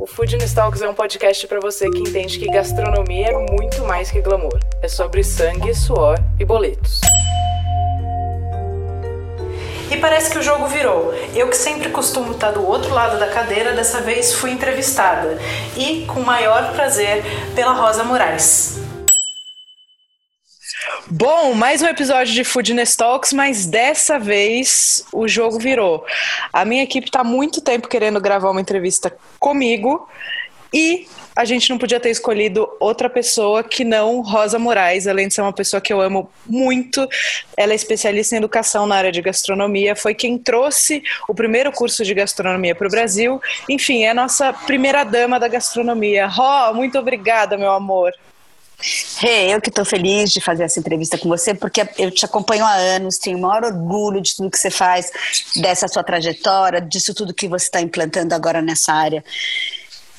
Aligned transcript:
O 0.00 0.06
Food 0.06 0.38
Talks 0.54 0.80
é 0.80 0.88
um 0.88 0.94
podcast 0.94 1.44
para 1.48 1.58
você 1.58 1.90
que 1.90 1.98
entende 1.98 2.38
que 2.38 2.46
gastronomia 2.46 3.30
é 3.30 3.32
muito 3.50 3.82
mais 3.84 4.12
que 4.12 4.20
glamour. 4.20 4.60
É 4.80 4.86
sobre 4.86 5.24
sangue, 5.24 5.74
suor 5.74 6.16
e 6.38 6.44
boletos. 6.44 7.00
E 9.90 9.96
parece 9.96 10.30
que 10.30 10.38
o 10.38 10.42
jogo 10.42 10.68
virou. 10.68 11.12
Eu 11.34 11.48
que 11.48 11.56
sempre 11.56 11.90
costumo 11.90 12.30
estar 12.30 12.52
do 12.52 12.64
outro 12.64 12.94
lado 12.94 13.18
da 13.18 13.26
cadeira, 13.26 13.72
dessa 13.72 14.00
vez 14.00 14.32
fui 14.34 14.52
entrevistada. 14.52 15.36
E 15.76 16.06
com 16.06 16.20
maior 16.20 16.72
prazer 16.74 17.24
pela 17.56 17.72
Rosa 17.72 18.04
Moraes. 18.04 18.78
Bom, 21.10 21.54
mais 21.54 21.82
um 21.82 21.86
episódio 21.86 22.34
de 22.34 22.44
Foodness 22.44 22.96
Talks, 22.96 23.32
mas 23.32 23.66
dessa 23.66 24.18
vez 24.18 25.04
o 25.12 25.26
jogo 25.26 25.58
virou. 25.58 26.04
A 26.52 26.64
minha 26.64 26.82
equipe 26.82 27.08
está 27.08 27.24
muito 27.24 27.60
tempo 27.60 27.88
querendo 27.88 28.20
gravar 28.20 28.50
uma 28.50 28.60
entrevista 28.60 29.16
comigo 29.38 30.08
e 30.72 31.06
a 31.34 31.44
gente 31.44 31.70
não 31.70 31.78
podia 31.78 32.00
ter 32.00 32.10
escolhido 32.10 32.68
outra 32.80 33.08
pessoa 33.08 33.62
que 33.62 33.84
não 33.84 34.20
Rosa 34.22 34.58
Moraes, 34.58 35.06
além 35.06 35.28
de 35.28 35.34
ser 35.34 35.40
uma 35.40 35.52
pessoa 35.52 35.80
que 35.80 35.92
eu 35.92 36.00
amo 36.00 36.28
muito. 36.44 37.08
Ela 37.56 37.72
é 37.72 37.76
especialista 37.76 38.34
em 38.34 38.38
educação 38.38 38.86
na 38.86 38.96
área 38.96 39.12
de 39.12 39.22
gastronomia, 39.22 39.94
foi 39.94 40.14
quem 40.14 40.36
trouxe 40.36 41.02
o 41.28 41.34
primeiro 41.34 41.70
curso 41.70 42.04
de 42.04 42.12
gastronomia 42.12 42.74
para 42.74 42.88
o 42.88 42.90
Brasil. 42.90 43.40
Enfim, 43.68 44.02
é 44.02 44.10
a 44.10 44.14
nossa 44.14 44.52
primeira 44.52 45.04
dama 45.04 45.38
da 45.38 45.48
gastronomia. 45.48 46.26
Ró, 46.26 46.74
muito 46.74 46.98
obrigada, 46.98 47.56
meu 47.56 47.70
amor. 47.70 48.12
Hey, 49.20 49.52
eu 49.52 49.60
que 49.60 49.70
estou 49.70 49.84
feliz 49.84 50.30
de 50.30 50.40
fazer 50.40 50.62
essa 50.62 50.78
entrevista 50.78 51.18
com 51.18 51.28
você, 51.28 51.52
porque 51.52 51.84
eu 51.98 52.12
te 52.12 52.24
acompanho 52.24 52.64
há 52.64 52.74
anos, 52.74 53.18
tenho 53.18 53.36
o 53.36 53.40
maior 53.40 53.64
orgulho 53.64 54.20
de 54.20 54.36
tudo 54.36 54.50
que 54.50 54.58
você 54.58 54.70
faz, 54.70 55.10
dessa 55.56 55.88
sua 55.88 56.04
trajetória, 56.04 56.80
disso 56.80 57.12
tudo 57.12 57.34
que 57.34 57.48
você 57.48 57.64
está 57.64 57.80
implantando 57.80 58.34
agora 58.34 58.62
nessa 58.62 58.92
área 58.92 59.24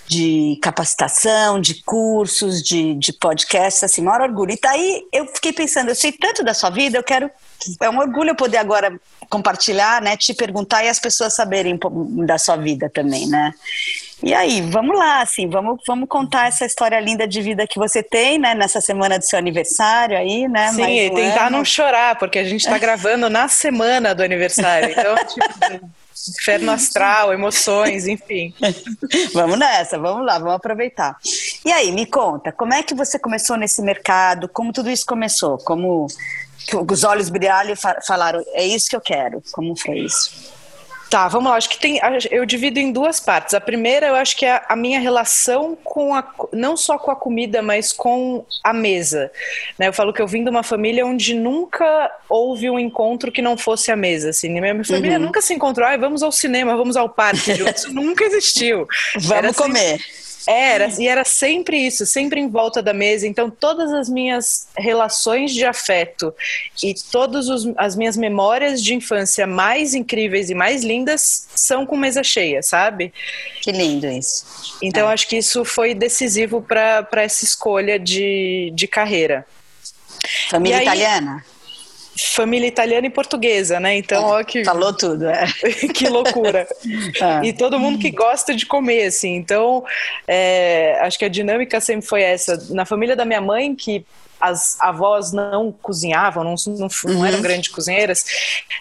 de 0.10 0.58
capacitação, 0.62 1.62
de 1.62 1.84
cursos, 1.84 2.64
de, 2.64 2.96
de 2.96 3.14
podcasts, 3.14 3.84
assim, 3.84 4.02
maior 4.02 4.22
orgulho. 4.22 4.52
E 4.52 4.60
daí 4.62 5.04
eu 5.14 5.28
fiquei 5.28 5.54
pensando, 5.54 5.90
eu 5.90 5.96
sei 5.96 6.12
tanto 6.12 6.44
da 6.44 6.54
sua 6.54 6.72
vida, 6.72 6.98
eu 6.98 7.04
quero. 7.04 7.30
É 7.80 7.90
um 7.90 8.00
orgulho 8.00 8.36
poder 8.36 8.58
agora 8.58 9.00
compartilhar, 9.30 10.02
né? 10.02 10.18
Te 10.18 10.34
perguntar 10.34 10.84
e 10.84 10.90
as 10.90 11.00
pessoas 11.00 11.36
saberem 11.36 11.80
da 12.26 12.40
sua 12.40 12.56
vida 12.56 12.90
também, 12.90 13.28
né? 13.28 13.54
E 14.22 14.34
aí, 14.34 14.62
vamos 14.62 14.98
lá, 14.98 15.22
assim, 15.22 15.48
vamos, 15.48 15.80
vamos 15.88 16.08
contar 16.10 16.48
essa 16.48 16.66
história 16.66 17.00
linda 17.00 17.26
de 17.26 17.42
vida 17.42 17.66
que 17.66 17.80
você 17.80 18.04
tem, 18.04 18.38
né, 18.38 18.54
nessa 18.54 18.82
semana 18.82 19.18
do 19.18 19.24
seu 19.24 19.40
aniversário 19.40 20.18
aí, 20.18 20.46
né? 20.48 20.74
Sim, 20.74 20.84
e 20.84 21.10
um 21.10 21.16
tentar 21.16 21.48
ano. 21.48 21.58
não 21.58 21.66
chorar, 21.66 22.18
porque 22.18 22.38
a 22.38 22.44
gente 22.44 22.62
está 22.62 22.78
gravando 22.80 23.30
na 23.30 23.48
semana 23.48 24.14
do 24.14 24.22
aniversário. 24.22 24.92
Então, 24.92 25.16
tipo, 25.26 25.90
inferno 26.38 26.72
astral, 26.72 27.32
emoções, 27.32 28.08
enfim. 28.08 28.54
vamos 29.34 29.58
nessa, 29.58 29.98
vamos 29.98 30.26
lá, 30.26 30.38
vamos 30.38 30.56
aproveitar. 30.56 31.16
E 31.66 31.72
aí, 31.72 31.90
me 31.94 32.06
conta, 32.06 32.52
como 32.52 32.74
é 32.74 32.84
que 32.84 32.94
você 32.94 33.18
começou 33.18 33.56
nesse 33.56 33.82
mercado? 33.82 34.50
Como 34.50 34.74
tudo 34.74 34.90
isso 34.90 35.06
começou? 35.06 35.58
Como 35.60 36.08
os 36.92 37.04
olhos 37.06 37.30
brilharam 37.30 37.72
e 37.72 37.76
falaram, 38.06 38.44
é 38.50 38.66
isso 38.66 38.90
que 38.90 38.96
eu 38.98 39.02
quero? 39.02 39.42
Como 39.54 39.76
foi 39.78 40.00
isso? 40.00 40.59
Tá, 41.10 41.28
vamos 41.28 41.50
lá. 41.50 41.58
Acho 41.58 41.70
que 41.70 41.80
tem. 41.80 42.00
Eu 42.30 42.46
divido 42.46 42.80
em 42.80 42.92
duas 42.92 43.20
partes. 43.20 43.56
A 43.56 43.62
primeira, 43.62 44.08
eu 44.08 44.16
acho 44.16 44.38
que 44.38 44.46
é 44.46 44.62
a 44.68 44.76
minha 44.76 45.00
relação 45.00 45.76
com 45.84 46.14
a. 46.14 46.24
não 46.54 46.78
só 46.78 47.00
com 47.00 47.10
a 47.10 47.16
comida, 47.16 47.62
mas 47.62 47.92
com 47.92 48.46
a 48.64 48.72
mesa. 48.72 49.32
Né? 49.78 49.88
Eu 49.88 49.94
falo 49.94 50.14
que 50.14 50.22
eu 50.22 50.28
vim 50.28 50.44
de 50.44 50.50
uma 50.50 50.62
família 50.62 51.06
onde 51.06 51.34
nunca 51.34 52.12
houve 52.30 52.70
um 52.70 52.78
encontro 52.78 53.32
que 53.32 53.42
não 53.42 53.58
fosse 53.58 53.92
a 53.92 53.96
mesa. 53.96 54.30
Assim. 54.30 54.50
Minha 54.50 54.84
família 54.84 55.18
uhum. 55.18 55.26
nunca 55.26 55.42
se 55.42 55.54
encontrou. 55.54 55.88
Ah, 55.88 55.98
vamos 55.98 56.22
ao 56.22 56.32
cinema, 56.32 56.78
vamos 56.78 56.96
ao 56.96 57.10
parque. 57.10 57.52
Isso 57.76 57.92
nunca 57.92 58.24
existiu. 58.26 58.88
Vamos 59.16 59.32
Era 59.32 59.54
comer. 59.54 59.96
Assim, 59.96 60.29
era, 60.50 60.90
e 60.98 61.08
era 61.08 61.24
sempre 61.24 61.78
isso, 61.78 62.08
sempre 62.08 62.42
em 62.42 62.50
volta 62.50 62.82
da 62.82 62.92
mesa. 62.92 63.28
Então, 63.28 63.52
todas 63.52 63.94
as 63.94 64.10
minhas 64.10 64.68
relações 64.76 65.54
de 65.54 65.64
afeto 65.64 66.34
e 66.82 66.96
todas 67.12 67.48
as 67.78 67.96
minhas 67.96 68.18
memórias 68.18 68.84
de 68.84 68.96
infância 68.96 69.46
mais 69.46 69.94
incríveis 69.94 70.50
e 70.50 70.56
mais 70.56 70.84
lindas 70.84 71.48
são 71.54 71.86
com 71.86 71.96
mesa 71.96 72.24
cheia, 72.24 72.64
sabe? 72.64 73.14
Que 73.62 73.72
lindo 73.72 74.08
isso. 74.08 74.44
Então, 74.82 75.08
é. 75.08 75.14
acho 75.14 75.28
que 75.28 75.38
isso 75.38 75.64
foi 75.64 75.94
decisivo 75.94 76.62
para 76.62 77.08
essa 77.18 77.46
escolha 77.46 78.00
de, 78.00 78.72
de 78.74 78.88
carreira. 78.88 79.46
Família 80.50 80.80
aí, 80.80 80.84
italiana? 80.84 81.46
Família 82.34 82.68
italiana 82.68 83.08
e 83.08 83.10
portuguesa, 83.10 83.80
né? 83.80 83.98
Então, 83.98 84.24
ó 84.24 84.44
que 84.44 84.64
falou 84.64 84.94
tudo, 84.94 85.28
é. 85.28 85.46
que 85.94 86.08
loucura. 86.08 86.68
É. 87.22 87.40
E 87.50 87.54
todo 87.54 87.80
mundo 87.80 88.00
que 88.00 88.12
gosta 88.12 88.54
de 88.54 88.66
comer, 88.66 89.06
assim. 89.06 89.36
Então, 89.36 89.84
é, 90.28 91.00
acho 91.02 91.18
que 91.18 91.26
a 91.26 91.30
dinâmica 91.30 91.80
sempre 91.80 92.06
foi 92.06 92.22
essa. 92.22 92.58
Na 92.70 92.86
família 92.86 93.16
da 93.16 93.26
minha 93.26 93.42
mãe, 93.42 93.74
que 93.76 94.06
as 94.40 94.80
avós 94.80 95.34
não 95.34 95.72
cozinhavam, 95.72 96.44
não, 96.44 96.56
não, 96.68 96.88
não 97.04 97.26
eram 97.26 97.38
uhum. 97.38 97.44
grandes 97.44 97.70
cozinheiras. 97.70 98.26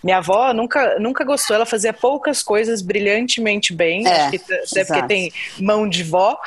Minha 0.02 0.18
avó 0.18 0.52
nunca, 0.52 0.98
nunca 0.98 1.24
gostou, 1.24 1.56
ela 1.56 1.66
fazia 1.66 1.92
poucas 1.92 2.42
coisas 2.42 2.80
brilhantemente 2.80 3.72
bem, 3.72 4.06
é, 4.06 4.26
até 4.26 4.84
porque 4.84 5.02
tem 5.08 5.32
mão 5.58 5.88
de 5.88 6.04
vó. 6.04 6.38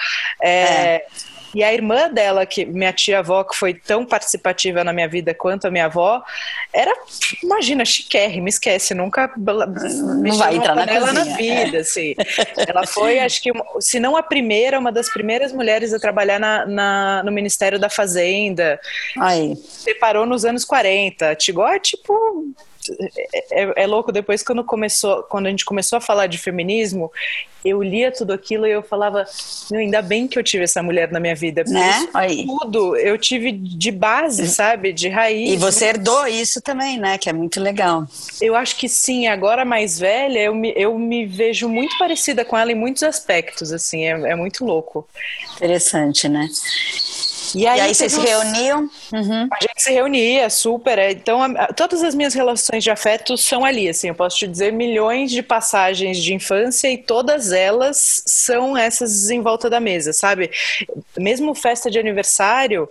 É, 0.41 0.49
é. 0.49 1.05
E 1.53 1.63
a 1.63 1.73
irmã 1.73 2.09
dela, 2.09 2.45
que 2.45 2.65
minha 2.65 2.93
tia-avó, 2.93 3.43
que 3.43 3.55
foi 3.55 3.73
tão 3.73 4.05
participativa 4.05 4.83
na 4.83 4.93
minha 4.93 5.07
vida 5.07 5.33
quanto 5.33 5.67
a 5.67 5.71
minha 5.71 5.85
avó, 5.85 6.23
era, 6.73 6.93
imagina, 7.43 7.83
chiquérrima, 7.83 8.49
esquece, 8.49 8.93
nunca 8.93 9.31
não 9.37 10.37
vai 10.37 10.55
entrar 10.55 10.75
na, 10.75 10.87
cozinha, 10.87 11.13
na 11.13 11.23
vida, 11.35 11.77
é. 11.77 11.81
assim. 11.81 12.15
Ela 12.67 12.87
foi, 12.87 13.19
acho 13.19 13.41
que, 13.41 13.51
se 13.79 13.99
não 13.99 14.15
a 14.15 14.23
primeira, 14.23 14.79
uma 14.79 14.91
das 14.91 15.09
primeiras 15.09 15.51
mulheres 15.51 15.93
a 15.93 15.99
trabalhar 15.99 16.39
na, 16.39 16.65
na 16.65 17.23
no 17.23 17.31
Ministério 17.31 17.79
da 17.79 17.89
Fazenda. 17.89 18.79
Aí. 19.19 19.55
Separou 19.55 20.25
nos 20.25 20.45
anos 20.45 20.63
40. 20.63 21.35
Tigó 21.35 21.67
é 21.67 21.79
tipo 21.79 22.53
é, 22.89 23.63
é, 23.63 23.83
é, 23.83 23.87
louco, 23.87 24.11
depois 24.11 24.43
quando 24.43 24.63
começou, 24.63 25.23
quando 25.23 25.47
a 25.47 25.49
gente 25.49 25.65
começou 25.65 25.97
a 25.97 26.01
falar 26.01 26.27
de 26.27 26.37
feminismo, 26.37 27.11
eu 27.63 27.81
lia 27.83 28.11
tudo 28.11 28.33
aquilo 28.33 28.65
e 28.65 28.71
eu 28.71 28.81
falava, 28.81 29.23
ainda 29.71 30.01
bem 30.01 30.27
que 30.27 30.37
eu 30.37 30.43
tive 30.43 30.63
essa 30.63 30.81
mulher 30.81 31.11
na 31.11 31.19
minha 31.19 31.35
vida. 31.35 31.63
Né? 31.67 32.07
Tudo 32.45 32.95
eu 32.97 33.17
tive 33.17 33.51
de 33.51 33.91
base, 33.91 34.47
sabe? 34.47 34.91
De 34.91 35.07
raiz. 35.09 35.51
E 35.51 35.57
você 35.57 35.85
herdou 35.85 36.25
isso 36.27 36.59
também, 36.59 36.97
né? 36.97 37.17
Que 37.17 37.29
é 37.29 37.33
muito 37.33 37.59
legal. 37.59 38.07
Eu 38.41 38.55
acho 38.55 38.75
que 38.77 38.89
sim, 38.89 39.27
agora 39.27 39.63
mais 39.63 39.99
velha, 39.99 40.39
eu 40.39 40.55
me, 40.55 40.73
eu 40.75 40.97
me 40.97 41.25
vejo 41.25 41.69
muito 41.69 41.95
parecida 41.99 42.43
com 42.43 42.57
ela 42.57 42.71
em 42.71 42.75
muitos 42.75 43.03
aspectos, 43.03 43.71
assim, 43.71 44.05
é, 44.05 44.31
é 44.31 44.35
muito 44.35 44.65
louco. 44.65 45.07
Interessante, 45.55 46.27
né? 46.27 46.49
E 47.55 47.67
aí, 47.67 47.79
e 47.79 47.81
aí 47.81 47.95
vocês 47.95 48.13
se 48.13 48.19
reuniam? 48.19 48.89
Uhum. 49.11 49.47
A 49.51 49.57
gente 49.61 49.81
se 49.81 49.91
reunia, 49.91 50.49
super. 50.49 50.97
É, 50.97 51.11
então, 51.11 51.41
a, 51.41 51.67
todas 51.67 52.03
as 52.03 52.15
minhas 52.15 52.33
relações 52.33 52.83
de 52.83 52.91
afeto 52.91 53.37
são 53.37 53.65
ali, 53.65 53.89
assim, 53.89 54.09
eu 54.09 54.15
posso 54.15 54.37
te 54.37 54.47
dizer 54.47 54.71
milhões 54.71 55.31
de 55.31 55.41
passagens 55.41 56.17
de 56.17 56.33
infância 56.33 56.89
e 56.89 56.97
todas 56.97 57.51
elas 57.51 58.23
são 58.25 58.77
essas 58.77 59.29
em 59.29 59.41
volta 59.41 59.69
da 59.69 59.79
mesa, 59.79 60.13
sabe? 60.13 60.51
Mesmo 61.17 61.53
festa 61.55 61.89
de 61.89 61.99
aniversário, 61.99 62.87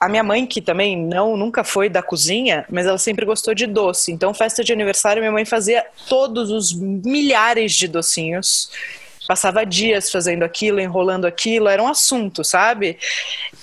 a 0.00 0.08
minha 0.08 0.22
mãe, 0.22 0.46
que 0.46 0.60
também 0.60 0.96
não 0.96 1.36
nunca 1.36 1.62
foi 1.62 1.88
da 1.88 2.02
cozinha, 2.02 2.64
mas 2.70 2.86
ela 2.86 2.98
sempre 2.98 3.26
gostou 3.26 3.54
de 3.54 3.66
doce. 3.66 4.12
Então, 4.12 4.32
festa 4.32 4.64
de 4.64 4.72
aniversário, 4.72 5.20
minha 5.20 5.32
mãe 5.32 5.44
fazia 5.44 5.84
todos 6.08 6.50
os 6.50 6.72
milhares 6.72 7.72
de 7.72 7.86
docinhos 7.86 8.70
passava 9.26 9.64
dias 9.64 10.10
fazendo 10.10 10.42
aquilo, 10.42 10.80
enrolando 10.80 11.26
aquilo, 11.26 11.68
era 11.68 11.82
um 11.82 11.88
assunto, 11.88 12.42
sabe? 12.44 12.98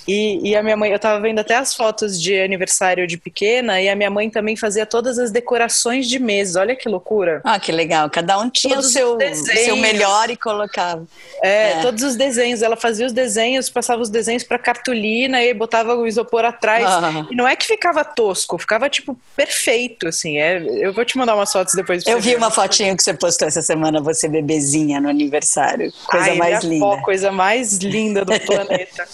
E, 0.08 0.50
e, 0.50 0.56
a 0.56 0.62
minha 0.62 0.76
mãe, 0.76 0.90
eu 0.90 0.98
tava 0.98 1.20
vendo 1.20 1.38
até 1.38 1.56
as 1.56 1.74
fotos 1.74 2.20
de 2.20 2.40
aniversário 2.40 3.06
de 3.06 3.16
pequena, 3.16 3.80
e 3.80 3.88
a 3.88 3.94
minha 3.94 4.10
mãe 4.10 4.30
também 4.30 4.56
fazia 4.56 4.86
todas 4.86 5.18
as 5.18 5.30
decorações 5.30 6.08
de 6.08 6.18
mesa, 6.18 6.60
olha 6.60 6.74
que 6.74 6.88
loucura. 6.88 7.40
Ah, 7.44 7.60
que 7.60 7.70
legal, 7.70 8.08
cada 8.10 8.38
um 8.38 8.48
tinha 8.48 8.78
o 8.78 8.82
seu, 8.82 9.18
seu 9.34 9.76
melhor 9.76 10.30
e 10.30 10.36
colocava. 10.36 11.06
É, 11.42 11.72
é, 11.72 11.82
todos 11.82 12.02
os 12.02 12.16
desenhos, 12.16 12.62
ela 12.62 12.76
fazia 12.76 13.06
os 13.06 13.12
desenhos, 13.12 13.68
passava 13.68 14.00
os 14.00 14.08
desenhos 14.08 14.42
para 14.42 14.58
cartolina 14.58 15.42
e 15.42 15.52
botava 15.52 15.94
o 15.94 16.06
isopor 16.06 16.44
atrás, 16.44 16.84
ah. 16.86 17.26
e 17.30 17.36
não 17.36 17.46
é 17.46 17.54
que 17.54 17.66
ficava 17.66 18.04
tosco, 18.04 18.58
ficava 18.58 18.88
tipo 18.88 19.18
perfeito, 19.36 20.08
assim, 20.08 20.38
é, 20.38 20.62
eu 20.80 20.92
vou 20.92 21.04
te 21.04 21.16
mandar 21.18 21.34
umas 21.34 21.52
fotos 21.52 21.74
depois. 21.74 22.06
Eu 22.06 22.18
vi 22.18 22.30
ver. 22.30 22.36
uma 22.36 22.50
fotinha 22.50 22.96
que 22.96 23.02
você 23.02 23.12
postou 23.12 23.46
essa 23.46 23.62
semana, 23.62 24.00
você 24.00 24.26
bebezinha 24.26 25.00
no 25.00 25.08
aniversário 25.08 25.49
aniversário. 25.50 25.92
Coisa 26.06 26.30
Ai, 26.30 26.36
mais 26.36 26.64
linda. 26.64 27.02
coisa 27.02 27.32
mais 27.32 27.78
linda 27.78 28.24
do 28.24 28.38
planeta. 28.40 29.06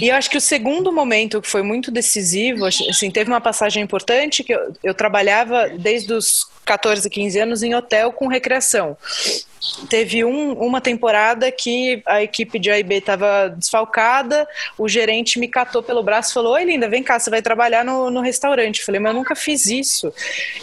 E 0.00 0.08
eu 0.08 0.14
acho 0.14 0.30
que 0.30 0.38
o 0.38 0.40
segundo 0.40 0.92
momento 0.92 1.42
que 1.42 1.48
foi 1.48 1.62
muito 1.62 1.90
decisivo, 1.90 2.64
assim, 2.64 3.10
teve 3.10 3.30
uma 3.30 3.40
passagem 3.40 3.82
importante 3.82 4.42
que 4.42 4.54
eu, 4.54 4.72
eu 4.82 4.94
trabalhava 4.94 5.68
desde 5.68 6.12
os 6.12 6.46
14, 6.64 7.08
15 7.10 7.38
anos 7.38 7.62
em 7.62 7.74
hotel 7.74 8.12
com 8.12 8.26
recreação. 8.26 8.96
Teve 9.88 10.24
um, 10.24 10.54
uma 10.54 10.80
temporada 10.80 11.50
que 11.52 12.02
a 12.04 12.20
equipe 12.20 12.58
de 12.58 12.68
AIB 12.68 12.96
estava 12.96 13.48
desfalcada, 13.48 14.46
o 14.76 14.88
gerente 14.88 15.38
me 15.38 15.46
catou 15.46 15.82
pelo 15.82 16.02
braço 16.02 16.30
e 16.30 16.34
falou: 16.34 16.54
Oi, 16.54 16.64
linda, 16.64 16.88
vem 16.88 17.02
cá, 17.02 17.16
você 17.16 17.30
vai 17.30 17.40
trabalhar 17.40 17.84
no, 17.84 18.10
no 18.10 18.20
restaurante. 18.20 18.80
Eu 18.80 18.86
falei, 18.86 19.00
mas 19.00 19.12
eu 19.12 19.18
nunca 19.18 19.36
fiz 19.36 19.66
isso. 19.66 20.12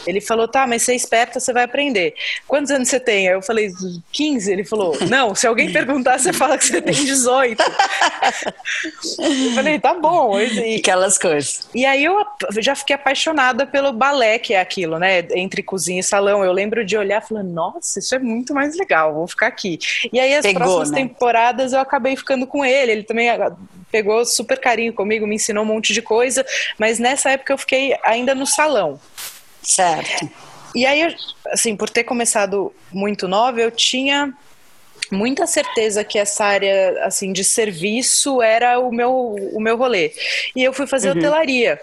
Ele 0.05 0.19
falou: 0.19 0.49
Tá, 0.49 0.67
mas 0.67 0.83
você 0.83 0.91
é 0.91 0.95
esperta, 0.95 1.39
você 1.39 1.53
vai 1.53 1.63
aprender. 1.63 2.13
Quantos 2.45 2.71
anos 2.71 2.89
você 2.89 2.99
tem? 2.99 3.27
Eu 3.27 3.41
falei: 3.41 3.71
15. 4.11 4.51
Ele 4.51 4.65
falou: 4.65 4.97
Não, 5.07 5.33
se 5.33 5.47
alguém 5.47 5.71
perguntar, 5.71 6.19
você 6.19 6.33
fala 6.33 6.57
que 6.57 6.65
você 6.65 6.81
tem 6.81 6.93
18. 6.93 7.63
eu 9.17 9.51
falei: 9.55 9.79
Tá 9.79 9.93
bom. 9.93 10.37
E, 10.37 10.75
Aquelas 10.75 11.17
coisas. 11.17 11.69
E 11.73 11.85
aí 11.85 12.03
eu 12.03 12.25
já 12.57 12.75
fiquei 12.75 12.97
apaixonada 12.97 13.65
pelo 13.65 13.93
balé, 13.93 14.39
que 14.39 14.53
é 14.53 14.59
aquilo, 14.59 14.99
né? 14.99 15.25
Entre 15.35 15.63
cozinha 15.63 16.01
e 16.01 16.03
salão. 16.03 16.43
Eu 16.43 16.51
lembro 16.51 16.83
de 16.83 16.97
olhar 16.97 17.21
e 17.23 17.25
falar: 17.25 17.43
Nossa, 17.43 17.99
isso 17.99 18.13
é 18.13 18.19
muito 18.19 18.53
mais 18.53 18.75
legal 18.75 18.88
legal, 18.89 19.13
vou 19.13 19.27
ficar 19.27 19.47
aqui. 19.47 19.77
E 20.12 20.19
aí 20.19 20.33
as 20.33 20.41
Pegou, 20.41 20.62
próximas 20.62 20.91
né? 20.91 20.97
temporadas 20.97 21.74
eu 21.74 21.80
acabei 21.80 22.15
ficando 22.15 22.47
com 22.47 22.65
ele, 22.65 22.91
ele 22.91 23.03
também 23.03 23.30
ah, 23.30 23.51
pegou 23.91 24.25
super 24.25 24.59
carinho 24.59 24.91
comigo, 24.91 25.27
me 25.27 25.36
ensinou 25.36 25.63
um 25.63 25.68
monte 25.68 25.94
de 25.94 26.01
coisa, 26.01 26.44
mas 26.77 26.97
nessa 26.97 27.30
época 27.31 27.53
eu 27.53 27.57
fiquei 27.57 27.95
ainda 28.03 28.33
no 28.33 28.47
salão. 28.47 29.00
Certo. 29.62 30.30
E 30.74 30.86
aí, 30.86 31.15
assim, 31.47 31.75
por 31.75 31.89
ter 31.89 32.03
começado 32.03 32.74
muito 32.91 33.27
nova, 33.27 33.59
eu 33.59 33.71
tinha 33.71 34.33
muita 35.12 35.47
certeza 35.47 36.03
que 36.03 36.19
essa 36.19 36.45
área 36.45 37.03
assim 37.03 37.33
de 37.33 37.44
serviço 37.44 38.42
era 38.42 38.80
o 38.80 38.92
meu 38.92 39.12
o 39.53 39.59
meu 39.59 39.75
rolê. 39.75 40.13
E 40.56 40.63
eu 40.63 40.71
fui 40.71 40.85
fazer 40.85 41.12
uhum. 41.12 41.18
hotelaria. 41.18 41.80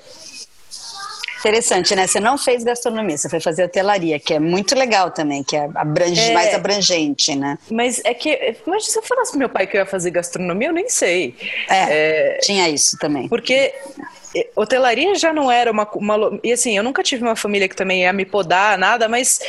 Interessante, 1.49 1.95
né? 1.95 2.07
Você 2.07 2.21
não 2.21 2.37
fez 2.37 2.65
gastronomia, 2.65 3.17
você 3.17 3.29
foi 3.29 3.41
fazer 3.41 3.65
hotelaria, 3.65 4.19
que 4.19 4.35
é 4.35 4.41
muito 4.41 4.75
legal 4.75 5.11
também, 5.11 5.43
que 5.43 5.57
é, 5.57 5.69
abrange, 5.75 6.21
é 6.21 6.33
mais 6.33 6.55
abrangente, 6.55 7.35
né? 7.35 7.59
Mas 7.71 8.01
é 8.05 8.13
que, 8.15 8.57
mas 8.67 8.87
se 8.87 8.99
eu 8.99 9.03
falasse 9.03 9.31
pro 9.31 9.39
meu 9.39 9.49
pai 9.49 9.67
que 9.67 9.77
eu 9.77 9.81
ia 9.81 9.87
fazer 9.87 10.11
gastronomia, 10.11 10.69
eu 10.69 10.73
nem 10.73 10.89
sei. 10.89 11.35
É, 11.69 12.37
é 12.37 12.39
tinha 12.39 12.69
isso 12.69 12.97
também. 12.99 13.29
Porque 13.29 13.73
hotelaria 14.55 15.15
já 15.15 15.33
não 15.33 15.51
era 15.51 15.71
uma, 15.71 15.89
uma, 15.95 16.39
E 16.43 16.53
assim, 16.53 16.77
eu 16.77 16.83
nunca 16.83 17.03
tive 17.03 17.23
uma 17.23 17.37
família 17.37 17.69
que 17.69 17.77
também 17.77 18.03
ia 18.03 18.13
me 18.13 18.25
podar, 18.25 18.77
nada, 18.77 19.09
mas 19.09 19.41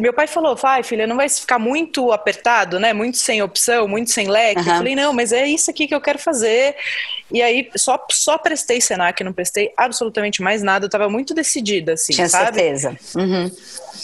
meu 0.00 0.12
pai 0.12 0.26
falou, 0.26 0.56
vai 0.56 0.82
filha, 0.82 1.06
não 1.06 1.16
vai 1.16 1.28
ficar 1.28 1.58
muito 1.58 2.12
apertado, 2.12 2.80
né? 2.80 2.92
Muito 2.92 3.16
sem 3.18 3.42
opção, 3.42 3.86
muito 3.86 4.10
sem 4.10 4.28
leque. 4.28 4.60
Uhum. 4.60 4.68
Eu 4.68 4.74
falei, 4.76 4.96
não, 4.96 5.12
mas 5.12 5.32
é 5.32 5.46
isso 5.46 5.70
aqui 5.70 5.86
que 5.86 5.94
eu 5.94 6.00
quero 6.00 6.18
fazer. 6.18 6.74
E 7.32 7.40
aí 7.40 7.70
só, 7.76 8.04
só 8.10 8.36
prestei 8.36 8.80
Senac, 8.80 9.22
não 9.22 9.32
prestei 9.32 9.72
absolutamente 9.76 10.42
mais 10.42 10.62
nada. 10.62 10.86
Eu 10.86 10.90
tava 10.90 11.08
muito 11.08 11.32
decidida, 11.32 11.92
assim, 11.92 12.12
Tinha 12.12 12.28
sabe? 12.28 12.44
certeza. 12.56 12.96
Uhum. 13.14 13.50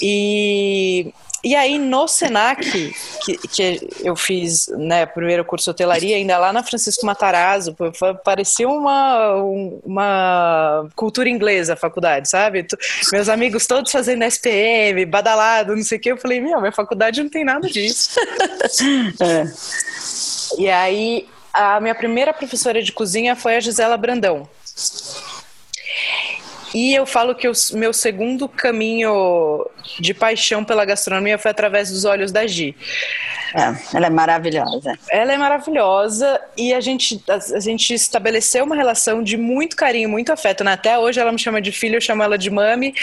E 0.00 1.12
e 1.42 1.56
aí, 1.56 1.78
no 1.78 2.06
SENAC, 2.06 2.94
que, 3.24 3.36
que 3.48 3.88
eu 4.02 4.14
fiz, 4.14 4.68
né, 4.68 5.06
primeiro 5.06 5.42
curso 5.44 5.64
de 5.64 5.70
hotelaria, 5.70 6.16
ainda 6.16 6.36
lá 6.36 6.52
na 6.52 6.62
Francisco 6.62 7.06
Matarazzo, 7.06 7.74
parecia 8.22 8.68
uma, 8.68 9.34
uma 9.82 10.88
cultura 10.94 11.30
inglesa 11.30 11.72
a 11.72 11.76
faculdade, 11.76 12.28
sabe? 12.28 12.66
Meus 13.10 13.28
amigos 13.30 13.66
todos 13.66 13.90
fazendo 13.90 14.24
SPM, 14.24 15.06
badalado, 15.06 15.74
não 15.74 15.82
sei 15.82 15.96
o 15.96 16.00
que. 16.00 16.12
Eu 16.12 16.18
falei, 16.18 16.40
meu, 16.40 16.60
minha 16.60 16.72
faculdade 16.72 17.22
não 17.22 17.30
tem 17.30 17.44
nada 17.44 17.68
disso. 17.68 18.20
é. 19.20 19.44
E 20.58 20.68
aí, 20.68 21.26
a 21.54 21.80
minha 21.80 21.94
primeira 21.94 22.34
professora 22.34 22.82
de 22.82 22.92
cozinha 22.92 23.34
foi 23.34 23.56
a 23.56 23.60
Gisela 23.60 23.96
Brandão. 23.96 24.46
E 26.74 26.94
eu 26.94 27.04
falo 27.04 27.34
que 27.34 27.48
o 27.48 27.52
meu 27.72 27.92
segundo 27.92 28.48
caminho 28.48 29.66
de 29.98 30.14
paixão 30.14 30.64
pela 30.64 30.84
gastronomia 30.84 31.38
foi 31.38 31.50
através 31.50 31.90
dos 31.90 32.04
olhos 32.04 32.32
da 32.32 32.46
Gi. 32.46 32.76
É, 33.54 33.96
ela 33.96 34.06
é 34.06 34.10
maravilhosa. 34.10 34.98
Ela 35.10 35.32
é 35.32 35.36
maravilhosa 35.36 36.40
e 36.56 36.72
a 36.72 36.80
gente, 36.80 37.22
a, 37.28 37.34
a, 37.34 37.60
gente 37.60 37.92
estabeleceu 37.92 38.64
uma 38.64 38.76
relação 38.76 39.22
de 39.22 39.36
muito 39.36 39.74
carinho, 39.74 40.08
muito 40.08 40.32
afeto. 40.32 40.62
Né? 40.62 40.72
Até 40.72 40.98
hoje 40.98 41.18
ela 41.18 41.32
me 41.32 41.38
chama 41.38 41.60
de 41.60 41.72
filho, 41.72 41.96
eu 41.96 42.00
chamo 42.00 42.22
ela 42.22 42.38
de 42.38 42.48
mami. 42.48 42.94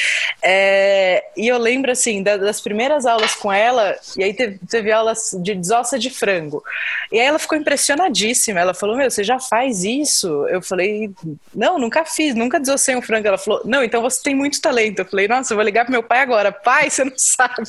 É, 0.42 1.26
e 1.36 1.48
eu 1.48 1.58
lembro, 1.58 1.92
assim, 1.92 2.24
da, 2.24 2.38
das 2.38 2.62
primeiras 2.62 3.06
aulas 3.06 3.36
com 3.36 3.52
ela, 3.52 3.96
e 4.16 4.24
aí 4.24 4.34
teve, 4.34 4.60
teve 4.70 4.92
aulas 4.92 5.32
de 5.42 5.54
desossa 5.54 6.00
de 6.00 6.10
frango. 6.10 6.64
E 7.12 7.20
aí 7.20 7.26
ela 7.26 7.40
ficou 7.40 7.58
impressionadíssima. 7.58 8.60
Ela 8.60 8.74
falou: 8.74 8.96
Meu, 8.96 9.10
você 9.12 9.24
já 9.24 9.40
faz 9.40 9.84
isso? 9.84 10.48
Eu 10.48 10.62
falei: 10.62 11.12
Não, 11.54 11.78
nunca 11.78 12.06
fiz, 12.06 12.34
nunca 12.34 12.60
desossei 12.60 12.96
um 12.96 13.02
frango. 13.02 13.28
Ela 13.28 13.38
falou: 13.38 13.62
Não, 13.66 13.84
então 13.84 14.02
você 14.02 14.24
tem 14.24 14.36
muito 14.36 14.62
talento. 14.62 15.00
Eu 15.00 15.06
falei: 15.06 15.28
Nossa, 15.28 15.54
eu 15.54 15.58
vou 15.58 15.66
ligar 15.66 15.84
pro 15.84 15.92
meu 15.92 16.04
pai 16.04 16.22
agora. 16.22 16.52
Pai, 16.68 16.90
você 16.90 17.06
não 17.06 17.14
sabe. 17.16 17.64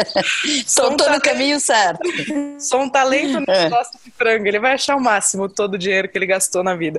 Sou 0.66 0.96
tô 0.96 1.10
no 1.10 1.20
caminho 1.20 1.60
certo. 1.60 2.00
Sou 2.58 2.80
um 2.80 2.88
talento 2.88 3.40
no 3.40 3.52
é. 3.52 3.64
negócio 3.64 4.00
de 4.02 4.10
frango. 4.10 4.46
Ele 4.46 4.58
vai 4.58 4.72
achar 4.72 4.96
o 4.96 5.00
máximo 5.00 5.50
todo 5.50 5.74
o 5.74 5.78
dinheiro 5.78 6.08
que 6.08 6.16
ele 6.16 6.24
gastou 6.24 6.64
na 6.64 6.74
vida. 6.74 6.98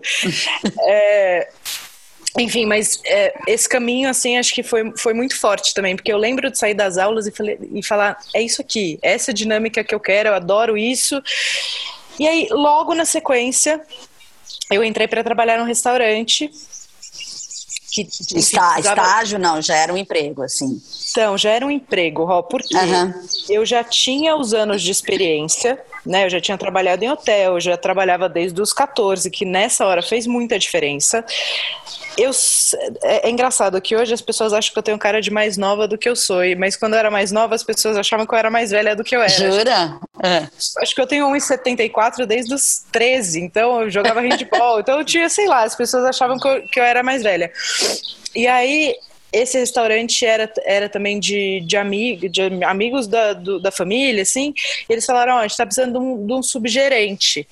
é, 0.86 1.50
enfim, 2.38 2.68
mas 2.68 3.02
é, 3.04 3.34
esse 3.48 3.68
caminho, 3.68 4.12
assim, 4.12 4.38
acho 4.38 4.54
que 4.54 4.62
foi, 4.62 4.94
foi 4.96 5.16
muito 5.16 5.36
forte 5.40 5.74
também, 5.74 5.96
porque 5.96 6.14
eu 6.14 6.20
lembro 6.20 6.52
de 6.52 6.58
sair 6.60 6.76
das 6.76 7.00
aulas 7.00 7.26
e, 7.26 7.32
falei, 7.32 7.58
e 7.74 7.84
falar: 7.84 8.20
é 8.36 8.44
isso 8.44 8.62
aqui, 8.62 9.00
essa 9.02 9.34
dinâmica 9.34 9.84
que 9.84 9.96
eu 9.96 10.00
quero, 10.00 10.30
eu 10.30 10.36
adoro 10.36 10.78
isso. 10.78 11.20
E 12.20 12.28
aí, 12.28 12.48
logo 12.52 12.94
na 12.94 13.06
sequência, 13.06 13.82
eu 14.70 14.84
entrei 14.84 15.08
para 15.08 15.24
trabalhar 15.24 15.58
num 15.58 15.66
restaurante 15.66 16.52
que, 17.92 18.02
Está, 18.02 18.74
precisava... 18.74 19.02
Estágio 19.02 19.40
não, 19.40 19.62
já 19.62 19.76
era 19.76 19.94
um 19.94 19.98
emprego, 19.98 20.44
assim. 20.44 20.82
Então, 21.12 21.38
já 21.38 21.52
era 21.52 21.66
um 21.66 21.72
emprego, 21.72 22.24
Ró, 22.24 22.42
porque 22.42 22.76
uhum. 22.76 23.14
eu 23.50 23.66
já 23.66 23.84
tinha 23.84 24.36
os 24.36 24.54
anos 24.54 24.82
de 24.82 24.92
experiência, 24.92 25.80
né? 26.06 26.26
Eu 26.26 26.30
já 26.30 26.40
tinha 26.40 26.58
trabalhado 26.58 27.04
em 27.04 27.10
hotel, 27.10 27.54
eu 27.54 27.62
já 27.62 27.78
trabalhava 27.78 28.30
desde 28.30 28.62
os 28.62 28.72
14, 28.74 29.30
que 29.30 29.46
nessa 29.46 29.86
hora 29.86 30.02
fez 30.02 30.28
muita 30.28 30.58
diferença. 30.58 31.26
Eu, 32.18 32.32
é, 33.02 33.28
é, 33.28 33.30
engraçado 33.30 33.80
que 33.80 33.96
hoje 33.96 34.14
as 34.14 34.22
pessoas 34.22 34.52
acham 34.52 34.74
que 34.74 34.78
eu 34.78 34.84
tenho 34.84 35.00
cara 35.00 35.22
de 35.22 35.32
mais 35.32 35.56
nova 35.56 35.88
do 35.88 35.98
que 35.98 36.10
eu 36.10 36.16
sou, 36.18 36.42
mas 36.58 36.76
quando 36.76 36.94
eu 36.94 37.00
era 37.00 37.10
mais 37.10 37.32
nova 37.32 37.56
as 37.56 37.64
pessoas 37.64 37.96
achavam 37.96 38.26
que 38.26 38.34
eu 38.34 38.38
era 38.38 38.52
mais 38.52 38.72
velha 38.72 38.94
do 38.94 39.06
que 39.06 39.16
eu 39.16 39.22
era. 39.22 39.30
Jura? 39.30 40.00
É. 40.22 40.48
Acho 40.82 40.94
que 40.94 41.00
eu 41.00 41.08
tenho 41.08 41.26
1,74 41.28 42.26
desde 42.26 42.54
os 42.54 42.84
13, 42.92 43.40
então 43.40 43.84
eu 43.84 43.90
jogava 43.90 44.20
handball, 44.20 44.82
então 44.82 45.00
eu 45.00 45.06
tinha, 45.06 45.30
sei 45.30 45.48
lá, 45.48 45.64
as 45.64 45.76
pessoas 45.76 46.04
achavam 46.04 46.38
que 46.38 46.48
eu, 46.48 46.62
que 46.68 46.80
eu 46.80 46.84
era 46.84 47.02
mais 47.02 47.24
velha. 47.24 47.52
E 48.36 48.48
aí 48.48 48.96
esse 49.32 49.60
restaurante 49.60 50.26
era, 50.26 50.52
era 50.66 50.90
também 50.90 51.20
de, 51.20 51.62
de, 51.62 51.78
amigo, 51.78 52.28
de 52.28 52.42
amigos 52.64 53.08
da, 53.08 53.34
do, 53.34 53.60
da 53.60 53.72
família, 53.72 54.24
assim, 54.24 54.54
eles 54.88 55.06
falaram, 55.06 55.36
oh, 55.36 55.38
a 55.38 55.42
gente 55.44 55.52
está 55.52 55.66
precisando 55.66 55.94
de 55.94 56.00
um, 56.00 56.26
de 56.26 56.34
um 56.34 56.44
subgerente, 56.44 57.48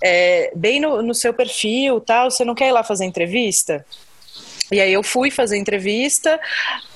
é, 0.00 0.52
bem 0.54 0.80
no, 0.80 1.02
no 1.02 1.14
seu 1.14 1.34
perfil, 1.34 2.00
tal, 2.00 2.30
você 2.30 2.44
não 2.44 2.54
quer 2.54 2.68
ir 2.68 2.72
lá 2.72 2.84
fazer 2.84 3.04
entrevista? 3.04 3.84
E 4.70 4.80
aí 4.80 4.92
eu 4.92 5.02
fui 5.02 5.30
fazer 5.30 5.56
entrevista, 5.56 6.38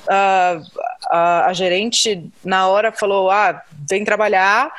a, 0.06 0.60
a, 1.08 1.46
a, 1.46 1.52
gerente 1.52 2.30
na 2.44 2.68
hora 2.68 2.92
falou, 2.92 3.30
ah, 3.30 3.60
vem 3.88 4.04
trabalhar, 4.04 4.70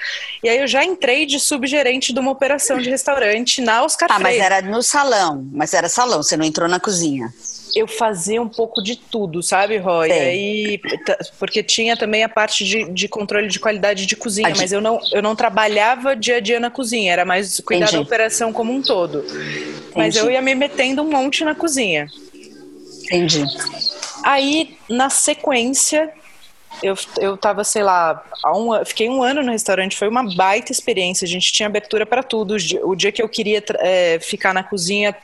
e 0.44 0.48
aí 0.48 0.60
eu 0.60 0.68
já 0.68 0.86
entrei 0.86 1.26
de 1.26 1.40
subgerente 1.40 2.14
de 2.14 2.20
uma 2.20 2.32
operação 2.32 2.78
de 2.78 2.90
restaurante 2.90 3.62
na 3.62 3.84
Oscar 3.84 4.08
Ah, 4.12 4.20
mas 4.20 4.38
era 4.38 4.62
no 4.62 4.82
salão, 4.84 5.46
mas 5.52 5.74
era 5.74 5.90
salão, 5.90 6.22
você 6.22 6.38
não 6.38 6.46
entrou 6.46 6.70
na 6.70 6.80
cozinha 6.80 7.34
eu 7.76 7.88
fazia 7.88 8.42
um 8.42 8.48
pouco 8.48 8.82
de 8.82 8.96
tudo, 8.96 9.42
sabe, 9.42 9.78
Roy? 9.78 10.10
Sim. 10.10 10.20
Aí, 10.20 10.82
porque 11.40 11.64
tinha 11.64 11.98
também 11.98 12.24
a 12.24 12.30
parte 12.30 12.64
de, 12.64 12.86
de 12.92 13.08
controle 13.08 13.48
de 13.48 13.60
qualidade 13.60 14.06
de 14.06 14.16
cozinha, 14.16 14.54
mas 14.56 14.72
eu 14.72 14.80
não, 14.80 15.00
eu 15.12 15.22
não 15.22 15.36
trabalhava 15.36 16.16
dia 16.16 16.38
a 16.38 16.40
dia 16.40 16.60
na 16.60 16.70
cozinha, 16.70 17.12
era 17.12 17.26
mais 17.26 17.60
cuidar 17.60 17.86
Entendi. 17.86 17.98
da 17.98 18.02
operação 18.02 18.54
como 18.54 18.72
um 18.72 18.82
todo. 18.82 19.20
Entendi. 19.20 19.94
Mas 19.96 20.16
eu 20.16 20.30
ia 20.30 20.42
me 20.42 20.54
metendo 20.54 21.02
um 21.02 21.10
monte 21.10 21.44
na 21.44 21.56
cozinha. 21.56 22.08
Entendi. 23.06 23.44
Aí, 24.24 24.78
na 24.88 25.10
sequência, 25.10 26.12
eu, 26.82 26.96
eu 27.20 27.38
tava, 27.38 27.64
sei 27.64 27.84
lá, 27.84 28.24
um, 28.48 28.84
fiquei 28.86 29.10
um 29.10 29.22
ano 29.22 29.44
no 29.44 29.52
restaurante, 29.52 29.98
foi 29.98 30.08
uma 30.08 30.24
baita 30.36 30.72
experiência. 30.72 31.26
A 31.26 31.30
gente 31.30 31.52
tinha 31.52 31.68
abertura 31.68 32.06
para 32.06 32.24
tudo. 32.24 32.56
O 32.84 32.96
dia 32.96 33.12
que 33.12 33.22
eu 33.22 33.30
queria 33.30 33.64
é, 33.80 34.20
ficar 34.20 34.54
na 34.54 34.64
cozinha, 34.64 35.16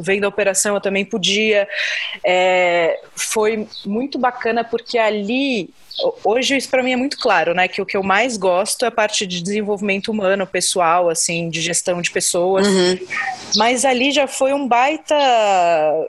vendo 0.00 0.24
a 0.24 0.28
operação, 0.28 0.74
eu 0.74 0.80
também 0.80 1.04
podia. 1.04 1.68
É, 2.24 3.00
foi 3.14 3.66
muito 3.84 4.18
bacana 4.18 4.64
porque 4.64 4.98
ali 4.98 5.70
hoje 6.24 6.56
isso 6.56 6.68
para 6.68 6.82
mim 6.82 6.92
é 6.92 6.96
muito 6.96 7.18
claro, 7.18 7.54
né? 7.54 7.68
Que 7.68 7.82
o 7.82 7.86
que 7.86 7.96
eu 7.96 8.02
mais 8.02 8.36
gosto 8.36 8.84
é 8.84 8.88
a 8.88 8.90
parte 8.90 9.26
de 9.26 9.42
desenvolvimento 9.42 10.10
humano, 10.10 10.46
pessoal, 10.46 11.08
assim, 11.08 11.50
de 11.50 11.60
gestão 11.60 12.00
de 12.00 12.10
pessoas. 12.10 12.66
Uhum. 12.66 12.98
Mas 13.56 13.84
ali 13.84 14.10
já 14.10 14.26
foi 14.26 14.52
um 14.52 14.66
baita, 14.66 15.14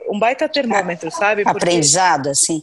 um 0.08 0.18
baita 0.18 0.48
termômetro, 0.48 1.10
sabe? 1.10 1.42
Porque... 1.42 1.58
Aprendizado, 1.58 2.28
assim. 2.28 2.62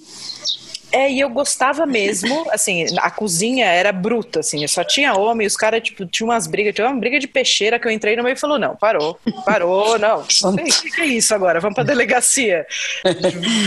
É, 0.91 1.09
e 1.11 1.19
eu 1.19 1.29
gostava 1.29 1.85
mesmo, 1.85 2.45
assim, 2.51 2.85
a 2.99 3.09
cozinha 3.09 3.65
era 3.65 3.91
bruta, 3.91 4.41
assim, 4.41 4.65
só 4.67 4.83
tinha 4.83 5.13
homem, 5.13 5.47
os 5.47 5.55
caras, 5.55 5.81
tipo, 5.81 6.05
tinha 6.05 6.27
umas 6.27 6.47
brigas, 6.47 6.73
tinha 6.73 6.87
uma 6.87 6.99
briga 6.99 7.19
de 7.19 7.27
peixeira 7.27 7.79
que 7.79 7.87
eu 7.87 7.91
entrei 7.91 8.15
no 8.15 8.23
meio 8.23 8.33
e 8.33 8.39
falou, 8.39 8.59
não, 8.59 8.75
parou, 8.75 9.19
parou, 9.45 9.97
não, 9.97 10.19
o 10.21 10.55
que, 10.55 10.91
que, 10.91 11.01
é 11.01 11.05
isso 11.05 11.33
agora? 11.33 11.59
Vamos 11.59 11.75
pra 11.75 11.83
delegacia. 11.83 12.65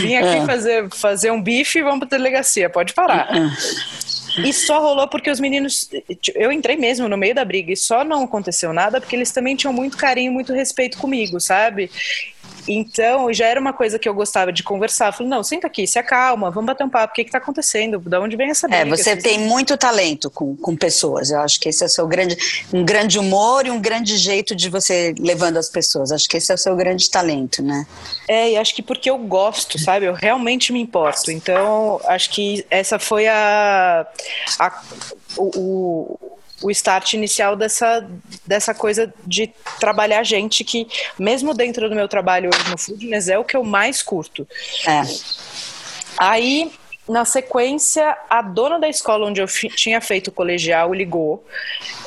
Vim 0.01 0.15
aqui 0.17 0.37
é. 0.37 0.45
fazer, 0.45 0.89
fazer 0.91 1.31
um 1.31 1.41
bife 1.41 1.79
e 1.79 1.83
vamos 1.83 1.99
pra 1.99 2.17
delegacia, 2.17 2.69
pode 2.69 2.93
parar. 2.93 3.29
E 4.43 4.51
só 4.51 4.79
rolou 4.81 5.07
porque 5.07 5.29
os 5.29 5.39
meninos. 5.39 5.89
Eu 6.33 6.51
entrei 6.51 6.75
mesmo 6.75 7.07
no 7.07 7.17
meio 7.17 7.33
da 7.33 7.45
briga 7.45 7.71
e 7.71 7.77
só 7.77 8.03
não 8.03 8.23
aconteceu 8.23 8.73
nada 8.73 8.99
porque 8.99 9.15
eles 9.15 9.31
também 9.31 9.55
tinham 9.55 9.71
muito 9.71 9.97
carinho, 9.97 10.31
muito 10.31 10.53
respeito 10.53 10.97
comigo, 10.97 11.39
sabe? 11.39 11.89
Então, 12.67 13.31
já 13.31 13.45
era 13.45 13.59
uma 13.59 13.73
coisa 13.73 13.99
que 13.99 14.07
eu 14.07 14.13
gostava 14.13 14.51
de 14.51 14.63
conversar. 14.63 15.11
falei, 15.11 15.29
não, 15.29 15.43
senta 15.43 15.67
aqui, 15.67 15.85
se 15.85 15.99
acalma, 15.99 16.49
vamos 16.49 16.67
bater 16.67 16.83
um 16.83 16.89
papo. 16.89 17.11
O 17.11 17.15
que 17.15 17.21
está 17.21 17.37
acontecendo? 17.37 17.99
De 17.99 18.17
onde 18.17 18.35
vem 18.35 18.49
essa 18.49 18.67
é, 18.67 18.69
briga? 18.69 18.95
É, 18.95 18.97
você 18.97 19.15
tem 19.15 19.39
muito 19.39 19.77
talento 19.77 20.29
com, 20.29 20.55
com 20.55 20.75
pessoas. 20.75 21.29
Eu 21.31 21.39
acho 21.39 21.59
que 21.59 21.69
esse 21.69 21.83
é 21.83 21.87
o 21.87 21.89
seu 21.89 22.07
grande, 22.07 22.37
um 22.73 22.83
grande 22.83 23.19
humor 23.19 23.65
e 23.65 23.71
um 23.71 23.79
grande 23.79 24.17
jeito 24.17 24.55
de 24.55 24.69
você 24.69 25.13
levando 25.19 25.57
as 25.57 25.69
pessoas. 25.69 26.11
Acho 26.11 26.27
que 26.27 26.37
esse 26.37 26.51
é 26.51 26.55
o 26.55 26.57
seu 26.57 26.75
grande 26.75 27.09
talento, 27.09 27.61
né? 27.61 27.85
É, 28.27 28.51
e 28.51 28.57
acho 28.57 28.73
que 28.75 28.81
porque 28.81 29.09
eu 29.09 29.17
gosto, 29.17 29.77
sabe? 29.77 30.05
Eu 30.05 30.13
realmente 30.13 30.73
me 30.73 30.81
importo. 30.81 31.31
Então, 31.31 31.99
acho 32.05 32.29
que 32.31 32.65
essa 32.69 32.97
foi 32.97 33.27
a, 33.27 34.05
a 34.59 34.81
o, 35.37 36.17
o 36.23 36.34
start 36.71 37.13
inicial 37.13 37.55
dessa, 37.55 38.07
dessa 38.45 38.73
coisa 38.73 39.13
de 39.25 39.53
trabalhar 39.79 40.23
gente 40.23 40.63
que, 40.63 40.87
mesmo 41.19 41.53
dentro 41.53 41.89
do 41.89 41.95
meu 41.95 42.07
trabalho 42.07 42.49
hoje 42.53 42.69
no 42.69 42.77
Foodness, 42.77 43.27
é 43.27 43.37
o 43.37 43.43
que 43.43 43.55
eu 43.55 43.63
mais 43.63 44.01
curto. 44.01 44.47
É. 44.87 45.01
Aí 46.17 46.71
na 47.07 47.23
sequência, 47.23 48.17
a 48.29 48.41
dona 48.41 48.79
da 48.79 48.89
escola 48.89 49.27
onde 49.27 49.39
eu 49.39 49.47
tinha 49.47 50.01
feito 50.01 50.29
o 50.29 50.31
colegial 50.31 50.93
ligou. 50.93 51.43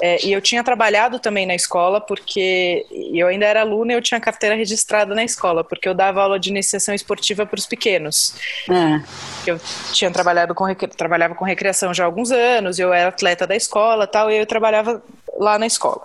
É, 0.00 0.24
e 0.26 0.32
eu 0.32 0.40
tinha 0.40 0.62
trabalhado 0.64 1.20
também 1.20 1.46
na 1.46 1.54
escola, 1.54 2.00
porque 2.00 2.84
eu 3.12 3.28
ainda 3.28 3.46
era 3.46 3.60
aluna 3.60 3.92
e 3.92 3.94
eu 3.96 4.02
tinha 4.02 4.20
carteira 4.20 4.56
registrada 4.56 5.14
na 5.14 5.22
escola, 5.22 5.62
porque 5.62 5.88
eu 5.88 5.94
dava 5.94 6.22
aula 6.22 6.38
de 6.38 6.50
iniciação 6.50 6.94
esportiva 6.94 7.46
para 7.46 7.58
os 7.58 7.66
pequenos. 7.66 8.34
É. 8.68 9.00
Eu 9.46 9.60
tinha 9.92 10.10
trabalhado 10.10 10.54
com, 10.54 10.66
trabalhava 10.74 11.34
com 11.34 11.44
recreação 11.44 11.94
já 11.94 12.02
há 12.02 12.06
alguns 12.06 12.32
anos, 12.32 12.78
eu 12.78 12.92
era 12.92 13.08
atleta 13.08 13.46
da 13.46 13.54
escola 13.54 14.06
tal, 14.06 14.30
e 14.30 14.36
eu 14.36 14.46
trabalhava 14.46 15.02
lá 15.38 15.58
na 15.58 15.66
escola. 15.66 16.02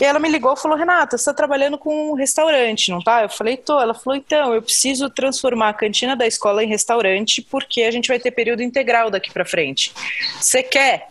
E 0.00 0.04
ela 0.04 0.18
me 0.18 0.28
ligou 0.28 0.54
e 0.54 0.56
falou: 0.56 0.78
Renata, 0.78 1.18
você 1.18 1.22
está 1.22 1.34
trabalhando 1.34 1.76
com 1.76 2.12
um 2.12 2.14
restaurante, 2.14 2.90
não 2.90 3.02
tá? 3.02 3.22
Eu 3.22 3.28
falei: 3.28 3.56
tô. 3.56 3.80
Ela 3.80 3.94
falou: 3.94 4.16
então, 4.16 4.54
eu 4.54 4.62
preciso 4.62 5.10
transformar 5.10 5.70
a 5.70 5.74
cantina 5.74 6.14
da 6.16 6.26
escola 6.26 6.62
em 6.62 6.68
restaurante 6.68 7.42
porque 7.42 7.82
a 7.82 7.90
gente 7.90 8.08
vai 8.08 8.18
ter 8.18 8.30
período 8.30 8.62
integral 8.62 9.10
daqui 9.10 9.30
para 9.32 9.44
frente. 9.44 9.92
Você 10.40 10.62
quer? 10.62 11.08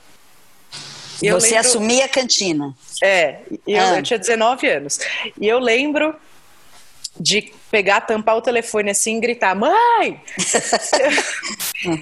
Eu 1.22 1.40
você 1.40 1.56
lembro... 1.56 1.60
assumia 1.62 2.06
a 2.06 2.10
cantina. 2.10 2.76
É, 3.02 3.40
eu, 3.68 3.82
ah. 3.82 3.98
eu 3.98 4.04
tinha 4.04 4.20
19 4.20 4.68
anos. 4.68 5.00
E 5.40 5.48
eu 5.48 5.60
lembro 5.60 6.16
de 7.20 7.52
pegar, 7.70 8.02
tampar 8.02 8.38
o 8.38 8.42
telefone 8.42 8.92
assim 8.92 9.18
e 9.18 9.20
gritar: 9.20 9.56
Mãe, 9.56 10.22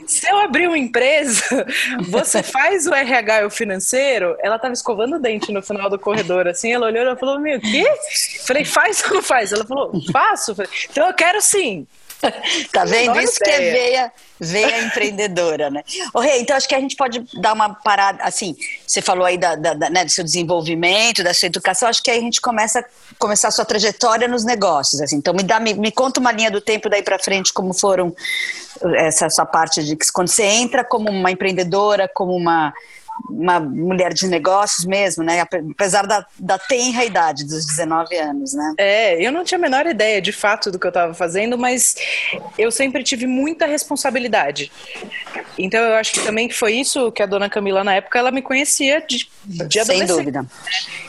se 0.08 0.30
eu 0.30 0.40
abrir 0.40 0.68
uma 0.68 0.78
empresa, 0.78 1.66
você 2.08 2.44
faz 2.44 2.88
o 2.88 2.94
RH 2.94 3.42
e 3.42 3.46
o 3.46 3.50
financeiro? 3.50 4.36
Ela 4.42 4.60
tava 4.60 4.74
escovando 4.74 5.16
o 5.16 5.20
dente 5.20 5.52
no 5.52 5.62
final 5.62 5.90
do 5.90 6.00
corredor, 6.00 6.48
assim. 6.48 6.74
Ela 6.74 6.88
olhou 6.88 7.12
e 7.12 7.16
falou: 7.18 7.40
Meu, 7.40 7.58
o 7.58 7.62
quê? 7.62 7.86
Falei: 8.46 8.66
Faz 8.66 9.04
ou 9.06 9.16
não 9.16 9.24
faz? 9.24 9.52
Ela 9.52 9.66
falou: 9.66 9.92
Faço. 10.12 10.56
Falei, 10.56 10.72
então 10.90 11.08
eu 11.08 11.14
quero 11.14 11.42
sim. 11.42 11.88
tá 12.72 12.86
vendo? 12.86 13.20
Isso 13.20 13.38
ideia. 13.42 13.44
que 13.44 13.50
é 13.50 13.72
veia, 13.72 14.12
veia 14.40 14.82
empreendedora, 14.84 15.70
né? 15.70 15.84
Ô, 16.14 16.20
Rei, 16.20 16.42
então 16.42 16.56
acho 16.56 16.68
que 16.68 16.76
a 16.76 16.80
gente 16.80 16.96
pode 16.96 17.26
dar 17.40 17.54
uma 17.54 17.74
parada, 17.74 18.24
assim, 18.24 18.56
você 18.86 19.02
falou 19.02 19.26
aí 19.26 19.38
da, 19.38 19.56
da, 19.56 19.74
da 19.74 19.90
né, 19.90 20.06
do 20.06 20.12
seu 20.12 20.24
desenvolvimento, 20.24 21.24
da 21.24 21.34
sua 21.34 21.48
educação, 21.48 21.90
acho 21.90 22.02
que 22.02 22.12
aí 22.12 22.18
a 22.18 22.22
gente 22.22 22.42
começa 22.42 22.84
começar 23.18 23.50
a 23.50 23.52
sua 23.52 23.66
trajetória 23.66 24.28
nos 24.28 24.44
negócios, 24.44 25.02
assim. 25.02 25.18
Então 25.18 25.34
me 25.34 25.44
dá, 25.44 25.60
me, 25.60 25.74
me 25.74 25.92
conta 25.92 26.20
uma 26.20 26.32
linha 26.32 26.52
do 26.52 26.62
tempo 26.62 26.90
daí 26.90 27.04
para 27.04 27.20
frente, 27.20 27.54
como 27.54 27.74
foram 27.74 28.16
essa 28.98 29.30
sua 29.30 29.46
parte 29.46 29.84
de 29.84 29.96
que 29.96 30.12
quando 30.12 30.28
você 30.28 30.44
entra 30.44 30.84
como 30.84 31.10
uma 31.10 31.32
empreendedora, 31.32 32.10
como 32.14 32.36
uma 32.36 32.74
uma 33.30 33.60
mulher 33.60 34.14
de 34.14 34.28
negócios 34.28 34.86
mesmo, 34.86 35.24
né? 35.24 35.42
Apesar 35.42 36.06
da, 36.06 36.26
da 36.38 36.58
tenra 36.58 37.04
idade 37.06 37.46
dos 37.46 37.66
19 37.66 38.16
anos, 38.18 38.54
né? 38.54 38.74
É, 38.78 39.26
eu 39.26 39.32
não 39.32 39.44
tinha 39.44 39.58
a 39.58 39.62
menor 39.62 39.86
ideia 39.86 40.22
de 40.22 40.32
fato 40.32 40.72
do 40.72 40.80
que 40.80 40.86
eu 40.86 40.90
estava 40.90 41.14
fazendo, 41.14 41.58
mas 41.58 41.96
eu 42.58 42.72
sempre 42.72 43.04
tive 43.04 43.26
muita 43.26 43.66
responsabilidade. 43.66 44.72
Então 45.58 45.80
eu 45.80 45.96
acho 45.96 46.14
que 46.14 46.24
também 46.24 46.50
foi 46.50 46.74
isso 46.74 47.12
que 47.12 47.24
a 47.24 47.26
dona 47.26 47.50
Camila 47.50 47.84
na 47.84 47.96
época 47.96 48.20
ela 48.20 48.32
me 48.32 48.42
conhecia 48.42 49.02
de, 49.02 49.30
de 49.46 49.86
Sem 49.86 50.06
dúvida. 50.06 50.46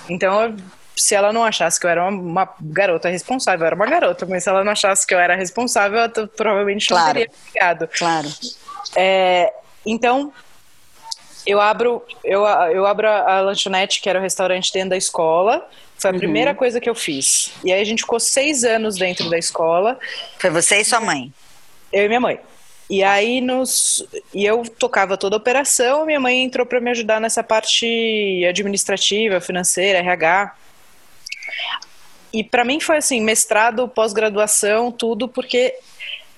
Então 0.08 0.56
se 0.96 1.14
ela 1.14 1.30
não 1.30 1.44
achasse 1.44 1.78
que 1.78 1.84
eu 1.84 1.90
era 1.90 2.08
uma, 2.08 2.18
uma, 2.18 2.54
garota 2.58 3.10
responsável, 3.10 3.60
eu 3.60 3.66
era 3.66 3.76
uma 3.76 3.86
garota, 3.86 4.24
mas 4.24 4.42
se 4.42 4.48
ela 4.48 4.64
não 4.64 4.72
achasse 4.72 5.06
que 5.06 5.14
eu 5.14 5.18
era 5.18 5.36
responsável, 5.36 5.98
eu 6.16 6.26
provavelmente 6.28 6.90
não 6.90 7.04
teria 7.04 7.30
ligado. 7.52 7.88
Claro. 7.88 8.28
É, 8.96 9.52
então, 9.84 10.32
eu 11.46 11.60
abro, 11.60 12.02
eu, 12.24 12.44
eu 12.44 12.84
abro 12.84 13.08
a, 13.08 13.36
a 13.36 13.40
lanchonete, 13.40 14.00
que 14.00 14.08
era 14.08 14.18
o 14.18 14.22
restaurante 14.22 14.72
dentro 14.72 14.90
da 14.90 14.96
escola. 14.96 15.66
Foi 15.96 16.10
a 16.10 16.12
uhum. 16.12 16.18
primeira 16.18 16.54
coisa 16.54 16.80
que 16.80 16.90
eu 16.90 16.94
fiz. 16.94 17.52
E 17.64 17.72
aí 17.72 17.80
a 17.80 17.84
gente 17.84 18.02
ficou 18.02 18.18
seis 18.18 18.64
anos 18.64 18.96
dentro 18.96 19.30
da 19.30 19.38
escola. 19.38 19.98
Foi 20.38 20.50
você 20.50 20.80
e 20.80 20.84
sua 20.84 21.00
mãe? 21.00 21.32
Eu 21.92 22.04
e 22.04 22.08
minha 22.08 22.20
mãe. 22.20 22.40
E 22.88 23.02
aí 23.02 23.40
nos 23.40 24.06
e 24.32 24.44
eu 24.44 24.62
tocava 24.62 25.16
toda 25.16 25.36
a 25.36 25.38
operação, 25.38 26.06
minha 26.06 26.20
mãe 26.20 26.44
entrou 26.44 26.64
para 26.64 26.80
me 26.80 26.90
ajudar 26.90 27.20
nessa 27.20 27.42
parte 27.42 28.44
administrativa, 28.48 29.40
financeira, 29.40 29.98
RH. 29.98 30.54
E 32.32 32.44
para 32.44 32.64
mim 32.64 32.78
foi 32.78 32.98
assim, 32.98 33.20
mestrado, 33.20 33.88
pós-graduação, 33.88 34.92
tudo 34.92 35.26
porque 35.26 35.74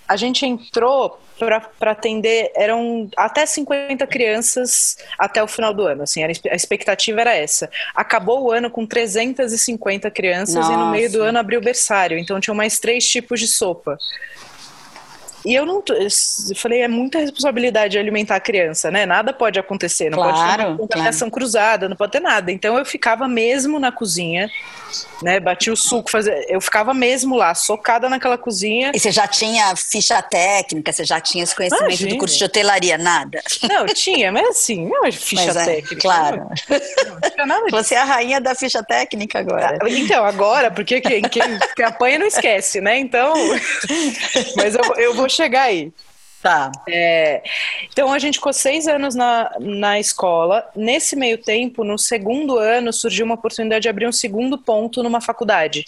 a 0.06 0.16
gente 0.16 0.46
entrou 0.46 1.20
para 1.38 1.90
atender, 1.90 2.50
eram 2.54 3.08
até 3.16 3.46
50 3.46 4.06
crianças 4.06 4.96
até 5.18 5.42
o 5.42 5.46
final 5.46 5.72
do 5.72 5.82
ano, 5.86 6.02
assim, 6.02 6.22
a 6.24 6.54
expectativa 6.54 7.20
era 7.20 7.34
essa. 7.34 7.70
Acabou 7.94 8.44
o 8.44 8.50
ano 8.50 8.70
com 8.70 8.86
350 8.86 10.10
crianças 10.10 10.56
Nossa. 10.56 10.72
e 10.72 10.76
no 10.76 10.90
meio 10.90 11.10
do 11.10 11.22
ano 11.22 11.38
abriu 11.38 11.60
o 11.60 11.62
berçário, 11.62 12.18
então 12.18 12.40
tinham 12.40 12.54
mais 12.54 12.78
três 12.78 13.06
tipos 13.06 13.40
de 13.40 13.46
sopa. 13.46 13.96
E 15.48 15.54
eu 15.54 15.64
não. 15.64 15.82
Eu 15.88 16.54
falei, 16.54 16.82
é 16.82 16.88
muita 16.88 17.18
responsabilidade 17.18 17.98
alimentar 17.98 18.36
a 18.36 18.40
criança, 18.40 18.90
né? 18.90 19.06
Nada 19.06 19.32
pode 19.32 19.58
acontecer, 19.58 20.10
não 20.10 20.18
claro, 20.18 20.34
pode 20.34 20.56
ter 20.58 20.66
uma 20.66 20.76
contaminação 20.76 21.30
claro. 21.30 21.40
cruzada, 21.40 21.88
não 21.88 21.96
pode 21.96 22.12
ter 22.12 22.20
nada. 22.20 22.52
Então 22.52 22.76
eu 22.76 22.84
ficava 22.84 23.26
mesmo 23.26 23.78
na 23.80 23.90
cozinha, 23.90 24.50
né? 25.22 25.40
Bati 25.40 25.70
o 25.70 25.76
suco, 25.76 26.10
fazia, 26.10 26.34
eu 26.52 26.60
ficava 26.60 26.92
mesmo 26.92 27.34
lá, 27.34 27.54
socada 27.54 28.10
naquela 28.10 28.36
cozinha. 28.36 28.92
E 28.94 29.00
você 29.00 29.10
já 29.10 29.26
tinha 29.26 29.74
ficha 29.74 30.20
técnica, 30.20 30.92
você 30.92 31.02
já 31.02 31.18
tinha 31.18 31.44
esse 31.44 31.56
conhecimento 31.56 31.86
Imagina. 31.86 32.10
do 32.10 32.18
curso 32.18 32.36
de 32.36 32.44
hotelaria, 32.44 32.98
nada? 32.98 33.42
Não, 33.66 33.86
tinha, 33.86 34.30
mas 34.30 34.48
assim, 34.48 34.86
não 34.86 35.06
é 35.06 35.12
ficha 35.12 35.46
mas 35.46 35.56
é, 35.56 35.64
técnica. 35.64 35.96
Claro. 36.02 36.46
Não, 37.38 37.46
não 37.46 37.68
você 37.70 37.94
é 37.94 37.98
a 37.98 38.04
rainha 38.04 38.38
da 38.38 38.54
ficha 38.54 38.82
técnica 38.82 39.38
agora. 39.38 39.78
Ah, 39.82 39.88
então, 39.88 40.22
agora, 40.26 40.70
porque 40.70 41.00
quem, 41.00 41.22
quem, 41.22 41.58
quem 41.74 41.84
apanha 41.86 42.18
não 42.18 42.26
esquece, 42.26 42.82
né? 42.82 42.98
Então. 42.98 43.32
Mas 44.56 44.74
eu, 44.74 44.82
eu 44.96 45.14
vou 45.14 45.28
chegar 45.38 45.62
aí. 45.62 45.92
Tá. 46.42 46.70
É, 46.88 47.42
então 47.92 48.12
a 48.12 48.18
gente 48.18 48.36
ficou 48.36 48.52
seis 48.52 48.86
anos 48.86 49.14
na, 49.14 49.50
na 49.58 49.98
escola. 49.98 50.68
Nesse 50.74 51.16
meio 51.16 51.36
tempo, 51.36 51.82
no 51.82 51.98
segundo 51.98 52.56
ano, 52.56 52.92
surgiu 52.92 53.24
uma 53.24 53.34
oportunidade 53.34 53.82
de 53.82 53.88
abrir 53.88 54.06
um 54.06 54.12
segundo 54.12 54.56
ponto 54.56 55.02
numa 55.02 55.20
faculdade. 55.20 55.84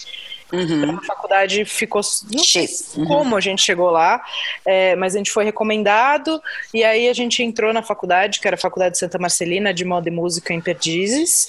Uhum. 0.53 0.99
A 0.99 1.03
faculdade 1.05 1.65
ficou. 1.65 2.01
Não 2.33 2.43
sei 2.43 2.67
uhum. 2.97 3.07
como 3.07 3.37
a 3.37 3.41
gente 3.41 3.63
chegou 3.63 3.91
lá, 3.91 4.21
é, 4.67 4.97
mas 4.97 5.15
a 5.15 5.19
gente 5.19 5.31
foi 5.31 5.45
recomendado. 5.45 6.43
E 6.75 6.83
aí 6.83 7.09
a 7.09 7.13
gente 7.13 7.43
entrou 7.45 7.73
na 7.73 7.83
faculdade, 7.83 8.41
que 8.41 8.49
era 8.49 8.57
a 8.57 8.59
Faculdade 8.59 8.95
de 8.95 8.99
Santa 8.99 9.19
Marcelina 9.19 9.73
de 9.73 9.85
Moda 9.85 10.09
e 10.09 10.13
Música 10.13 10.53
em 10.53 10.61
Perdizes. 10.61 11.47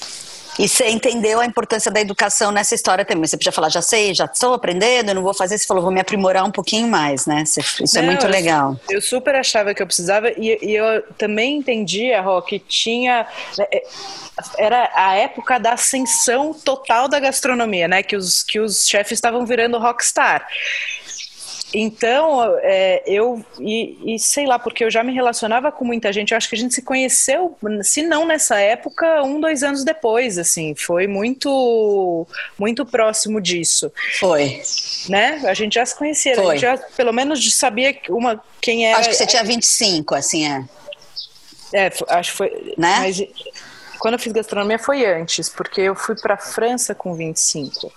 E 0.62 0.70
você 0.70 0.90
entendeu 0.90 1.40
a 1.40 1.46
importância 1.46 1.90
da 1.90 2.00
educação 2.00 2.52
nessa 2.52 2.76
história 2.76 3.04
também. 3.04 3.26
Você 3.26 3.36
podia 3.36 3.52
falar, 3.52 3.70
já 3.70 3.82
sei, 3.82 4.14
já 4.14 4.26
estou 4.26 4.54
aprendendo, 4.54 5.12
não 5.12 5.24
vou 5.24 5.34
fazer. 5.34 5.58
Você 5.58 5.66
falou, 5.66 5.82
vou 5.82 5.92
me 5.92 6.00
aprimorar 6.00 6.46
um 6.46 6.52
pouquinho 6.52 6.88
mais, 6.88 7.26
né? 7.26 7.42
Isso 7.42 7.98
é 7.98 8.02
não, 8.04 8.10
é 8.10 8.12
muito 8.12 8.28
legal. 8.28 8.80
Eu 8.88 9.02
super 9.02 9.34
achava 9.34 9.74
que 9.74 9.82
eu 9.82 9.88
precisava 9.88 10.30
e, 10.30 10.60
e 10.62 10.76
eu 10.76 11.02
também 11.18 11.58
entendia, 11.58 12.22
Ró, 12.22 12.40
que 12.42 12.60
tinha 12.60 13.26
é, 13.60 13.84
era 14.60 14.92
a 14.94 15.16
época 15.16 15.58
da 15.58 15.74
ascensão 15.74 16.54
total 16.54 17.08
da 17.08 17.20
gastronomia, 17.20 17.88
né? 17.88 18.04
Que 18.04 18.16
os, 18.16 18.44
que 18.44 18.60
os 18.60 18.88
chefes 18.88 19.14
estavam 19.14 19.44
virando 19.48 19.80
rockstar. 19.80 20.48
Então, 21.74 22.58
é, 22.62 23.02
eu, 23.06 23.44
e, 23.60 24.16
e, 24.16 24.20
sei 24.20 24.46
lá, 24.46 24.60
porque 24.60 24.84
eu 24.84 24.92
já 24.92 25.04
me 25.04 25.14
relacionava 25.14 25.72
com 25.72 25.86
muita 25.86 26.12
gente, 26.12 26.32
eu 26.32 26.38
acho 26.38 26.50
que 26.50 26.56
a 26.56 26.58
gente 26.58 26.74
se 26.74 26.82
conheceu, 26.82 27.58
se 27.82 28.02
não 28.02 28.26
nessa 28.26 28.60
época, 28.60 29.24
um, 29.24 29.40
dois 29.40 29.64
anos 29.64 29.84
depois, 29.84 30.38
assim, 30.38 30.76
foi 30.76 31.08
muito, 31.08 32.28
muito 32.60 32.86
próximo 32.86 33.40
disso. 33.40 33.92
Foi. 34.20 34.62
Né? 35.08 35.42
A 35.46 35.54
gente 35.54 35.76
já 35.76 35.86
se 35.86 35.96
conhecia, 35.96 36.36
foi. 36.36 36.46
a 36.46 36.50
gente 36.52 36.62
já, 36.62 36.78
pelo 36.78 37.14
menos, 37.14 37.54
sabia 37.56 37.98
uma, 38.10 38.44
quem 38.60 38.88
era. 38.88 39.00
Acho 39.00 39.10
que 39.10 39.16
você 39.16 39.26
tinha 39.26 39.44
25, 39.44 40.16
assim, 40.16 40.48
é. 40.48 40.66
É, 41.74 41.92
acho 42.10 42.32
que 42.32 42.38
foi. 42.38 42.74
Né? 42.78 42.96
Mas 43.00 43.24
quando 43.98 44.16
eu 44.16 44.20
fiz 44.20 44.34
gastronomia 44.34 44.78
foi 44.78 45.06
antes, 45.06 45.48
porque 45.48 45.80
eu 45.80 45.96
fui 45.96 46.16
para 46.16 46.36
França 46.36 46.94
com 46.94 47.14
25. 47.14 47.92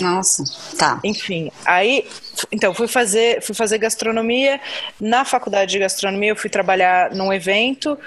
Nossa, 0.00 0.44
tá. 0.76 1.00
Enfim, 1.04 1.50
aí, 1.64 2.08
então 2.50 2.72
fui 2.72 2.88
fazer, 2.88 3.42
fui 3.42 3.54
fazer 3.54 3.78
gastronomia. 3.78 4.60
Na 5.00 5.24
faculdade 5.24 5.72
de 5.72 5.78
gastronomia 5.78 6.30
eu 6.30 6.36
fui 6.36 6.50
trabalhar 6.50 7.10
num 7.14 7.32
evento. 7.32 7.98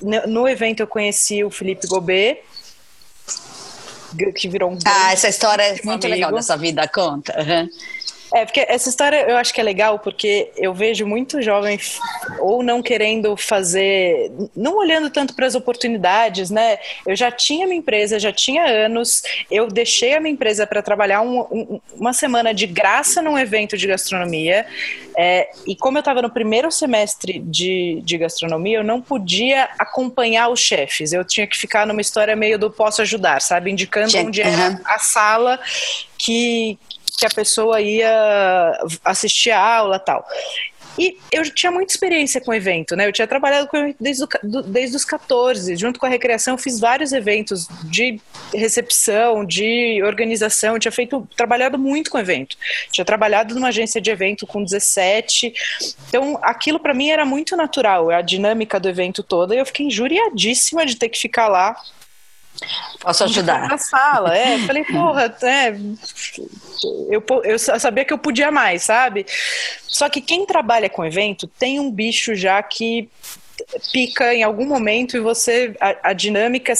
No 0.00 0.46
evento 0.46 0.80
eu 0.80 0.86
conheci 0.86 1.42
o 1.42 1.50
Felipe 1.50 1.86
Gobet, 1.86 2.42
que 4.34 4.48
virou 4.48 4.70
um. 4.70 4.78
Ah, 4.84 5.12
essa 5.12 5.28
história 5.28 5.62
é 5.62 5.72
muito 5.84 6.04
amigo. 6.04 6.08
legal 6.08 6.32
dessa 6.32 6.56
vida, 6.56 6.86
conta. 6.88 7.34
Uhum. 7.38 7.68
É, 8.36 8.44
porque 8.44 8.66
essa 8.68 8.90
história 8.90 9.24
eu 9.30 9.34
acho 9.38 9.54
que 9.54 9.62
é 9.62 9.64
legal, 9.64 9.98
porque 9.98 10.50
eu 10.58 10.74
vejo 10.74 11.06
muito 11.06 11.40
jovem 11.40 11.80
ou 12.38 12.62
não 12.62 12.82
querendo 12.82 13.34
fazer, 13.34 14.30
não 14.54 14.76
olhando 14.76 15.08
tanto 15.08 15.34
para 15.34 15.46
as 15.46 15.54
oportunidades, 15.54 16.50
né? 16.50 16.78
Eu 17.06 17.16
já 17.16 17.30
tinha 17.30 17.66
minha 17.66 17.78
empresa, 17.78 18.20
já 18.20 18.30
tinha 18.30 18.66
anos, 18.66 19.22
eu 19.50 19.68
deixei 19.68 20.14
a 20.14 20.20
minha 20.20 20.34
empresa 20.34 20.66
para 20.66 20.82
trabalhar 20.82 21.22
um, 21.22 21.40
um, 21.50 21.80
uma 21.94 22.12
semana 22.12 22.52
de 22.52 22.66
graça 22.66 23.22
num 23.22 23.38
evento 23.38 23.74
de 23.74 23.86
gastronomia, 23.86 24.66
é, 25.16 25.48
e 25.66 25.74
como 25.74 25.96
eu 25.96 26.00
estava 26.00 26.20
no 26.20 26.28
primeiro 26.28 26.70
semestre 26.70 27.38
de, 27.38 28.02
de 28.04 28.18
gastronomia, 28.18 28.80
eu 28.80 28.84
não 28.84 29.00
podia 29.00 29.70
acompanhar 29.78 30.50
os 30.50 30.60
chefes, 30.60 31.14
eu 31.14 31.24
tinha 31.24 31.46
que 31.46 31.56
ficar 31.56 31.86
numa 31.86 32.02
história 32.02 32.36
meio 32.36 32.58
do 32.58 32.70
posso 32.70 33.00
ajudar, 33.00 33.40
sabe? 33.40 33.70
Indicando 33.70 34.14
onde 34.18 34.42
é 34.42 34.78
a 34.84 34.98
sala 34.98 35.58
que, 36.18 36.78
que 37.16 37.26
a 37.26 37.30
pessoa 37.30 37.80
ia 37.80 38.78
assistir 39.04 39.50
a 39.50 39.60
aula 39.60 39.98
tal. 39.98 40.26
E 40.98 41.18
eu 41.30 41.42
tinha 41.50 41.70
muita 41.70 41.92
experiência 41.92 42.40
com 42.40 42.54
evento, 42.54 42.96
né? 42.96 43.06
Eu 43.06 43.12
tinha 43.12 43.26
trabalhado 43.26 43.68
com 43.68 43.94
desde, 44.00 44.24
o, 44.24 44.28
desde 44.62 44.96
os 44.96 45.04
14. 45.04 45.76
Junto 45.76 46.00
com 46.00 46.06
a 46.06 46.08
recreação, 46.08 46.54
eu 46.54 46.58
fiz 46.58 46.80
vários 46.80 47.12
eventos 47.12 47.68
de 47.84 48.18
recepção, 48.54 49.44
de 49.44 50.02
organização. 50.02 50.74
Eu 50.74 50.80
tinha 50.80 50.92
feito, 50.92 51.28
trabalhado 51.36 51.78
muito 51.78 52.10
com 52.10 52.18
evento. 52.18 52.56
Tinha 52.90 53.04
trabalhado 53.04 53.54
numa 53.54 53.68
agência 53.68 54.00
de 54.00 54.10
evento 54.10 54.46
com 54.46 54.64
17. 54.64 55.52
Então, 56.08 56.38
aquilo 56.42 56.80
para 56.80 56.94
mim 56.94 57.10
era 57.10 57.26
muito 57.26 57.56
natural, 57.56 58.10
a 58.10 58.22
dinâmica 58.22 58.80
do 58.80 58.88
evento 58.88 59.22
toda. 59.22 59.54
E 59.54 59.58
eu 59.58 59.66
fiquei 59.66 59.86
injuriadíssima 59.86 60.86
de 60.86 60.96
ter 60.96 61.10
que 61.10 61.18
ficar 61.18 61.48
lá 61.48 61.76
Posso 63.00 63.24
ajudar? 63.24 63.68
Na 63.68 63.78
sala, 63.78 64.36
é. 64.36 64.58
Falei, 64.60 64.84
porra, 64.84 65.36
é, 65.42 65.76
eu, 67.10 67.24
eu 67.44 67.58
sabia 67.58 68.04
que 68.04 68.12
eu 68.12 68.18
podia 68.18 68.50
mais, 68.50 68.84
sabe? 68.84 69.26
Só 69.86 70.08
que 70.08 70.20
quem 70.20 70.46
trabalha 70.46 70.88
com 70.88 71.04
evento 71.04 71.46
tem 71.46 71.78
um 71.78 71.90
bicho 71.90 72.34
já 72.34 72.62
que 72.62 73.08
pica 73.92 74.34
em 74.34 74.42
algum 74.42 74.66
momento 74.66 75.16
e 75.16 75.20
você. 75.20 75.74
A, 75.80 76.10
a 76.10 76.12
dinâmica, 76.12 76.72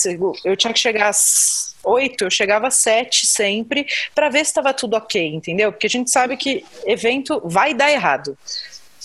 eu 0.44 0.56
tinha 0.56 0.72
que 0.72 0.78
chegar 0.78 1.08
às 1.08 1.74
oito, 1.84 2.24
eu 2.24 2.30
chegava 2.30 2.66
às 2.66 2.74
sete 2.76 3.26
sempre, 3.26 3.86
para 4.14 4.28
ver 4.28 4.44
se 4.44 4.50
estava 4.50 4.74
tudo 4.74 4.96
ok, 4.96 5.24
entendeu? 5.24 5.70
Porque 5.70 5.86
a 5.86 5.90
gente 5.90 6.10
sabe 6.10 6.36
que 6.36 6.64
evento 6.84 7.40
vai 7.44 7.72
dar 7.72 7.92
errado. 7.92 8.36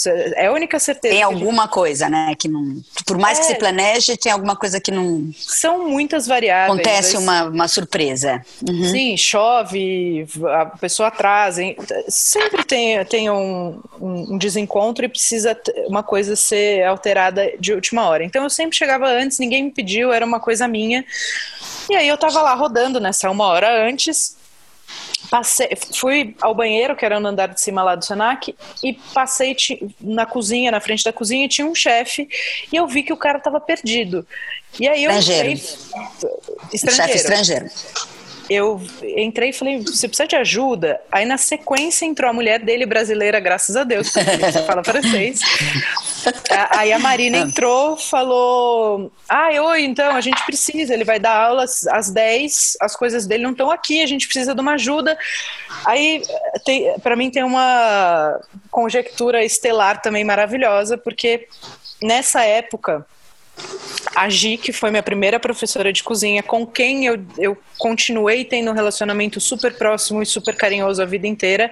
É 0.09 0.47
a 0.47 0.51
única 0.51 0.79
certeza. 0.79 1.13
Tem 1.13 1.23
alguma 1.23 1.63
gente... 1.63 1.73
coisa, 1.73 2.09
né? 2.09 2.33
Que 2.37 2.47
não. 2.47 2.81
Por 3.05 3.17
mais 3.17 3.37
é, 3.37 3.41
que 3.41 3.47
se 3.47 3.55
planeje, 3.55 4.17
tem 4.17 4.31
alguma 4.31 4.55
coisa 4.55 4.79
que 4.79 4.91
não. 4.91 5.29
São 5.37 5.89
muitas 5.89 6.27
variáveis. 6.27 6.79
Acontece 6.79 7.17
uma, 7.17 7.43
uma 7.43 7.67
surpresa. 7.67 8.41
Uhum. 8.67 8.89
Sim, 8.89 9.17
chove, 9.17 10.25
a 10.59 10.65
pessoa 10.65 11.07
atrasa. 11.09 11.61
Sempre 12.07 12.63
tem, 12.63 13.03
tem 13.05 13.29
um, 13.29 13.79
um, 13.99 14.37
desencontro 14.37 15.05
e 15.05 15.09
precisa 15.09 15.59
uma 15.87 16.03
coisa 16.03 16.35
ser 16.35 16.83
alterada 16.85 17.51
de 17.59 17.73
última 17.73 18.07
hora. 18.07 18.23
Então 18.23 18.43
eu 18.43 18.49
sempre 18.49 18.77
chegava 18.77 19.07
antes, 19.07 19.39
ninguém 19.39 19.63
me 19.63 19.71
pediu, 19.71 20.11
era 20.11 20.25
uma 20.25 20.39
coisa 20.39 20.67
minha. 20.67 21.05
E 21.89 21.95
aí 21.95 22.07
eu 22.07 22.17
tava 22.17 22.41
lá 22.41 22.53
rodando 22.53 22.99
nessa 22.99 23.29
uma 23.29 23.45
hora 23.45 23.87
antes 23.87 24.40
Passei, 25.31 25.69
fui 25.95 26.35
ao 26.41 26.53
banheiro, 26.53 26.93
que 26.93 27.05
era 27.05 27.17
no 27.17 27.29
andar 27.29 27.47
de 27.47 27.61
cima 27.61 27.81
lá 27.81 27.95
do 27.95 28.03
Senac, 28.03 28.53
e 28.83 28.93
passei 29.13 29.55
na 30.01 30.25
cozinha, 30.25 30.69
na 30.71 30.81
frente 30.81 31.05
da 31.05 31.13
cozinha, 31.13 31.45
e 31.45 31.47
tinha 31.47 31.65
um 31.65 31.73
chefe, 31.73 32.27
e 32.69 32.75
eu 32.75 32.85
vi 32.85 33.01
que 33.01 33.13
o 33.13 33.17
cara 33.17 33.37
estava 33.37 33.61
perdido. 33.61 34.27
E 34.77 34.89
aí 34.89 35.05
eu 35.05 35.11
estrangeiro. 35.11 35.59
estrangeiro. 36.73 36.95
Chefe 36.95 37.15
estrangeiro 37.15 37.71
eu 38.53 38.81
entrei 39.17 39.49
e 39.49 39.53
falei, 39.53 39.79
você 39.79 40.07
precisa 40.07 40.27
de 40.27 40.35
ajuda? 40.35 40.99
Aí 41.11 41.25
na 41.25 41.37
sequência 41.37 42.05
entrou 42.05 42.29
a 42.29 42.33
mulher 42.33 42.59
dele 42.59 42.85
brasileira, 42.85 43.39
graças 43.39 43.75
a 43.75 43.83
Deus, 43.83 44.09
porque 44.09 44.37
você 44.37 44.63
fala 44.63 44.83
francês. 44.83 45.39
Aí 46.77 46.91
a 46.91 46.99
Marina 46.99 47.37
entrou, 47.37 47.97
falou: 47.97 49.11
Ah, 49.27 49.49
oi, 49.49 49.83
então, 49.83 50.15
a 50.15 50.21
gente 50.21 50.43
precisa, 50.45 50.93
ele 50.93 51.03
vai 51.03 51.19
dar 51.19 51.35
aula 51.35 51.63
às 51.63 52.11
10, 52.11 52.77
as 52.81 52.95
coisas 52.95 53.25
dele 53.25 53.43
não 53.43 53.51
estão 53.51 53.71
aqui, 53.71 54.01
a 54.01 54.07
gente 54.07 54.27
precisa 54.27 54.53
de 54.53 54.61
uma 54.61 54.73
ajuda. 54.73 55.17
Aí, 55.85 56.21
para 57.01 57.15
mim, 57.15 57.29
tem 57.29 57.43
uma 57.43 58.39
conjectura 58.69 59.43
estelar 59.43 60.01
também 60.01 60.23
maravilhosa, 60.23 60.97
porque 60.97 61.47
nessa 62.01 62.43
época 62.43 63.05
a 64.15 64.29
Gi, 64.29 64.57
que 64.57 64.73
foi 64.73 64.89
minha 64.89 65.03
primeira 65.03 65.39
professora 65.39 65.91
de 65.91 66.03
cozinha, 66.03 66.43
com 66.43 66.65
quem 66.65 67.05
eu, 67.05 67.23
eu 67.37 67.57
continuei 67.77 68.43
tendo 68.43 68.71
um 68.71 68.73
relacionamento 68.73 69.39
super 69.39 69.73
próximo 69.73 70.21
e 70.21 70.25
super 70.25 70.55
carinhoso 70.55 71.01
a 71.01 71.05
vida 71.05 71.27
inteira, 71.27 71.71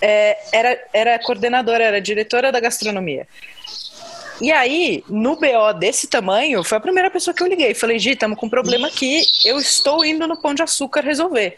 é, 0.00 0.36
era, 0.52 0.78
era 0.92 1.18
coordenadora, 1.18 1.84
era 1.84 2.00
diretora 2.00 2.50
da 2.50 2.60
gastronomia. 2.60 3.26
E 4.40 4.52
aí, 4.52 5.02
no 5.08 5.36
BO 5.36 5.72
desse 5.78 6.06
tamanho, 6.06 6.62
foi 6.62 6.78
a 6.78 6.80
primeira 6.80 7.10
pessoa 7.10 7.34
que 7.34 7.42
eu 7.42 7.46
liguei. 7.46 7.74
Falei, 7.74 7.98
Gi, 7.98 8.12
estamos 8.12 8.38
com 8.38 8.46
um 8.46 8.50
problema 8.50 8.86
aqui, 8.86 9.22
eu 9.44 9.58
estou 9.58 10.04
indo 10.04 10.26
no 10.26 10.40
Pão 10.40 10.54
de 10.54 10.62
Açúcar 10.62 11.00
resolver. 11.00 11.56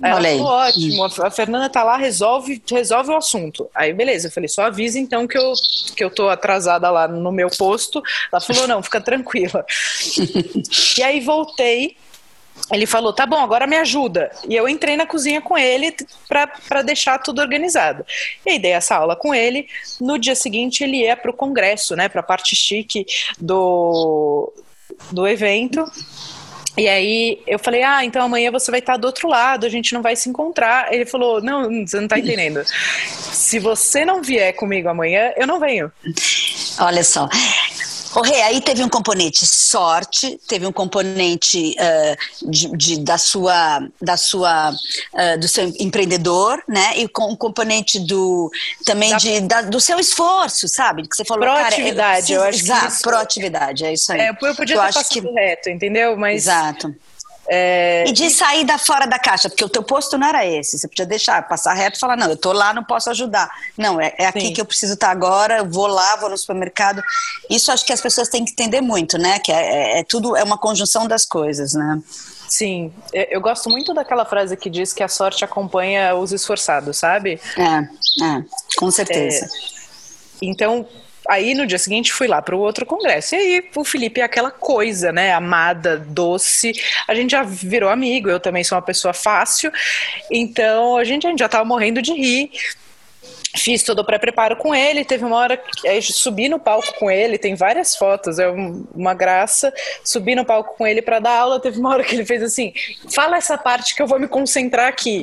Ela 0.00 0.16
Olha 0.16 0.30
falou, 0.30 0.46
ótimo, 0.46 1.04
a 1.04 1.30
Fernanda 1.30 1.68
tá 1.68 1.82
lá, 1.84 1.96
resolve, 1.96 2.62
resolve 2.70 3.10
o 3.10 3.16
assunto. 3.16 3.68
Aí, 3.74 3.92
beleza, 3.92 4.28
eu 4.28 4.32
falei, 4.32 4.48
só 4.48 4.62
avisa 4.64 4.98
então 4.98 5.26
que 5.26 5.36
eu, 5.36 5.52
que 5.94 6.02
eu 6.02 6.08
tô 6.08 6.28
atrasada 6.28 6.90
lá 6.90 7.06
no 7.06 7.30
meu 7.30 7.48
posto. 7.50 8.02
Ela 8.32 8.40
falou, 8.40 8.66
não, 8.66 8.82
fica 8.82 9.00
tranquila. 9.00 9.64
e 10.96 11.02
aí 11.02 11.20
voltei, 11.20 11.96
ele 12.70 12.86
falou, 12.86 13.12
tá 13.12 13.26
bom, 13.26 13.38
agora 13.38 13.66
me 13.66 13.76
ajuda. 13.76 14.30
E 14.48 14.54
eu 14.54 14.68
entrei 14.68 14.96
na 14.96 15.06
cozinha 15.06 15.40
com 15.40 15.58
ele 15.58 15.94
para 16.28 16.82
deixar 16.82 17.18
tudo 17.18 17.40
organizado. 17.40 18.04
E 18.46 18.52
aí 18.52 18.58
dei 18.58 18.72
essa 18.72 18.96
aula 18.96 19.14
com 19.14 19.34
ele. 19.34 19.68
No 20.00 20.18
dia 20.18 20.34
seguinte 20.34 20.82
ele 20.82 20.98
ia 20.98 21.16
para 21.16 21.30
o 21.30 21.34
congresso, 21.34 21.94
né, 21.96 22.08
para 22.08 22.20
a 22.20 22.24
parte 22.24 22.56
chique 22.56 23.04
do, 23.38 24.52
do 25.10 25.26
evento. 25.26 25.84
E 26.76 26.88
aí 26.88 27.42
eu 27.46 27.58
falei, 27.58 27.82
ah, 27.82 28.04
então 28.04 28.22
amanhã 28.22 28.50
você 28.50 28.70
vai 28.70 28.80
estar 28.80 28.96
do 28.96 29.04
outro 29.04 29.28
lado, 29.28 29.66
a 29.66 29.68
gente 29.68 29.92
não 29.92 30.00
vai 30.00 30.16
se 30.16 30.28
encontrar. 30.28 30.92
Ele 30.92 31.04
falou, 31.04 31.42
não, 31.42 31.86
você 31.86 31.96
não 31.96 32.04
está 32.04 32.18
entendendo. 32.18 32.62
Se 33.32 33.58
você 33.58 34.04
não 34.04 34.22
vier 34.22 34.54
comigo 34.54 34.88
amanhã, 34.88 35.32
eu 35.36 35.46
não 35.46 35.60
venho. 35.60 35.92
Olha 36.80 37.04
só, 37.04 37.28
o 38.14 38.22
Rei, 38.22 38.42
aí 38.42 38.60
teve 38.60 38.82
um 38.82 38.88
componente 38.88 39.46
sorte, 39.46 40.38
teve 40.46 40.66
um 40.66 40.72
componente 40.72 41.74
uh, 41.78 42.50
de, 42.50 42.76
de, 42.76 43.00
da 43.00 43.16
sua, 43.16 43.88
da 44.00 44.16
sua, 44.16 44.70
uh, 44.70 45.40
do 45.40 45.48
seu 45.48 45.72
empreendedor, 45.78 46.62
né? 46.68 46.96
E 46.98 47.08
com 47.08 47.32
um 47.32 47.36
componente 47.36 47.98
do 48.00 48.50
também 48.84 49.10
da, 49.10 49.16
de, 49.16 49.40
da, 49.40 49.62
do 49.62 49.80
seu 49.80 49.98
esforço, 49.98 50.68
sabe? 50.68 51.08
Que 51.08 51.16
você 51.16 51.24
falou, 51.24 51.44
proatividade, 51.44 52.28
cara, 52.28 52.32
eu, 52.32 52.42
eu 52.42 52.48
acho 52.48 52.58
exato, 52.58 52.86
que 52.86 52.92
isso, 52.92 53.02
proatividade, 53.02 53.84
é 53.84 53.92
isso 53.92 54.12
aí. 54.12 54.20
É, 54.20 54.30
eu 54.30 54.34
podia 54.54 54.76
eu 54.76 54.80
ter 54.80 54.92
passado 54.92 55.08
que... 55.08 55.20
reto, 55.20 55.70
entendeu? 55.70 56.16
Mas 56.16 56.42
exato. 56.42 56.94
É... 57.48 58.04
E 58.06 58.12
de 58.12 58.30
sair 58.30 58.64
da 58.64 58.78
fora 58.78 59.06
da 59.06 59.18
caixa, 59.18 59.48
porque 59.48 59.64
o 59.64 59.68
teu 59.68 59.82
posto 59.82 60.16
não 60.16 60.26
era 60.26 60.46
esse. 60.46 60.78
Você 60.78 60.86
podia 60.86 61.06
deixar, 61.06 61.46
passar 61.48 61.74
reto 61.74 61.96
e 61.96 62.00
falar, 62.00 62.16
não, 62.16 62.28
eu 62.28 62.36
tô 62.36 62.52
lá, 62.52 62.72
não 62.72 62.84
posso 62.84 63.10
ajudar. 63.10 63.50
Não, 63.76 64.00
é, 64.00 64.14
é 64.18 64.26
aqui 64.26 64.46
Sim. 64.46 64.52
que 64.52 64.60
eu 64.60 64.64
preciso 64.64 64.94
estar 64.94 65.10
agora, 65.10 65.58
eu 65.58 65.68
vou 65.68 65.86
lá, 65.86 66.16
vou 66.16 66.30
no 66.30 66.38
supermercado. 66.38 67.02
Isso 67.50 67.72
acho 67.72 67.84
que 67.84 67.92
as 67.92 68.00
pessoas 68.00 68.28
têm 68.28 68.44
que 68.44 68.52
entender 68.52 68.80
muito, 68.80 69.18
né? 69.18 69.38
Que 69.38 69.52
é, 69.52 69.56
é, 69.56 69.98
é 70.00 70.04
tudo, 70.04 70.36
é 70.36 70.42
uma 70.42 70.58
conjunção 70.58 71.06
das 71.06 71.24
coisas, 71.24 71.74
né? 71.74 72.00
Sim, 72.48 72.92
eu 73.14 73.40
gosto 73.40 73.70
muito 73.70 73.94
daquela 73.94 74.26
frase 74.26 74.58
que 74.58 74.68
diz 74.68 74.92
que 74.92 75.02
a 75.02 75.08
sorte 75.08 75.42
acompanha 75.42 76.14
os 76.14 76.32
esforçados, 76.32 76.98
sabe? 76.98 77.40
É, 77.56 78.24
é 78.24 78.44
com 78.76 78.90
certeza. 78.90 79.46
É, 79.46 79.48
então, 80.42 80.86
Aí 81.28 81.54
no 81.54 81.66
dia 81.66 81.78
seguinte 81.78 82.12
fui 82.12 82.26
lá 82.26 82.42
para 82.42 82.56
o 82.56 82.60
outro 82.60 82.84
congresso. 82.84 83.34
E 83.34 83.38
aí 83.38 83.64
o 83.76 83.84
Felipe 83.84 84.20
é 84.20 84.24
aquela 84.24 84.50
coisa, 84.50 85.12
né? 85.12 85.32
Amada, 85.32 85.96
doce. 85.96 86.72
A 87.06 87.14
gente 87.14 87.30
já 87.30 87.42
virou 87.42 87.90
amigo, 87.90 88.28
eu 88.28 88.40
também 88.40 88.64
sou 88.64 88.76
uma 88.76 88.82
pessoa 88.82 89.14
fácil. 89.14 89.72
Então 90.30 90.96
a 90.96 91.04
gente, 91.04 91.26
a 91.26 91.30
gente 91.30 91.38
já 91.38 91.46
estava 91.46 91.64
morrendo 91.64 92.02
de 92.02 92.12
rir. 92.12 92.50
Fiz 93.54 93.82
todo 93.82 93.98
o 93.98 94.04
pré-preparo 94.04 94.56
com 94.56 94.74
ele. 94.74 95.04
Teve 95.04 95.24
uma 95.24 95.36
hora 95.36 95.56
que 95.58 95.86
aí 95.86 96.00
subi 96.00 96.48
no 96.48 96.58
palco 96.58 96.94
com 96.98 97.10
ele. 97.10 97.36
Tem 97.36 97.54
várias 97.54 97.94
fotos, 97.94 98.38
é 98.38 98.48
uma 98.48 99.12
graça. 99.12 99.72
Subi 100.02 100.34
no 100.34 100.44
palco 100.44 100.74
com 100.76 100.86
ele 100.86 101.02
para 101.02 101.20
dar 101.20 101.38
aula. 101.38 101.60
Teve 101.60 101.78
uma 101.78 101.90
hora 101.90 102.02
que 102.02 102.14
ele 102.14 102.24
fez 102.24 102.42
assim: 102.42 102.72
fala 103.10 103.36
essa 103.36 103.58
parte 103.58 103.94
que 103.94 104.00
eu 104.00 104.06
vou 104.06 104.18
me 104.18 104.26
concentrar 104.26 104.88
aqui. 104.88 105.22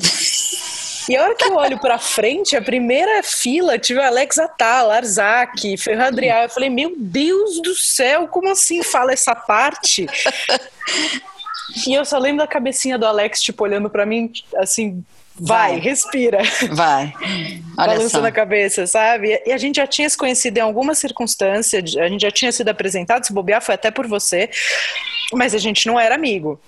E 1.08 1.16
a 1.16 1.24
hora 1.24 1.36
que 1.36 1.46
eu 1.46 1.56
olho 1.56 1.80
pra 1.80 1.98
frente, 1.98 2.56
a 2.56 2.62
primeira 2.62 3.24
fila 3.24 3.78
tive 3.78 4.00
o 4.00 4.04
Alex 4.04 4.38
Atala, 4.38 4.96
Arzak, 4.96 5.78
Ferran 5.78 6.08
Adrial. 6.08 6.44
Eu 6.44 6.50
falei, 6.50 6.70
meu 6.70 6.94
Deus 6.98 7.62
do 7.62 7.76
céu, 7.76 8.28
como 8.28 8.50
assim 8.50 8.84
fala 8.84 9.14
essa 9.14 9.36
parte? 9.36 10.08
e 11.88 11.94
eu 11.94 12.04
só 12.04 12.18
lembro 12.18 12.40
da 12.40 12.48
cabecinha 12.48 12.98
do 12.98 13.06
Alex, 13.06 13.42
tipo, 13.42 13.64
olhando 13.64 13.90
para 13.90 14.06
mim, 14.06 14.32
assim, 14.58 15.04
vai, 15.36 15.72
vai, 15.72 15.80
respira. 15.80 16.40
Vai. 16.72 17.14
Olha 17.78 17.96
Balançando 17.96 18.28
a 18.28 18.32
cabeça, 18.32 18.86
sabe? 18.86 19.42
E 19.46 19.52
a 19.52 19.58
gente 19.58 19.78
já 19.78 19.88
tinha 19.88 20.10
se 20.10 20.18
conhecido 20.18 20.58
em 20.58 20.62
alguma 20.62 20.94
circunstância, 20.94 21.80
a 21.80 22.08
gente 22.10 22.22
já 22.22 22.32
tinha 22.32 22.52
sido 22.52 22.70
apresentado, 22.70 23.26
se 23.26 23.34
bobear 23.34 23.62
foi 23.62 23.76
até 23.76 23.90
por 23.90 24.08
você, 24.08 24.50
mas 25.34 25.54
a 25.56 25.58
gente 25.58 25.88
não 25.88 26.00
era 26.00 26.16
amigo. 26.16 26.60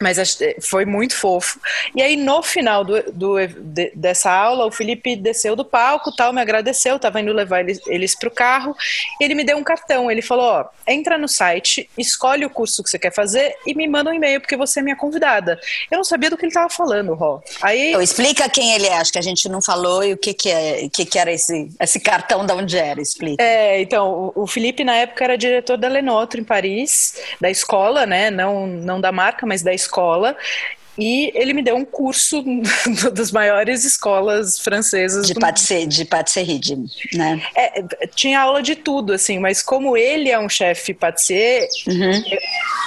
Mas 0.00 0.38
foi 0.60 0.84
muito 0.84 1.14
fofo. 1.16 1.60
E 1.94 2.02
aí, 2.02 2.16
no 2.16 2.42
final 2.42 2.84
do, 2.84 3.02
do 3.12 3.46
de, 3.46 3.92
dessa 3.94 4.30
aula, 4.30 4.66
o 4.66 4.72
Felipe 4.72 5.16
desceu 5.16 5.54
do 5.54 5.64
palco, 5.64 6.14
tal, 6.14 6.32
me 6.32 6.40
agradeceu, 6.40 6.96
estava 6.96 7.20
indo 7.20 7.32
levar 7.32 7.60
eles, 7.60 7.80
eles 7.86 8.14
para 8.18 8.28
o 8.28 8.32
carro. 8.32 8.76
E 9.20 9.24
ele 9.24 9.34
me 9.34 9.44
deu 9.44 9.56
um 9.56 9.62
cartão. 9.62 10.10
Ele 10.10 10.22
falou: 10.22 10.44
Ó, 10.44 10.64
entra 10.86 11.16
no 11.16 11.28
site, 11.28 11.88
escolhe 11.96 12.44
o 12.44 12.50
curso 12.50 12.82
que 12.82 12.90
você 12.90 12.98
quer 12.98 13.12
fazer 13.12 13.54
e 13.66 13.74
me 13.74 13.88
manda 13.88 14.10
um 14.10 14.14
e-mail, 14.14 14.40
porque 14.40 14.56
você 14.56 14.80
é 14.80 14.82
minha 14.82 14.96
convidada. 14.96 15.58
Eu 15.90 15.98
não 15.98 16.04
sabia 16.04 16.30
do 16.30 16.36
que 16.36 16.44
ele 16.44 16.50
estava 16.50 16.68
falando, 16.68 17.14
Ró. 17.14 17.40
Aí. 17.60 17.90
Então, 17.90 18.02
explica 18.02 18.48
quem 18.48 18.74
ele 18.74 18.86
é, 18.86 18.96
acho 18.96 19.12
que 19.12 19.18
a 19.18 19.22
gente 19.22 19.48
não 19.48 19.62
falou 19.62 20.02
e 20.04 20.12
o 20.12 20.16
que, 20.16 20.34
que, 20.34 20.50
é, 20.50 20.88
que, 20.88 21.04
que 21.04 21.18
era 21.18 21.32
esse, 21.32 21.68
esse 21.80 22.00
cartão, 22.00 22.44
de 22.44 22.52
onde 22.52 22.76
era, 22.76 23.00
explica. 23.00 23.42
É, 23.42 23.80
então, 23.80 24.32
o, 24.34 24.42
o 24.42 24.46
Felipe, 24.46 24.84
na 24.84 24.96
época, 24.96 25.24
era 25.24 25.38
diretor 25.38 25.76
da 25.76 25.88
Lenotre 25.88 26.40
em 26.40 26.44
Paris, 26.44 27.14
da 27.40 27.50
escola, 27.50 28.06
né? 28.06 28.30
Não, 28.30 28.66
não 28.66 29.00
da 29.00 29.12
marca, 29.12 29.46
mas 29.46 29.62
da 29.62 29.72
escola 29.72 29.91
escola 29.92 30.36
e 30.98 31.32
ele 31.34 31.54
me 31.54 31.62
deu 31.62 31.76
um 31.76 31.84
curso 31.84 32.44
das 33.12 33.30
maiores 33.30 33.84
escolas 33.84 34.58
francesas 34.58 35.26
de 35.26 35.34
patisserie, 35.34 35.86
de 35.86 36.04
patisserie, 36.04 36.60
né? 37.14 37.42
É, 37.56 37.82
tinha 38.14 38.40
aula 38.40 38.62
de 38.62 38.76
tudo, 38.76 39.12
assim, 39.12 39.38
mas 39.38 39.62
como 39.62 39.96
ele 39.96 40.30
é 40.30 40.38
um 40.38 40.48
chefe 40.48 40.92
patissier, 40.92 41.66
uhum. 41.86 42.22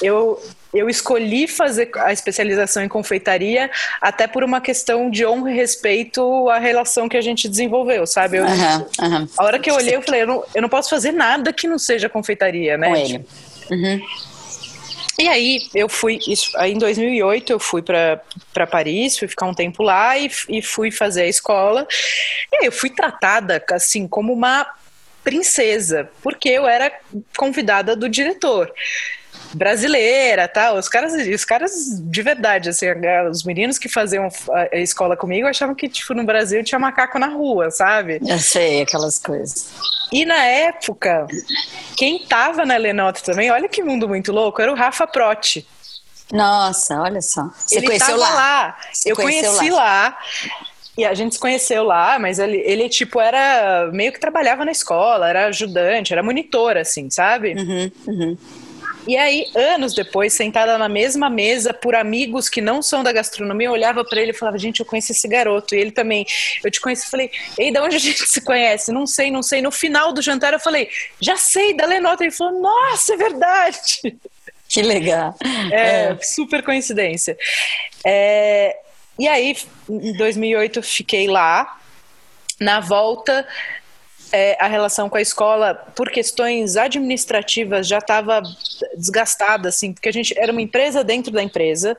eu 0.01 0.41
eu 0.73 0.89
escolhi 0.89 1.47
fazer 1.47 1.89
a 1.95 2.11
especialização 2.11 2.83
em 2.83 2.89
confeitaria 2.89 3.71
até 4.01 4.27
por 4.27 4.43
uma 4.43 4.59
questão 4.59 5.09
de 5.09 5.25
honra 5.25 5.49
e 5.49 5.55
respeito 5.55 6.49
à 6.49 6.59
relação 6.59 7.07
que 7.07 7.15
a 7.15 7.21
gente 7.21 7.47
desenvolveu, 7.47 8.05
sabe? 8.05 8.39
Eu, 8.39 8.43
uhum, 8.43 8.85
uhum. 9.01 9.27
A 9.37 9.45
hora 9.45 9.57
que 9.57 9.71
eu 9.71 9.75
olhei, 9.75 9.95
eu 9.95 10.01
falei, 10.01 10.23
eu 10.23 10.27
não, 10.27 10.43
eu 10.53 10.61
não 10.61 10.67
posso 10.67 10.89
fazer 10.89 11.13
nada 11.13 11.53
que 11.53 11.65
não 11.65 11.79
seja 11.79 12.09
confeitaria, 12.09 12.77
né? 12.77 12.89
Com 12.89 12.95
ele. 12.97 13.25
Uhum. 13.71 14.01
E 15.17 15.27
aí 15.27 15.59
eu 15.73 15.87
fui, 15.87 16.19
isso, 16.27 16.51
aí 16.57 16.73
em 16.73 16.77
2008 16.77 17.53
eu 17.53 17.59
fui 17.59 17.81
para 17.81 18.67
Paris, 18.69 19.17
fui 19.17 19.27
ficar 19.27 19.45
um 19.45 19.53
tempo 19.53 19.81
lá 19.81 20.17
e, 20.17 20.29
e 20.49 20.61
fui 20.61 20.91
fazer 20.91 21.23
a 21.23 21.27
escola. 21.27 21.87
E 22.51 22.57
aí 22.57 22.65
eu 22.65 22.71
fui 22.71 22.89
tratada 22.89 23.63
assim 23.71 24.07
como 24.07 24.33
uma 24.33 24.67
princesa, 25.23 26.09
porque 26.21 26.49
eu 26.49 26.67
era 26.67 26.91
convidada 27.35 27.95
do 27.95 28.07
diretor 28.09 28.71
brasileira, 29.55 30.47
tá? 30.47 30.73
Os 30.73 30.87
caras, 30.87 31.13
os 31.13 31.45
caras 31.45 31.71
de 32.01 32.21
verdade, 32.21 32.69
assim, 32.69 32.85
os 33.29 33.43
meninos 33.43 33.77
que 33.77 33.89
faziam 33.89 34.27
a 34.51 34.77
escola 34.77 35.15
comigo 35.15 35.47
achavam 35.47 35.73
que 35.73 35.89
tipo 35.89 36.13
no 36.13 36.23
Brasil 36.23 36.63
tinha 36.63 36.79
macaco 36.79 37.17
na 37.17 37.27
rua, 37.27 37.71
sabe? 37.71 38.19
Eu 38.25 38.39
sei 38.39 38.81
aquelas 38.81 39.17
coisas. 39.17 39.69
E 40.11 40.25
na 40.25 40.43
época, 40.43 41.27
quem 41.97 42.19
tava 42.25 42.65
na 42.65 42.77
Lenotre 42.77 43.23
também, 43.23 43.49
olha 43.51 43.67
que 43.67 43.81
mundo 43.81 44.07
muito 44.07 44.31
louco, 44.31 44.61
era 44.61 44.71
o 44.71 44.75
Rafa 44.75 45.07
Protti. 45.07 45.65
Nossa, 46.31 47.01
olha 47.01 47.21
só. 47.21 47.49
Você 47.55 47.77
ele 47.77 47.87
conheceu 47.87 48.17
lá? 48.17 48.33
lá. 48.33 48.77
Eu 49.05 49.15
conheci 49.15 49.69
lá. 49.69 49.77
lá. 49.77 50.17
E 50.97 51.03
a 51.03 51.13
gente 51.13 51.35
se 51.35 51.39
conheceu 51.39 51.83
lá, 51.83 52.17
mas 52.17 52.39
ele, 52.39 52.57
ele, 52.57 52.87
tipo, 52.87 53.19
era 53.19 53.89
meio 53.91 54.13
que 54.13 54.19
trabalhava 54.19 54.63
na 54.63 54.71
escola, 54.71 55.27
era 55.27 55.47
ajudante, 55.47 56.13
era 56.13 56.23
monitor, 56.23 56.77
assim, 56.77 57.09
sabe? 57.09 57.53
Uhum, 57.53 57.91
uhum. 58.07 58.37
E 59.07 59.15
aí, 59.15 59.47
anos 59.53 59.93
depois, 59.93 60.33
sentada 60.33 60.77
na 60.77 60.89
mesma 60.89 61.29
mesa 61.29 61.73
por 61.73 61.93
amigos 61.95 62.49
que 62.49 62.61
não 62.61 62.81
são 62.81 63.03
da 63.03 63.11
gastronomia, 63.11 63.67
eu 63.67 63.71
olhava 63.71 64.03
para 64.03 64.19
ele 64.19 64.31
e 64.31 64.33
falava: 64.33 64.57
Gente, 64.57 64.79
eu 64.79 64.85
conheço 64.85 65.11
esse 65.11 65.27
garoto. 65.27 65.75
E 65.75 65.79
ele 65.79 65.91
também, 65.91 66.25
eu 66.63 66.71
te 66.71 66.81
conheço. 66.81 67.09
Falei: 67.09 67.29
Ei, 67.57 67.71
da 67.71 67.83
onde 67.83 67.95
a 67.95 67.99
gente 67.99 68.27
se 68.27 68.41
conhece? 68.41 68.91
Não 68.91 69.05
sei, 69.05 69.29
não 69.29 69.43
sei. 69.43 69.61
No 69.61 69.71
final 69.71 70.11
do 70.11 70.21
jantar, 70.21 70.53
eu 70.53 70.59
falei: 70.59 70.89
Já 71.19 71.37
sei, 71.37 71.75
da 71.75 71.85
Lenota. 71.85 72.23
Ele 72.23 72.31
falou: 72.31 72.59
Nossa, 72.59 73.13
é 73.13 73.17
verdade. 73.17 74.17
Que 74.67 74.81
legal. 74.81 75.35
É, 75.71 76.07
é. 76.07 76.17
super 76.23 76.63
coincidência. 76.63 77.37
É, 78.03 78.75
e 79.17 79.27
aí, 79.27 79.55
em 79.87 80.13
2008, 80.13 80.81
fiquei 80.81 81.27
lá. 81.27 81.79
Na 82.59 82.79
volta, 82.79 83.45
é, 84.31 84.57
a 84.59 84.67
relação 84.67 85.09
com 85.09 85.17
a 85.17 85.21
escola, 85.21 85.73
por 85.95 86.09
questões 86.09 86.75
administrativas, 86.77 87.87
já 87.87 87.99
estava 87.99 88.41
desgastada, 88.97 89.69
assim, 89.69 89.93
porque 89.93 90.09
a 90.09 90.13
gente 90.13 90.37
era 90.37 90.51
uma 90.51 90.61
empresa 90.61 91.03
dentro 91.03 91.31
da 91.31 91.41
empresa. 91.41 91.97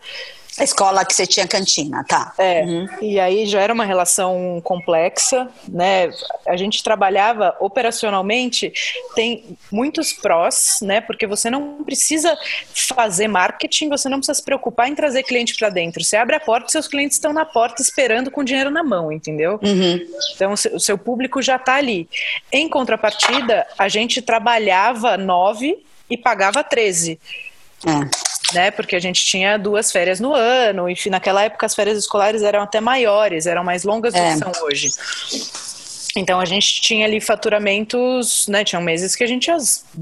A 0.59 0.65
escola 0.65 1.05
que 1.05 1.15
você 1.15 1.27
tinha 1.27 1.47
cantina, 1.47 2.03
tá. 2.05 2.33
É, 2.39 2.63
uhum. 2.63 2.89
e 3.03 3.21
aí 3.21 3.47
já 3.47 3.61
era 3.61 3.73
uma 3.73 3.85
relação 3.85 4.61
complexa, 4.65 5.49
né? 5.69 6.11
A 6.47 6.57
gente 6.57 6.83
trabalhava 6.83 7.55
operacionalmente, 7.61 8.73
tem 9.15 9.45
muitos 9.71 10.15
prós, 10.15 10.79
né? 10.81 11.01
Porque 11.03 11.27
você 11.27 11.51
não 11.51 11.85
precisa 11.85 12.37
fazer 12.73 13.29
marketing, 13.29 13.91
você 13.91 14.09
não 14.09 14.19
precisa 14.19 14.39
se 14.39 14.43
preocupar 14.43 14.89
em 14.89 14.95
trazer 14.95 15.25
cliente 15.25 15.55
para 15.57 15.69
dentro. 15.69 16.03
Você 16.03 16.17
abre 16.17 16.37
a 16.37 16.41
porta, 16.41 16.71
seus 16.71 16.89
clientes 16.89 17.17
estão 17.17 17.35
na 17.35 17.45
porta 17.45 17.83
esperando 17.83 18.31
com 18.31 18.43
dinheiro 18.43 18.71
na 18.71 18.83
mão, 18.83 19.13
entendeu? 19.13 19.61
Uhum. 19.63 20.01
Então 20.35 20.53
o 20.53 20.81
seu 20.81 20.97
público 20.97 21.43
já 21.43 21.57
está 21.57 21.75
ali. 21.75 22.09
Em 22.51 22.67
contrapartida, 22.69 23.67
a 23.77 23.89
gente 23.89 24.23
trabalhava 24.23 25.19
nove 25.19 25.85
e 26.09 26.17
pagava 26.17 26.65
13. 26.65 27.21
É 27.87 28.36
né? 28.55 28.71
Porque 28.71 28.97
a 28.97 29.01
gente 29.01 29.25
tinha 29.25 29.59
duas 29.59 29.91
férias 29.91 30.21
no 30.21 30.35
ano, 30.35 30.89
e 30.89 30.97
naquela 31.11 31.45
época 31.45 31.67
as 31.67 31.75
férias 31.75 31.99
escolares 31.99 32.43
eram 32.43 32.63
até 32.63 32.81
maiores, 32.81 33.47
eram 33.47 33.65
mais 33.65 33.85
longas 33.85 34.15
do 34.15 34.21
é. 34.21 34.33
que 34.33 34.39
são 34.39 34.53
hoje. 34.65 34.91
Então 36.17 36.41
a 36.41 36.45
gente 36.47 36.81
tinha 36.81 37.05
ali 37.05 37.21
faturamentos, 37.21 38.47
né? 38.49 38.65
Tinham 38.65 38.83
meses 38.83 39.15
que 39.15 39.23
a 39.23 39.27
gente 39.27 39.45
tinha 39.45 39.59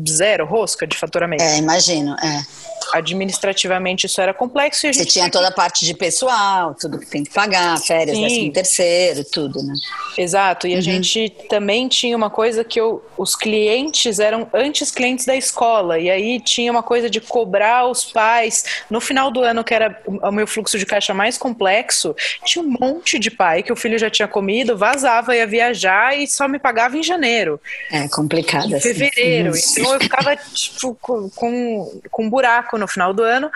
zero 0.09 0.47
rosca 0.47 0.87
de 0.87 0.97
faturamento. 0.97 1.43
É, 1.43 1.59
imagino, 1.59 2.15
é 2.23 2.74
administrativamente 2.93 4.07
isso 4.07 4.21
era 4.21 4.35
complexo. 4.35 4.87
E 4.87 4.89
a 4.89 4.93
gente 4.93 5.05
Você 5.05 5.11
tinha 5.11 5.31
toda 5.31 5.49
a 5.49 5.53
parte 5.53 5.85
de 5.85 5.95
pessoal, 5.95 6.75
tudo 6.75 6.99
que 6.99 7.07
tem 7.07 7.25
que 7.25 7.33
pagar, 7.33 7.79
férias, 7.79 8.19
décimo 8.19 8.53
terceiro, 8.53 9.25
tudo, 9.25 9.63
né? 9.63 9.75
Exato, 10.17 10.67
e 10.67 10.73
uhum. 10.73 10.79
a 10.79 10.81
gente 10.81 11.31
também 11.49 11.89
tinha 11.89 12.17
uma 12.17 12.31
coisa 12.31 12.65
que 12.65 12.81
eu, 12.81 13.05
os 13.17 13.35
clientes 13.35 14.19
eram 14.19 14.49
antes 14.53 14.91
clientes 14.91 15.25
da 15.25 15.37
escola, 15.37 15.99
e 15.99 16.11
aí 16.11 16.41
tinha 16.41 16.71
uma 16.71 16.83
coisa 16.83 17.09
de 17.11 17.21
cobrar 17.21 17.87
os 17.87 18.05
pais. 18.05 18.65
No 18.91 19.01
final 19.01 19.31
do 19.31 19.43
ano, 19.43 19.65
que 19.65 19.75
era 19.75 20.01
o 20.07 20.31
meu 20.31 20.47
fluxo 20.47 20.79
de 20.79 20.87
caixa 20.87 21.13
mais 21.15 21.37
complexo, 21.37 22.15
tinha 22.45 22.65
um 22.65 22.69
monte 22.69 23.19
de 23.19 23.31
pai 23.31 23.63
que 23.63 23.73
o 23.73 23.77
filho 23.77 23.99
já 23.99 24.11
tinha 24.11 24.29
comido, 24.29 24.77
vazava, 24.77 25.37
ia 25.37 25.47
viajar 25.47 26.17
e 26.17 26.27
só 26.27 26.49
me 26.49 26.59
pagava 26.59 26.97
em 26.97 27.03
janeiro. 27.03 27.61
É 27.91 28.09
complicado. 28.09 28.71
Em 28.71 28.75
assim. 28.75 28.95
fevereiro. 28.95 29.53
Então 29.57 29.95
eu 29.95 30.01
ficava 30.01 30.37
tipo, 30.37 30.97
com, 31.35 32.01
com 32.11 32.25
um 32.25 32.31
buraco 32.31 32.74
no 32.79 32.89
final 32.89 33.13
do 33.13 33.23
ano. 33.23 33.51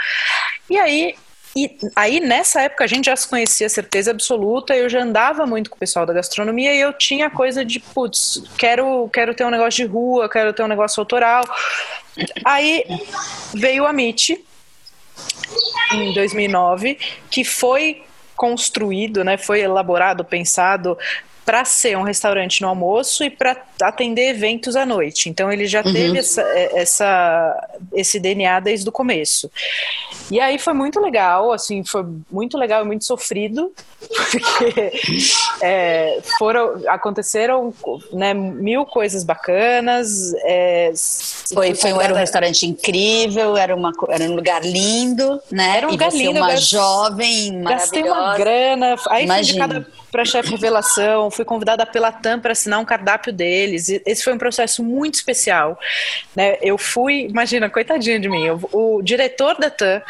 E 0.68 0.78
aí 0.78 1.14
e 1.56 1.76
aí, 1.96 2.20
nessa 2.20 2.62
época, 2.62 2.84
a 2.84 2.86
gente 2.86 3.06
já 3.06 3.16
se 3.16 3.26
conhecia 3.26 3.68
certeza 3.68 4.10
absoluta, 4.10 4.76
eu 4.76 4.88
já 4.88 5.02
andava 5.02 5.46
muito 5.46 5.70
com 5.70 5.76
o 5.76 5.78
pessoal 5.78 6.06
da 6.06 6.12
gastronomia 6.12 6.72
e 6.72 6.80
eu 6.80 6.92
tinha 6.92 7.28
coisa 7.30 7.64
de, 7.64 7.80
putz, 7.80 8.42
quero, 8.56 9.08
quero 9.12 9.34
ter 9.34 9.44
um 9.44 9.50
negócio 9.50 9.84
de 9.84 9.90
rua, 9.90 10.28
quero 10.28 10.52
ter 10.52 10.62
um 10.62 10.68
negócio 10.68 11.00
autoral. 11.00 11.42
Aí 12.44 12.84
veio 13.54 13.86
a 13.86 13.90
MIT 13.90 14.44
em 15.94 16.12
2009, 16.12 16.98
que 17.30 17.44
foi 17.44 18.04
construído, 18.36 19.24
né, 19.24 19.36
foi 19.36 19.60
elaborado, 19.60 20.24
pensado 20.24 20.96
para 21.48 21.64
ser 21.64 21.96
um 21.96 22.02
restaurante 22.02 22.60
no 22.60 22.68
almoço 22.68 23.24
e 23.24 23.30
para 23.30 23.56
atender 23.80 24.28
eventos 24.28 24.76
à 24.76 24.84
noite. 24.84 25.30
Então 25.30 25.50
ele 25.50 25.66
já 25.66 25.82
uhum. 25.82 25.94
teve 25.94 26.18
essa, 26.18 26.42
é, 26.42 26.78
essa, 26.78 27.68
esse 27.94 28.20
DNA 28.20 28.60
desde 28.60 28.86
o 28.86 28.92
começo. 28.92 29.50
E 30.30 30.38
aí 30.40 30.58
foi 30.58 30.74
muito 30.74 31.00
legal, 31.00 31.50
assim, 31.50 31.82
foi 31.82 32.04
muito 32.30 32.58
legal 32.58 32.82
e 32.82 32.86
muito 32.86 33.06
sofrido, 33.06 33.72
porque 34.30 34.92
é, 35.62 36.20
foram, 36.38 36.82
aconteceram 36.86 37.72
né, 38.12 38.34
mil 38.34 38.84
coisas 38.84 39.24
bacanas. 39.24 40.34
É, 40.44 40.92
foi, 41.54 41.74
foi, 41.74 41.92
era 41.92 42.12
um 42.12 42.18
restaurante 42.18 42.66
incrível, 42.66 43.56
era, 43.56 43.74
uma, 43.74 43.90
era 44.10 44.24
um 44.24 44.34
lugar 44.34 44.62
lindo, 44.62 45.40
né? 45.50 45.78
Era 45.78 45.88
um 45.88 45.92
lugar 45.92 46.12
lindo. 46.12 46.38
uma 46.38 46.56
jovem, 46.56 47.62
maravilhosa. 47.62 47.92
Gastei 47.94 48.02
uma 48.02 48.36
grana, 48.36 48.96
aí 49.08 49.24
Imagina. 49.24 49.66
fui 49.66 49.78
de 49.78 49.84
cada 49.86 49.98
para 50.10 50.24
chefe 50.24 50.50
revelação, 50.50 51.30
fui 51.30 51.44
convidada 51.44 51.84
pela 51.84 52.10
TAM 52.10 52.40
para 52.40 52.52
assinar 52.52 52.80
um 52.80 52.84
cardápio 52.84 53.32
deles. 53.32 53.88
Esse 53.88 54.24
foi 54.24 54.32
um 54.32 54.38
processo 54.38 54.82
muito 54.82 55.14
especial. 55.14 55.78
Né? 56.34 56.56
Eu 56.62 56.78
fui, 56.78 57.26
imagina, 57.26 57.68
coitadinha 57.68 58.18
de 58.18 58.28
mim, 58.28 58.44
eu, 58.44 58.60
o 58.72 59.02
diretor 59.02 59.56
da 59.58 59.70
TAM 59.70 60.02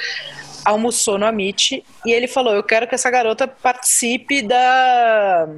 almoçou 0.64 1.18
no 1.18 1.26
Amit 1.26 1.84
e 2.04 2.12
ele 2.12 2.28
falou: 2.28 2.54
Eu 2.54 2.62
quero 2.62 2.86
que 2.86 2.94
essa 2.94 3.10
garota 3.10 3.48
participe 3.48 4.42
da, 4.42 5.48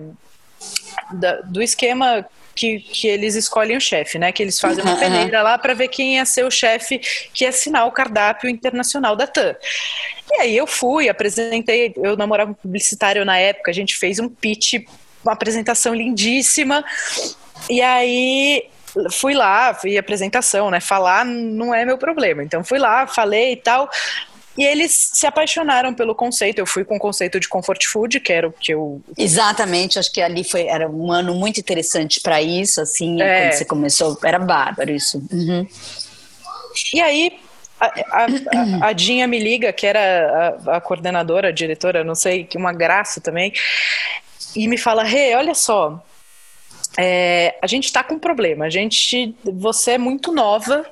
da 1.13 1.41
do 1.43 1.63
esquema 1.63 2.27
que, 2.61 2.81
que 2.81 3.09
eles 3.09 3.35
escolhem 3.35 3.77
o 3.77 3.81
chefe, 3.81 4.19
né? 4.19 4.31
Que 4.31 4.43
eles 4.43 4.61
fazem 4.61 4.85
uma 4.85 4.97
peneira 4.97 5.43
lá 5.43 5.57
para 5.57 5.73
ver 5.73 5.89
quem 5.89 6.17
ia 6.17 6.27
ser 6.27 6.45
o 6.45 6.51
chefe 6.51 6.99
que 7.33 7.45
ia 7.45 7.49
assinar 7.49 7.87
o 7.87 7.93
cardápio 7.93 8.51
internacional 8.51 9.17
da 9.17 9.27
TAM. 9.27 9.57
E 10.31 10.43
aí 10.43 10.57
eu 10.57 10.67
fui, 10.67 11.09
apresentei, 11.09 11.95
eu 11.97 12.17
namorava 12.17 12.51
um 12.51 12.55
publicitário 12.55 13.25
na 13.25 13.39
época, 13.39 13.71
a 13.71 13.75
gente 13.75 13.97
fez 13.97 14.19
um 14.19 14.29
pitch, 14.29 14.75
uma 15.25 15.33
apresentação 15.33 15.95
lindíssima. 15.95 16.85
E 17.69 17.81
aí 17.81 18.65
fui 19.11 19.33
lá, 19.33 19.73
fui 19.73 19.97
apresentação, 19.97 20.71
né? 20.71 20.81
Falar 20.81 21.25
não 21.25 21.75
é 21.75 21.87
meu 21.87 21.97
problema. 21.97 22.43
Então 22.43 22.63
fui 22.63 22.79
lá, 22.79 23.07
falei 23.07 23.53
e 23.53 23.57
tal. 23.57 23.89
E 24.59 24.65
eles 24.65 25.11
se 25.15 25.27
apaixonaram 25.27 25.95
pelo 25.95 26.15
conceito. 26.15 26.59
Eu 26.59 26.67
fui 26.67 26.85
com 26.85 26.97
o 26.97 26.99
conceito 26.99 27.39
de 27.39 27.49
comfort 27.49 27.85
food, 27.87 28.21
que 28.21 28.33
era 28.33 28.49
o 28.49 28.53
que 28.53 28.73
eu. 28.73 29.01
Exatamente, 29.17 29.99
acho 29.99 30.13
que 30.13 30.21
ali 30.21 30.43
foi 30.43 30.67
era 30.67 30.89
um 30.89 31.13
ano 31.13 31.35
muito 31.35 31.61
interessante 31.61 32.21
para 32.21 32.43
isso, 32.43 32.81
assim, 32.81 33.21
é. 33.23 33.43
quando 33.43 33.53
você 33.53 33.65
começou, 33.65 34.19
era 34.25 34.39
bárbaro 34.39 34.91
isso. 34.91 35.23
Uhum. 35.33 35.67
E 36.93 37.01
aí 37.01 37.39
a, 37.81 37.87
a, 37.87 38.89
a, 38.89 38.93
Dinha 38.93 39.27
me 39.27 39.39
liga, 39.39 39.73
que 39.73 39.87
era 39.87 40.59
a, 40.67 40.77
a, 40.77 40.81
coordenadora, 40.81 41.49
a 41.49 41.53
diretora, 41.53 42.05
não 42.05 42.15
sei, 42.15 42.45
que 42.45 42.59
uma 42.59 42.73
graça 42.73 43.21
também, 43.21 43.53
e 44.55 44.69
me 44.69 44.77
fala: 44.77 45.03
Rê, 45.03 45.29
hey, 45.29 45.35
olha 45.37 45.55
só, 45.55 46.05
é, 46.99 47.57
a 47.63 47.67
gente 47.67 47.85
está 47.85 48.03
com 48.03 48.15
um 48.15 48.19
problema. 48.19 48.67
A 48.67 48.71
gente, 48.71 49.35
você 49.45 49.93
é 49.93 49.99
muito 49.99 50.33
nova 50.33 50.85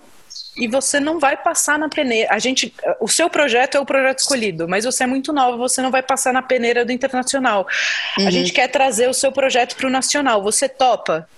e 0.58 0.66
você 0.66 0.98
não 0.98 1.18
vai 1.18 1.36
passar 1.36 1.78
na 1.78 1.88
peneira. 1.88 2.32
A 2.32 2.38
gente, 2.38 2.74
o 3.00 3.08
seu 3.08 3.30
projeto 3.30 3.76
é 3.76 3.80
o 3.80 3.86
projeto 3.86 4.18
escolhido, 4.18 4.68
mas 4.68 4.84
você 4.84 5.04
é 5.04 5.06
muito 5.06 5.32
nova, 5.32 5.56
você 5.56 5.80
não 5.80 5.90
vai 5.90 6.02
passar 6.02 6.32
na 6.32 6.42
peneira 6.42 6.84
do 6.84 6.92
internacional. 6.92 7.66
Uhum. 8.18 8.26
A 8.26 8.30
gente 8.30 8.52
quer 8.52 8.68
trazer 8.68 9.08
o 9.08 9.14
seu 9.14 9.30
projeto 9.30 9.76
para 9.76 9.86
o 9.86 9.90
nacional. 9.90 10.42
Você 10.42 10.68
topa? 10.68 11.28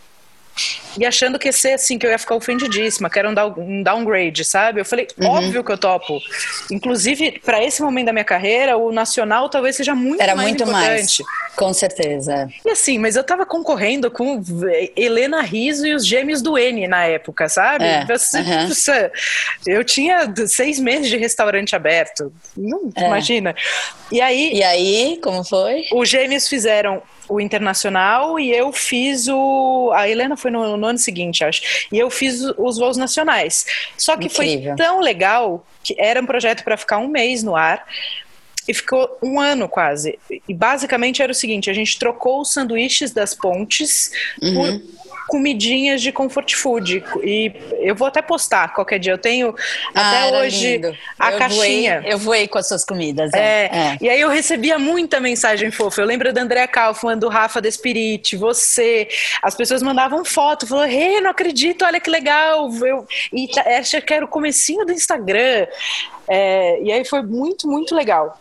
E 0.98 1.06
achando 1.06 1.38
que 1.38 1.48
ia 1.48 1.52
ser 1.52 1.72
assim, 1.72 1.98
que 1.98 2.06
eu 2.06 2.10
ia 2.10 2.18
ficar 2.18 2.34
ofendidíssima, 2.34 3.08
que 3.08 3.18
era 3.18 3.28
um, 3.28 3.82
downgrade, 3.82 4.44
sabe? 4.44 4.80
Eu 4.80 4.84
falei, 4.84 5.06
uhum. 5.18 5.28
óbvio 5.28 5.64
que 5.64 5.72
eu 5.72 5.78
topo. 5.78 6.20
Inclusive, 6.70 7.40
para 7.44 7.62
esse 7.64 7.80
momento 7.82 8.06
da 8.06 8.12
minha 8.12 8.24
carreira, 8.24 8.76
o 8.76 8.92
nacional 8.92 9.48
talvez 9.48 9.76
seja 9.76 9.94
muito 9.94 10.20
era 10.20 10.34
mais 10.34 10.48
muito 10.48 10.62
importante. 10.62 11.22
Mais, 11.22 11.56
com 11.56 11.72
certeza. 11.72 12.48
E 12.64 12.70
assim, 12.70 12.98
mas 12.98 13.16
eu 13.16 13.24
tava 13.24 13.46
concorrendo 13.46 14.10
com 14.10 14.42
Helena 14.96 15.42
Riso 15.42 15.86
e 15.86 15.94
os 15.94 16.04
gêmeos 16.04 16.42
do 16.42 16.58
N 16.58 16.88
na 16.88 17.04
época, 17.04 17.48
sabe? 17.48 17.84
É. 17.84 18.00
uhum. 18.00 19.10
Eu 19.66 19.84
tinha 19.84 20.32
seis 20.46 20.78
meses 20.78 21.08
de 21.08 21.16
restaurante 21.16 21.76
aberto. 21.76 22.32
Não, 22.56 22.90
é. 22.96 23.06
Imagina. 23.06 23.54
E 24.10 24.20
aí. 24.20 24.52
E 24.54 24.62
aí, 24.62 25.20
como 25.22 25.44
foi? 25.44 25.84
Os 25.92 26.08
gêmeos 26.08 26.48
fizeram 26.48 27.02
o 27.30 27.40
internacional 27.40 28.38
e 28.38 28.50
eu 28.50 28.72
fiz 28.72 29.28
o. 29.28 29.92
A 29.94 30.08
Helena 30.08 30.36
foi 30.36 30.50
no, 30.50 30.76
no 30.76 30.86
ano 30.86 30.98
seguinte, 30.98 31.44
acho. 31.44 31.86
E 31.90 31.98
eu 31.98 32.10
fiz 32.10 32.42
os 32.58 32.78
voos 32.78 32.96
nacionais. 32.96 33.64
Só 33.96 34.16
que 34.16 34.26
Incrível. 34.26 34.76
foi 34.76 34.76
tão 34.76 35.00
legal 35.00 35.64
que 35.82 35.94
era 35.98 36.20
um 36.20 36.26
projeto 36.26 36.64
para 36.64 36.76
ficar 36.76 36.98
um 36.98 37.08
mês 37.08 37.42
no 37.42 37.54
ar. 37.54 37.86
E 38.68 38.74
ficou 38.74 39.18
um 39.22 39.40
ano 39.40 39.68
quase. 39.68 40.18
E 40.48 40.52
basicamente 40.52 41.22
era 41.22 41.32
o 41.32 41.34
seguinte: 41.34 41.70
a 41.70 41.72
gente 41.72 41.98
trocou 41.98 42.40
os 42.40 42.52
sanduíches 42.52 43.12
das 43.12 43.34
pontes 43.34 44.10
uhum. 44.42 44.54
por 44.54 44.82
comidinhas 45.28 46.02
de 46.02 46.12
comfort 46.12 46.54
food. 46.54 47.04
E 47.22 47.52
eu 47.80 47.94
vou 47.94 48.09
até 48.09 48.20
postar 48.22 48.74
qualquer 48.74 48.98
dia. 48.98 49.12
Eu 49.12 49.18
tenho 49.18 49.54
ah, 49.94 50.26
até 50.26 50.38
hoje 50.38 50.72
lindo. 50.72 50.96
a 51.18 51.33
eu 51.33 51.38
caixinha. 51.38 52.00
Voei, 52.00 52.12
eu 52.12 52.18
voei 52.18 52.48
com 52.48 52.59
as 52.59 52.68
suas 52.68 52.85
comidas. 52.85 53.33
É. 53.33 53.40
É. 53.40 53.70
é. 53.72 53.98
E 54.00 54.09
aí 54.09 54.20
eu 54.20 54.28
recebia 54.28 54.78
muita 54.78 55.20
mensagem 55.20 55.70
fofa. 55.70 56.00
Eu 56.00 56.06
lembro 56.06 56.33
da 56.33 56.42
Andréa 56.42 56.68
Kaufmann, 56.68 57.18
do 57.18 57.28
Rafa 57.28 57.61
Despirite, 57.61 58.37
você. 58.37 59.09
As 59.42 59.54
pessoas 59.54 59.83
mandavam 59.83 60.24
foto, 60.24 60.66
falou, 60.66 60.85
hey, 60.85 61.20
não 61.20 61.30
acredito, 61.30 61.85
olha 61.85 62.00
que 62.00 62.11
legal. 62.11 62.70
Eu, 62.85 63.06
e 63.33 63.48
acho 63.78 64.00
que 64.02 64.14
era 64.14 64.24
o 64.24 64.28
comecinho 64.28 64.85
do 64.85 64.92
Instagram. 64.92 65.66
É, 66.28 66.80
e 66.83 66.92
aí 66.92 67.04
foi 67.04 67.22
muito, 67.22 67.68
muito 67.68 67.94
legal. 67.94 68.38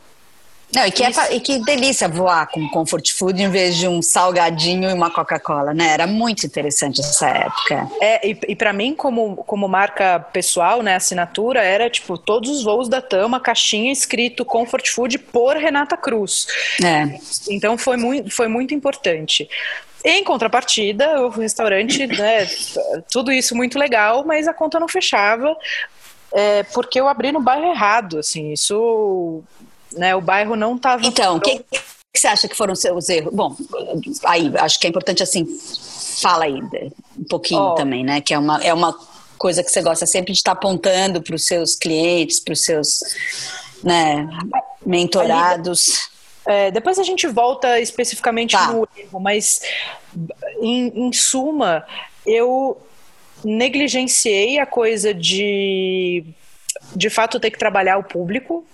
Não, 0.74 0.86
e 0.86 0.92
que, 0.92 1.04
é, 1.04 1.12
e 1.32 1.40
que 1.40 1.60
delícia 1.60 2.08
voar 2.08 2.48
com 2.48 2.70
comfort 2.70 3.12
food 3.14 3.42
em 3.42 3.50
vez 3.50 3.76
de 3.76 3.88
um 3.88 4.02
salgadinho 4.02 4.90
e 4.90 4.94
uma 4.94 5.10
Coca-Cola, 5.10 5.74
né? 5.74 5.88
Era 5.94 6.06
muito 6.06 6.46
interessante 6.46 7.02
essa 7.02 7.28
época. 7.28 7.90
É, 8.00 8.28
e, 8.28 8.40
e 8.50 8.56
para 8.56 8.72
mim, 8.72 8.94
como, 8.94 9.38
como 9.38 9.68
marca 9.68 10.20
pessoal, 10.20 10.84
né, 10.84 10.96
assinatura, 10.96 11.62
era 11.62 11.90
tipo 11.90 12.18
todos 12.18 12.50
os 12.50 12.64
voos 12.64 12.88
da 12.88 13.02
Tama, 13.02 13.40
caixinha 13.40 13.92
escrito 13.92 14.46
comfort 14.46 14.88
food 14.90 15.18
por 15.18 15.56
Renata 15.58 15.98
Cruz. 15.98 16.48
É. 16.84 17.20
Então 17.50 17.78
foi 17.78 17.98
muito, 17.98 18.30
foi 18.30 18.48
muito 18.48 18.74
importante. 18.74 19.50
Em 20.06 20.24
contrapartida, 20.24 21.22
o 21.24 21.30
restaurante, 21.30 22.08
né, 22.08 22.48
tudo 23.12 23.32
isso 23.32 23.56
muito 23.56 23.78
legal, 23.78 24.24
mas 24.26 24.48
a 24.48 24.54
conta 24.54 24.80
não 24.80 24.88
fechava, 24.88 25.58
é, 26.32 26.64
porque 26.64 27.00
eu 27.00 27.08
abri 27.08 27.32
no 27.32 27.42
bairro 27.42 27.72
errado, 27.72 28.20
assim, 28.20 28.54
isso 28.54 29.44
né? 29.94 30.16
O 30.16 30.22
bairro 30.22 30.56
não 30.56 30.76
estava. 30.76 31.06
Então, 31.06 31.38
o 31.38 31.42
que, 31.42 31.60
que 31.60 32.20
você 32.20 32.28
acha 32.28 32.48
que 32.48 32.56
foram 32.56 32.74
os 32.74 32.80
seus 32.80 33.10
erros? 33.10 33.34
Bom, 33.34 33.56
aí 34.26 34.52
acho 34.58 34.80
que 34.80 34.88
é 34.88 34.90
importante 34.90 35.24
assim, 35.24 35.46
fala 36.22 36.46
aí 36.46 36.62
um 37.18 37.24
pouquinho 37.30 37.62
oh. 37.62 37.76
também, 37.76 38.04
né? 38.04 38.22
Que 38.22 38.34
é 38.34 38.40
uma, 38.40 38.64
é 38.64 38.74
uma 38.74 38.98
coisa 39.38 39.64
que 39.64 39.72
você 39.72 39.82
gosta 39.82 40.06
sempre 40.06 40.34
de 40.34 40.40
estar 40.40 40.52
apontando 40.52 41.22
para 41.22 41.36
os 41.36 41.46
seus 41.46 41.76
clientes, 41.76 42.40
para 42.40 42.54
os 42.54 42.64
seus 42.64 43.00
né, 43.84 44.28
mentorados. 44.86 46.10
É, 46.46 46.72
depois 46.72 46.98
a 47.00 47.04
gente 47.04 47.28
volta 47.28 47.80
especificamente 47.80 48.52
tá. 48.52 48.72
no 48.72 48.88
erro, 48.98 49.20
mas 49.20 49.62
em, 50.62 51.08
em 51.08 51.14
suma, 51.14 51.86
eu 52.26 52.78
negligenciei 53.44 54.60
a 54.60 54.66
coisa 54.66 55.14
de 55.14 56.26
de 56.96 57.10
fato 57.10 57.40
ter 57.40 57.52
que 57.52 57.60
trabalhar 57.60 57.98
o 57.98 58.04
público 58.04 58.66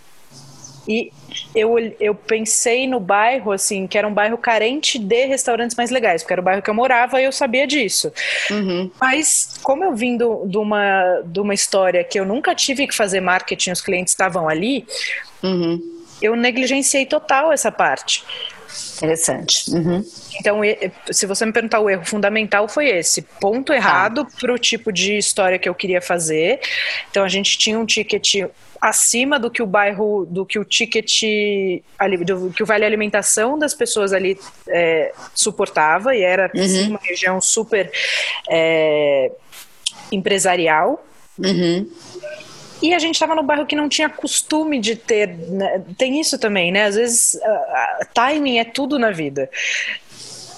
e 0.87 1.11
eu, 1.53 1.75
eu 1.99 2.13
pensei 2.13 2.87
no 2.87 2.99
bairro, 2.99 3.51
assim, 3.51 3.87
que 3.87 3.97
era 3.97 4.07
um 4.07 4.13
bairro 4.13 4.37
carente 4.37 4.99
de 4.99 5.25
restaurantes 5.25 5.75
mais 5.75 5.89
legais, 5.89 6.21
porque 6.21 6.33
era 6.33 6.41
o 6.41 6.43
bairro 6.45 6.61
que 6.61 6.69
eu 6.69 6.73
morava 6.73 7.19
e 7.19 7.25
eu 7.25 7.31
sabia 7.31 7.65
disso. 7.65 8.11
Uhum. 8.51 8.91
Mas, 8.99 9.57
como 9.63 9.83
eu 9.83 9.95
vim 9.95 10.17
do, 10.17 10.45
de, 10.45 10.57
uma, 10.57 11.21
de 11.25 11.39
uma 11.39 11.53
história 11.53 12.03
que 12.03 12.19
eu 12.19 12.25
nunca 12.25 12.53
tive 12.53 12.87
que 12.87 12.95
fazer 12.95 13.19
marketing, 13.19 13.71
os 13.71 13.81
clientes 13.81 14.13
estavam 14.13 14.47
ali, 14.47 14.85
uhum. 15.41 15.81
eu 16.21 16.35
negligenciei 16.35 17.05
total 17.05 17.51
essa 17.51 17.71
parte. 17.71 18.23
Interessante. 18.97 19.69
Uhum. 19.71 20.03
Então, 20.39 20.61
se 21.11 21.25
você 21.25 21.45
me 21.45 21.51
perguntar, 21.51 21.79
o 21.79 21.89
erro 21.89 22.05
fundamental 22.05 22.67
foi 22.67 22.89
esse: 22.89 23.21
ponto 23.21 23.73
errado 23.73 24.21
ah. 24.21 24.37
para 24.39 24.53
o 24.53 24.57
tipo 24.57 24.91
de 24.91 25.17
história 25.17 25.59
que 25.59 25.67
eu 25.67 25.75
queria 25.75 26.01
fazer. 26.01 26.59
Então, 27.09 27.23
a 27.23 27.29
gente 27.29 27.57
tinha 27.57 27.79
um 27.79 27.85
ticket 27.85 28.45
acima 28.81 29.39
do 29.39 29.49
que 29.49 29.63
o 29.63 29.65
bairro, 29.65 30.25
do 30.25 30.45
que 30.45 30.59
o 30.59 30.65
ticket, 30.65 31.11
do 32.25 32.51
que 32.51 32.63
o 32.63 32.65
vale 32.65 32.85
alimentação 32.85 33.57
das 33.57 33.73
pessoas 33.73 34.13
ali 34.13 34.37
é, 34.67 35.13
suportava, 35.33 36.15
e 36.15 36.21
era 36.21 36.51
uhum. 36.53 36.89
uma 36.89 36.99
região 37.01 37.41
super 37.41 37.91
é, 38.49 39.31
empresarial. 40.11 41.03
Uhum. 41.37 41.89
E 42.89 42.93
a 42.93 42.99
gente 42.99 43.15
estava 43.15 43.33
no 43.33 43.43
bairro 43.43 43.65
que 43.65 43.75
não 43.75 43.89
tinha 43.89 44.09
costume 44.09 44.79
de 44.79 44.95
ter. 44.95 45.27
Né? 45.27 45.81
Tem 45.97 46.19
isso 46.19 46.37
também, 46.37 46.71
né? 46.71 46.85
Às 46.85 46.95
vezes, 46.95 47.39
timing 48.13 48.59
é 48.59 48.63
tudo 48.63 48.99
na 48.99 49.11
vida 49.11 49.49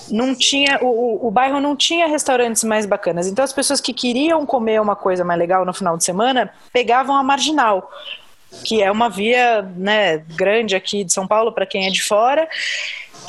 não 0.10 0.34
tinha 0.34 0.80
o, 0.82 1.28
o 1.28 1.32
bairro 1.32 1.60
não 1.60 1.76
tinha 1.76 2.08
restaurantes 2.08 2.64
mais 2.64 2.86
bacanas. 2.86 3.28
Então 3.28 3.44
as 3.44 3.54
pessoas 3.54 3.82
que 3.82 3.94
queriam 3.94 4.46
comer 4.46 4.82
uma 4.82 4.96
coisa 4.96 5.24
mais 5.24 5.40
legal 5.40 5.66
no 5.66 5.74
final 5.74 5.98
de 5.98 6.04
semana 6.04 6.52
pegavam 6.72 7.16
a 7.16 7.24
marginal. 7.24 7.90
que 8.64 8.82
é 8.82 8.90
uma 8.90 9.10
via 9.10 9.62
né, 9.76 10.20
grande 10.36 10.76
aqui 10.76 11.04
de 11.04 11.12
São 11.12 11.28
Paulo 11.28 11.52
para 11.52 11.66
quem 11.66 11.88
é 11.88 11.90
de 11.90 12.02
fora. 12.02 12.48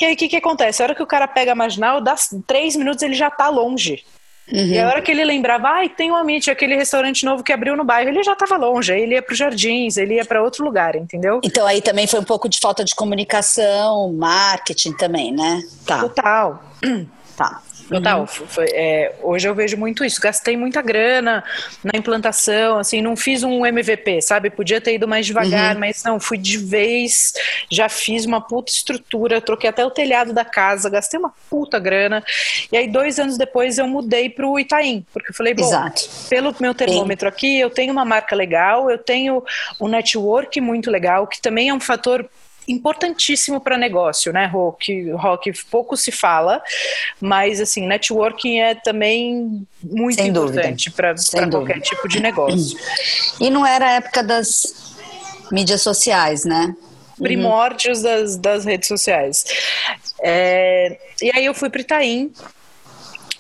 E 0.01 0.05
aí 0.05 0.15
o 0.15 0.17
que, 0.17 0.29
que 0.29 0.37
acontece? 0.37 0.81
A 0.81 0.87
hora 0.87 0.95
que 0.95 1.03
o 1.03 1.07
cara 1.07 1.27
pega 1.27 1.53
a 1.53 1.57
marginal, 1.57 2.01
dá 2.01 2.15
três 2.47 2.77
minutos 2.77 3.03
ele 3.03 3.15
já 3.15 3.31
tá 3.31 3.49
longe. 3.49 4.05
Uhum. 4.53 4.67
E 4.67 4.79
a 4.79 4.89
hora 4.89 5.03
que 5.03 5.11
ele 5.11 5.25
lembrava, 5.25 5.69
ai, 5.69 5.87
ah, 5.87 5.97
tem 5.97 6.11
o 6.11 6.17
Amit, 6.17 6.51
aquele 6.51 6.75
restaurante 6.75 7.25
novo 7.25 7.43
que 7.43 7.53
abriu 7.53 7.77
no 7.77 7.85
bairro, 7.85 8.09
ele 8.09 8.23
já 8.23 8.33
estava 8.33 8.57
longe, 8.57 8.93
aí 8.93 9.03
ele 9.03 9.15
ia 9.15 9.23
para 9.23 9.33
os 9.33 9.39
jardins, 9.39 9.97
ele 9.97 10.15
ia 10.15 10.25
para 10.25 10.43
outro 10.43 10.65
lugar, 10.65 10.97
entendeu? 10.97 11.41
Então 11.45 11.67
aí 11.67 11.83
também 11.83 12.07
foi 12.07 12.21
um 12.21 12.25
pouco 12.25 12.49
de 12.49 12.59
falta 12.59 12.83
de 12.85 12.95
comunicação, 12.95 14.13
marketing 14.13 14.93
também, 14.93 15.33
né? 15.33 15.63
Tá. 15.87 16.01
Total. 16.01 16.63
Tá. 17.37 17.63
Total. 17.89 18.27
Foi, 18.27 18.67
é, 18.73 19.15
hoje 19.23 19.49
eu 19.49 19.55
vejo 19.55 19.77
muito 19.77 20.05
isso. 20.05 20.21
Gastei 20.21 20.57
muita 20.57 20.83
grana 20.83 21.43
na 21.83 21.99
implantação, 21.99 22.79
assim, 22.79 23.01
não 23.01 23.17
fiz 23.17 23.43
um 23.43 23.65
MVP, 23.65 24.21
sabe? 24.21 24.51
Podia 24.51 24.81
ter 24.81 24.95
ido 24.95 25.09
mais 25.09 25.27
devagar, 25.27 25.75
uhum. 25.75 25.81
mas 25.81 26.03
não, 26.05 26.21
fui 26.21 26.37
de 26.37 26.59
vez, 26.59 27.33
já 27.71 27.89
fiz 27.89 28.25
uma 28.25 28.41
puta 28.41 28.71
estrutura, 28.71 29.41
troquei 29.41 29.71
até 29.71 29.85
o 29.85 29.91
telhado 29.91 30.33
da 30.33 30.45
casa, 30.45 30.91
gastei 30.91 31.19
uma 31.19 31.33
puta 31.49 31.79
grana. 31.79 32.23
E 32.71 32.77
aí, 32.77 32.89
dois 32.89 33.19
anos 33.19 33.39
depois, 33.39 33.79
eu 33.79 33.87
mudei 33.87 34.29
pro 34.29 34.59
Itaim, 34.59 35.05
porque 35.13 35.31
eu 35.31 35.35
falei, 35.35 35.55
bom, 35.55 35.67
Exato. 35.67 36.03
pelo 36.29 36.55
meu 36.61 36.75
termômetro 36.75 37.29
Sim. 37.29 37.35
aqui, 37.35 37.61
eu 37.61 37.71
tenho 37.71 37.93
uma 37.93 38.05
marca 38.05 38.37
legal, 38.37 38.91
eu 38.91 38.99
tenho 38.99 39.43
um 39.81 39.89
network 39.89 40.61
muito 40.61 40.91
legal, 40.91 41.27
que 41.27 41.41
também 41.41 41.71
é 41.71 41.75
um 41.75 41.81
fator 41.81 42.29
importantíssimo 42.69 43.61
para 43.61 43.77
negócio, 43.77 44.33
né, 44.33 44.47
Rock? 44.47 45.11
Rock 45.13 45.53
pouco 45.71 45.97
se 45.97 46.13
fala, 46.13 46.63
mas 47.21 47.61
assim, 47.61 47.87
networking 47.87 48.59
é 48.59 48.75
também 48.75 49.67
muito 49.83 50.17
Sem 50.17 50.29
importante 50.29 50.91
para 50.91 51.15
qualquer 51.51 51.81
tipo 51.81 52.09
de 52.09 52.21
negócio. 52.21 52.79
E 53.41 53.51
não 53.51 53.67
era 53.67 53.87
a 53.87 53.91
época 53.93 54.23
das 54.23 54.95
mídias 55.51 55.83
sociais, 55.83 56.45
né? 56.45 56.75
Primórdios 57.19 57.99
uhum. 57.99 58.05
das, 58.05 58.37
das 58.37 58.65
redes 58.65 58.87
sociais. 58.87 59.45
É, 60.23 60.99
e 61.21 61.31
aí 61.35 61.45
eu 61.45 61.55
fui 61.55 61.69
para 61.69 61.81
Itaim, 61.81 62.33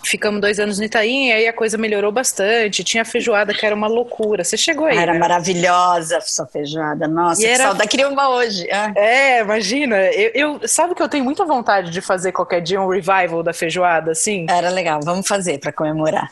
ficamos 0.09 0.41
dois 0.41 0.59
anos 0.59 0.79
no 0.79 0.85
Itaim, 0.85 1.29
e 1.29 1.33
aí 1.33 1.47
a 1.47 1.53
coisa 1.53 1.77
melhorou 1.77 2.11
bastante. 2.11 2.83
Tinha 2.83 3.05
feijoada 3.05 3.53
que 3.53 3.65
era 3.65 3.75
uma 3.75 3.87
loucura. 3.87 4.43
Você 4.43 4.57
chegou 4.57 4.87
aí? 4.87 4.97
Era 4.97 5.13
né? 5.13 5.19
maravilhosa 5.19 6.21
sua 6.21 6.47
feijoada. 6.47 7.07
Nossa, 7.07 7.41
e 7.41 7.45
que 7.45 7.51
era... 7.51 7.65
saudade. 7.65 7.89
Queria 7.89 8.09
uma 8.09 8.29
hoje. 8.31 8.69
Ah. 8.71 8.93
É, 8.97 9.41
imagina. 9.41 9.97
Eu, 9.97 10.31
eu, 10.35 10.69
sabe 10.69 10.95
que 10.95 11.03
eu 11.03 11.09
tenho 11.09 11.25
muita 11.25 11.45
vontade 11.45 11.91
de 11.91 12.01
fazer 12.01 12.33
qualquer 12.33 12.61
dia 12.61 12.81
um 12.81 12.89
revival 12.89 13.43
da 13.43 13.53
feijoada, 13.53 14.13
assim? 14.13 14.47
Era 14.49 14.71
legal. 14.71 15.01
Vamos 15.05 15.27
fazer 15.27 15.59
para 15.59 15.73
comemorar. 15.73 16.31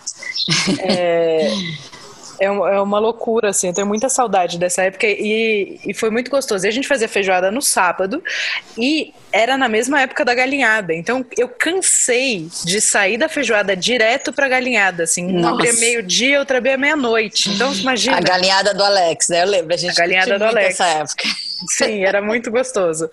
É... 0.80 1.48
É, 2.38 2.46
é 2.46 2.80
uma 2.80 2.98
loucura, 2.98 3.50
assim, 3.50 3.68
eu 3.68 3.74
tenho 3.74 3.86
muita 3.86 4.08
saudade 4.08 4.58
dessa 4.58 4.82
época 4.82 5.06
e, 5.06 5.78
e 5.84 5.94
foi 5.94 6.10
muito 6.10 6.30
gostoso. 6.30 6.66
E 6.66 6.68
a 6.68 6.72
gente 6.72 6.88
fazia 6.88 7.08
feijoada 7.08 7.50
no 7.50 7.62
sábado 7.62 8.22
e 8.76 9.12
era 9.32 9.56
na 9.56 9.68
mesma 9.68 10.00
época 10.00 10.24
da 10.24 10.34
galinhada. 10.34 10.94
Então 10.94 11.24
eu 11.36 11.48
cansei 11.48 12.48
de 12.64 12.80
sair 12.80 13.18
da 13.18 13.28
feijoada 13.28 13.76
direto 13.76 14.32
pra 14.32 14.48
galinhada, 14.48 15.04
assim. 15.04 15.26
Uma 15.26 15.50
abria 15.50 15.72
meio-dia, 15.74 16.38
outra 16.38 16.58
abria 16.58 16.76
meia-noite. 16.76 17.50
Então 17.50 17.72
imagina. 17.72 18.16
A 18.16 18.20
galinhada 18.20 18.72
do 18.72 18.82
Alex, 18.82 19.28
né? 19.28 19.42
Eu 19.42 19.46
lembro, 19.46 19.74
a 19.74 19.76
gente 19.76 19.92
a 19.92 19.94
galinhada 19.94 20.38
do 20.38 20.44
Alex. 20.44 20.78
Nessa 20.78 20.86
época. 20.86 21.24
Sim, 21.68 22.04
era 22.04 22.20
muito 22.20 22.50
gostoso. 22.50 23.08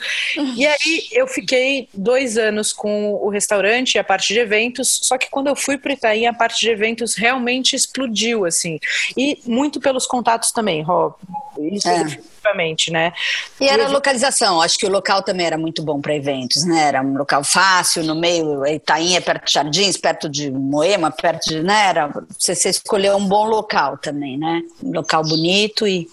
E 0.55 0.65
aí 0.65 1.07
eu 1.11 1.27
fiquei 1.27 1.87
dois 1.93 2.37
anos 2.37 2.73
com 2.73 3.13
o 3.13 3.29
restaurante 3.29 3.95
e 3.95 3.99
a 3.99 4.03
parte 4.03 4.33
de 4.33 4.39
eventos, 4.39 4.99
só 5.03 5.17
que 5.17 5.29
quando 5.29 5.47
eu 5.47 5.55
fui 5.55 5.77
para 5.77 5.93
Itaim, 5.93 6.25
a 6.25 6.33
parte 6.33 6.59
de 6.59 6.69
eventos 6.69 7.15
realmente 7.15 7.75
explodiu, 7.75 8.45
assim. 8.45 8.79
E 9.15 9.39
muito 9.45 9.79
pelos 9.79 10.05
contatos 10.05 10.51
também, 10.51 10.81
Rob. 10.81 11.15
Isso 11.59 11.87
é. 11.87 12.03
definitivamente, 12.03 12.91
né? 12.91 13.13
E 13.59 13.67
era 13.67 13.85
a 13.85 13.89
localização, 13.89 14.61
acho 14.61 14.77
que 14.77 14.85
o 14.85 14.89
local 14.89 15.21
também 15.23 15.45
era 15.45 15.57
muito 15.57 15.81
bom 15.83 16.01
para 16.01 16.15
eventos, 16.15 16.65
né? 16.65 16.87
Era 16.87 17.01
um 17.01 17.17
local 17.17 17.43
fácil, 17.43 18.03
no 18.03 18.15
meio, 18.15 18.65
Itaim 18.65 19.15
é 19.15 19.21
perto 19.21 19.45
de 19.45 19.53
Jardins, 19.53 19.97
perto 19.97 20.29
de 20.29 20.51
Moema, 20.51 21.11
perto 21.11 21.49
de, 21.49 21.61
né? 21.61 21.87
Era, 21.87 22.07
você, 22.37 22.55
você 22.55 22.69
escolheu 22.69 23.15
um 23.15 23.27
bom 23.27 23.45
local 23.45 23.97
também, 23.97 24.37
né? 24.37 24.61
Um 24.83 24.91
local 24.91 25.23
bonito 25.23 25.87
e 25.87 26.07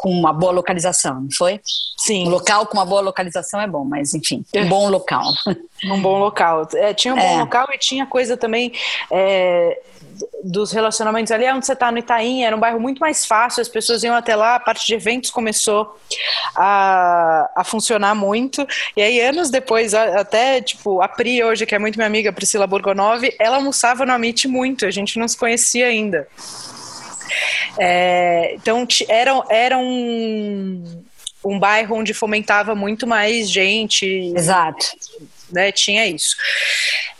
com 0.00 0.10
uma 0.10 0.32
boa 0.32 0.50
localização, 0.50 1.20
não 1.20 1.28
foi? 1.36 1.60
Sim. 1.98 2.26
Um 2.26 2.30
local 2.30 2.66
com 2.66 2.78
uma 2.78 2.86
boa 2.86 3.02
localização 3.02 3.60
é 3.60 3.66
bom, 3.66 3.84
mas 3.84 4.14
enfim, 4.14 4.42
um 4.56 4.68
bom 4.68 4.88
local. 4.88 5.24
Um 5.82 5.98
bom 5.98 6.18
local. 6.18 6.68
É, 6.74 6.92
tinha 6.92 7.14
um 7.14 7.16
bom 7.16 7.22
é. 7.22 7.38
local 7.38 7.66
e 7.72 7.78
tinha 7.78 8.04
coisa 8.04 8.36
também. 8.36 8.70
É, 9.10 9.80
dos 10.44 10.72
relacionamentos 10.72 11.32
ali, 11.32 11.50
onde 11.50 11.64
você 11.64 11.72
está 11.72 11.90
no 11.90 11.96
Itaim, 11.96 12.42
era 12.42 12.54
um 12.54 12.60
bairro 12.60 12.78
muito 12.78 12.98
mais 12.98 13.24
fácil, 13.24 13.62
as 13.62 13.68
pessoas 13.68 14.02
iam 14.02 14.14
até 14.14 14.36
lá, 14.36 14.56
a 14.56 14.60
parte 14.60 14.86
de 14.86 14.94
eventos 14.94 15.30
começou 15.30 15.98
a, 16.54 17.50
a 17.56 17.64
funcionar 17.64 18.14
muito, 18.14 18.66
e 18.94 19.00
aí 19.00 19.20
anos 19.22 19.48
depois, 19.48 19.94
até 19.94 20.60
tipo, 20.60 21.00
a 21.00 21.08
Pri 21.08 21.42
hoje, 21.42 21.64
que 21.64 21.74
é 21.74 21.78
muito 21.78 21.96
minha 21.96 22.06
amiga, 22.06 22.30
Priscila 22.30 22.66
Borgonov, 22.66 23.22
ela 23.38 23.56
almoçava 23.56 24.04
no 24.04 24.12
Amit 24.12 24.46
muito, 24.46 24.84
a 24.84 24.90
gente 24.90 25.18
não 25.18 25.26
se 25.26 25.36
conhecia 25.38 25.86
ainda. 25.86 26.28
É, 27.78 28.54
então 28.54 28.86
era, 29.08 29.44
era 29.48 29.78
um, 29.78 31.02
um 31.44 31.58
bairro 31.58 31.96
onde 31.96 32.14
fomentava 32.14 32.74
muito 32.74 33.06
mais 33.06 33.50
gente. 33.50 34.06
Exato. 34.36 34.86
Né, 35.52 35.72
tinha 35.72 36.06
isso. 36.06 36.36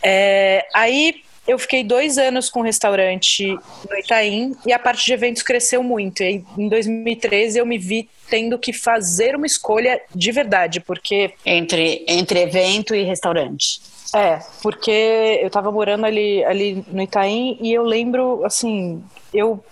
É, 0.01 0.65
aí 0.73 1.21
eu 1.47 1.57
fiquei 1.59 1.83
dois 1.83 2.17
anos 2.17 2.49
com 2.49 2.61
o 2.61 2.63
restaurante 2.63 3.47
no 3.47 3.97
Itaim 3.97 4.55
e 4.65 4.71
a 4.71 4.79
parte 4.79 5.05
de 5.05 5.13
eventos 5.13 5.41
cresceu 5.41 5.83
muito. 5.83 6.23
E 6.23 6.43
em 6.57 6.69
2013 6.69 7.59
eu 7.59 7.65
me 7.65 7.77
vi 7.77 8.09
tendo 8.29 8.57
que 8.57 8.71
fazer 8.71 9.35
uma 9.35 9.45
escolha 9.45 10.01
de 10.15 10.31
verdade, 10.31 10.79
porque. 10.79 11.33
Entre, 11.45 12.05
entre 12.07 12.41
evento 12.41 12.95
e 12.95 13.03
restaurante. 13.03 13.81
É, 14.13 14.39
porque 14.61 15.39
eu 15.41 15.49
tava 15.49 15.71
morando 15.71 16.05
ali, 16.05 16.43
ali 16.43 16.85
no 16.87 17.01
Itaim 17.01 17.57
e 17.61 17.73
eu 17.73 17.83
lembro, 17.83 18.43
assim, 18.45 19.01
eu 19.33 19.63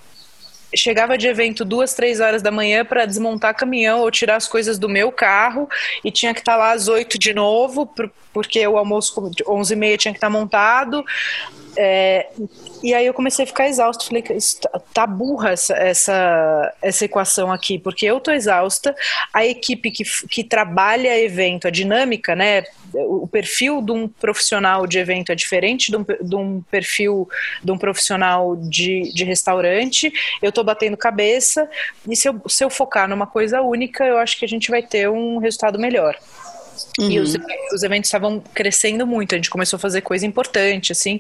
chegava 0.76 1.18
de 1.18 1.28
evento 1.28 1.66
duas, 1.66 1.94
três 1.94 2.20
horas 2.20 2.42
da 2.42 2.52
manhã 2.52 2.86
para 2.86 3.06
desmontar 3.06 3.56
caminhão 3.56 4.02
ou 4.02 4.12
tirar 4.12 4.36
as 4.36 4.48
coisas 4.48 4.78
do 4.78 4.88
meu 4.88 5.12
carro 5.12 5.68
e 6.04 6.12
tinha 6.12 6.34
que 6.34 6.40
estar 6.42 6.54
tá 6.54 6.58
lá 6.58 6.72
às 6.72 6.88
oito 6.88 7.18
de 7.18 7.34
novo, 7.34 7.92
porque 8.34 8.66
o 8.68 8.78
almoço 8.78 9.30
de 9.32 9.44
onze 9.48 9.74
e 9.74 9.78
meia 9.78 9.98
tinha 9.98 10.14
que 10.14 10.18
estar 10.18 10.28
tá 10.28 10.34
montado. 10.34 11.04
É, 11.78 12.28
e 12.84 12.94
aí 12.94 13.06
eu 13.06 13.14
comecei 13.14 13.44
a 13.44 13.48
ficar 13.48 13.68
exausto. 13.68 14.06
Falei 14.06 14.24
tá, 14.24 14.82
tá 14.94 15.08
burra 15.08 15.52
essa, 15.52 15.74
essa, 15.76 16.74
essa 16.82 17.06
equação 17.06 17.52
aqui, 17.52 17.78
porque 17.78 18.06
eu 18.06 18.20
tô 18.20 18.32
exausta, 18.32 18.96
a 19.34 19.46
equipe 19.46 19.92
que, 19.92 20.04
que 20.28 20.44
trabalha 20.44 21.18
evento, 21.18 21.68
a 21.68 21.72
dinâmica, 21.72 22.36
né? 22.36 22.64
O 22.94 23.28
perfil 23.28 23.82
de 23.82 23.92
um 23.92 24.08
profissional 24.08 24.88
de 24.88 24.98
evento 24.98 25.32
é 25.32 25.36
diferente 25.36 25.92
de 25.92 25.98
um, 25.98 26.04
de 26.04 26.36
um 26.36 26.62
perfil 26.72 27.30
de 27.64 27.72
um 27.72 27.78
profissional 27.78 28.56
de, 28.56 29.14
de 29.14 29.24
restaurante. 29.24 30.12
Eu 30.42 30.52
tô 30.52 30.64
batendo 30.64 30.98
cabeça, 30.98 31.70
e 32.08 32.16
se 32.16 32.28
eu, 32.28 32.42
se 32.48 32.64
eu 32.64 32.70
focar 32.70 33.08
numa 33.08 33.28
coisa 33.28 33.62
única, 33.62 34.04
eu 34.06 34.18
acho 34.18 34.40
que 34.40 34.46
a 34.46 34.48
gente 34.48 34.72
vai 34.72 34.82
ter 34.82 35.10
um 35.10 35.38
resultado 35.38 35.78
melhor. 35.78 36.18
Uhum. 37.00 37.12
E 37.12 37.20
os, 37.20 37.36
os 37.74 37.84
eventos 37.84 38.08
estavam 38.08 38.40
crescendo 38.54 39.06
muito, 39.06 39.34
a 39.34 39.38
gente 39.38 39.50
começou 39.50 39.78
a 39.78 39.80
fazer 39.80 40.02
coisa 40.02 40.26
importante, 40.26 40.92
assim. 40.92 41.20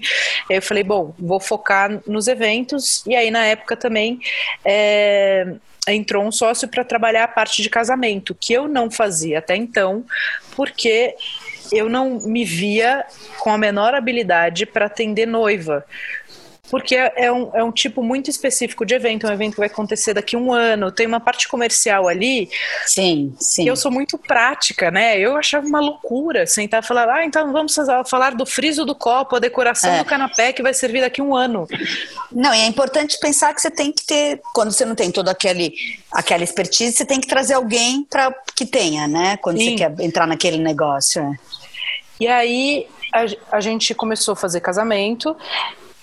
Eu 0.49 0.61
falei, 0.61 0.83
bom, 0.83 1.13
vou 1.17 1.39
focar 1.39 2.01
nos 2.07 2.27
eventos. 2.27 3.03
E 3.05 3.15
aí, 3.15 3.31
na 3.31 3.45
época 3.45 3.75
também, 3.75 4.19
é, 4.63 5.55
entrou 5.87 6.25
um 6.25 6.31
sócio 6.31 6.67
para 6.67 6.83
trabalhar 6.83 7.23
a 7.23 7.27
parte 7.27 7.61
de 7.61 7.69
casamento, 7.69 8.35
que 8.35 8.53
eu 8.53 8.67
não 8.67 8.89
fazia 8.89 9.39
até 9.39 9.55
então, 9.55 10.05
porque 10.55 11.15
eu 11.71 11.89
não 11.89 12.19
me 12.21 12.43
via 12.43 13.05
com 13.39 13.51
a 13.51 13.57
menor 13.57 13.93
habilidade 13.93 14.65
para 14.65 14.85
atender 14.85 15.27
noiva 15.27 15.85
porque 16.69 16.95
é, 16.95 17.13
é 17.15 17.31
um, 17.31 17.49
é 17.53 17.63
um 17.63 17.71
tipo 17.71 18.03
muito 18.03 18.29
específico 18.29 18.85
de 18.85 18.93
evento, 18.93 19.25
é 19.25 19.29
um 19.29 19.33
evento 19.33 19.53
que 19.53 19.59
vai 19.59 19.67
acontecer 19.67 20.13
daqui 20.13 20.35
a 20.35 20.39
um 20.39 20.53
ano, 20.53 20.91
tem 20.91 21.07
uma 21.07 21.19
parte 21.19 21.47
comercial 21.47 22.07
ali. 22.07 22.49
Sim, 22.85 23.33
sim. 23.39 23.67
Eu 23.67 23.75
sou 23.75 23.91
muito 23.91 24.17
prática, 24.17 24.91
né? 24.91 25.17
Eu 25.17 25.35
achava 25.35 25.65
uma 25.65 25.79
loucura 25.79 26.45
sentar 26.45 26.83
e 26.83 26.85
falar, 26.85 27.09
ah, 27.09 27.25
então 27.25 27.51
vamos 27.51 27.75
falar 28.05 28.35
do 28.35 28.45
friso 28.45 28.85
do 28.85 28.95
copo, 28.95 29.35
a 29.35 29.39
decoração 29.39 29.91
é. 29.91 29.99
do 29.99 30.05
canapé 30.05 30.53
que 30.53 30.61
vai 30.61 30.73
servir 30.73 31.01
daqui 31.01 31.21
a 31.21 31.23
um 31.23 31.35
ano. 31.35 31.67
Não, 32.31 32.53
e 32.53 32.59
é 32.59 32.65
importante 32.65 33.19
pensar 33.19 33.53
que 33.53 33.61
você 33.61 33.71
tem 33.71 33.91
que 33.91 34.05
ter, 34.05 34.41
quando 34.53 34.71
você 34.71 34.85
não 34.85 34.95
tem 34.95 35.11
toda 35.11 35.31
aquele, 35.31 35.73
aquela 36.11 36.43
expertise, 36.43 36.95
você 36.95 37.05
tem 37.05 37.19
que 37.19 37.27
trazer 37.27 37.55
alguém 37.55 38.03
para 38.03 38.33
que 38.55 38.65
tenha, 38.65 39.07
né? 39.07 39.37
Quando 39.37 39.57
sim. 39.57 39.71
você 39.71 39.75
quer 39.75 39.99
entrar 40.01 40.27
naquele 40.27 40.57
negócio. 40.57 41.21
É. 41.21 41.35
E 42.19 42.27
aí 42.27 42.87
a, 43.13 43.57
a 43.57 43.59
gente 43.59 43.93
começou 43.95 44.33
a 44.33 44.35
fazer 44.35 44.59
casamento 44.59 45.35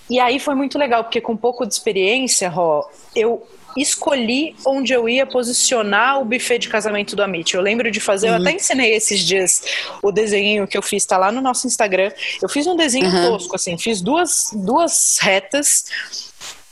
e 0.08 0.20
aí 0.20 0.38
foi 0.38 0.54
muito 0.54 0.78
legal, 0.78 1.04
porque 1.04 1.20
com 1.20 1.32
um 1.32 1.36
pouco 1.36 1.66
de 1.66 1.72
experiência, 1.72 2.48
Ró, 2.48 2.88
eu 3.14 3.46
escolhi 3.76 4.56
onde 4.64 4.92
eu 4.92 5.08
ia 5.08 5.26
posicionar 5.26 6.20
o 6.20 6.24
buffet 6.24 6.58
de 6.58 6.68
casamento 6.68 7.14
do 7.14 7.22
Amit. 7.22 7.54
Eu 7.54 7.60
lembro 7.60 7.90
de 7.90 8.00
fazer, 8.00 8.28
uhum. 8.28 8.36
eu 8.36 8.40
até 8.40 8.52
ensinei 8.52 8.94
esses 8.94 9.20
dias 9.20 9.62
o 10.02 10.10
desenho 10.10 10.66
que 10.66 10.78
eu 10.78 10.82
fiz, 10.82 11.04
tá 11.04 11.18
lá 11.18 11.30
no 11.30 11.40
nosso 11.40 11.66
Instagram. 11.66 12.10
Eu 12.42 12.48
fiz 12.48 12.66
um 12.66 12.76
desenho 12.76 13.06
uhum. 13.06 13.32
tosco, 13.32 13.54
assim, 13.54 13.76
fiz 13.76 14.00
duas, 14.00 14.50
duas 14.54 15.18
retas. 15.20 15.84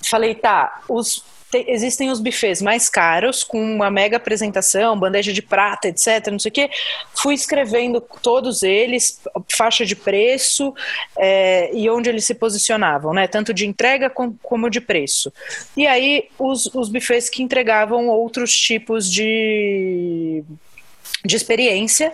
Falei, 0.02 0.34
tá, 0.34 0.82
os 0.88 1.22
te, 1.54 1.64
existem 1.68 2.10
os 2.10 2.20
buffets 2.20 2.60
mais 2.60 2.88
caros, 2.88 3.44
com 3.44 3.62
uma 3.62 3.90
mega 3.90 4.16
apresentação, 4.16 4.98
bandeja 4.98 5.32
de 5.32 5.40
prata, 5.40 5.88
etc. 5.88 6.28
Não 6.30 6.38
sei 6.38 6.48
o 6.48 6.52
quê. 6.52 6.70
Fui 7.14 7.34
escrevendo 7.34 8.00
todos 8.00 8.62
eles, 8.62 9.20
faixa 9.56 9.86
de 9.86 9.94
preço 9.94 10.74
é, 11.16 11.70
e 11.72 11.88
onde 11.88 12.08
eles 12.08 12.24
se 12.24 12.34
posicionavam, 12.34 13.14
né? 13.14 13.28
Tanto 13.28 13.54
de 13.54 13.66
entrega 13.66 14.10
com, 14.10 14.34
como 14.42 14.68
de 14.68 14.80
preço. 14.80 15.32
E 15.76 15.86
aí 15.86 16.28
os, 16.38 16.66
os 16.74 16.88
buffets 16.88 17.30
que 17.30 17.42
entregavam 17.42 18.08
outros 18.08 18.52
tipos 18.52 19.10
de 19.10 20.42
de 21.24 21.36
experiência 21.36 22.12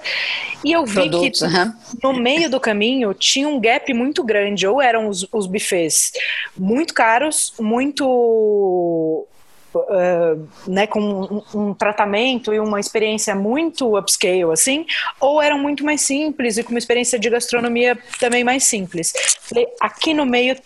e 0.64 0.70
eu 0.70 0.86
vi 0.86 0.94
Produtos, 0.94 1.40
que 1.40 1.46
uhum. 1.46 1.72
no 2.00 2.12
meio 2.12 2.48
do 2.48 2.60
caminho 2.60 3.12
tinha 3.12 3.48
um 3.48 3.60
gap 3.60 3.92
muito 3.92 4.22
grande 4.22 4.68
ou 4.68 4.80
eram 4.80 5.08
os, 5.08 5.26
os 5.32 5.46
buffets 5.48 6.12
muito 6.56 6.94
caros 6.94 7.52
muito 7.58 9.26
Uh, 9.72 10.48
né, 10.66 10.86
com 10.86 11.00
um, 11.00 11.42
um, 11.54 11.74
tratamento 11.74 12.52
e 12.52 12.58
uma 12.58 12.80
experiência 12.80 13.36
muito 13.36 13.96
upscale, 13.96 14.50
assim, 14.52 14.84
ou 15.20 15.40
eram 15.40 15.58
muito 15.58 15.84
mais 15.84 16.00
simples 16.00 16.58
e 16.58 16.64
com 16.64 16.70
uma 16.70 16.78
experiência 16.78 17.20
de 17.20 17.30
gastronomia 17.30 17.96
também 18.18 18.42
mais 18.42 18.64
simples. 18.64 19.12
Falei, 19.42 19.68
aqui 19.80 20.12
no 20.12 20.26
meio 20.26 20.56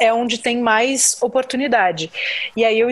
é 0.00 0.12
onde 0.12 0.38
tem 0.38 0.60
mais 0.60 1.16
oportunidade. 1.22 2.10
E 2.56 2.64
aí 2.64 2.78
eu, 2.80 2.90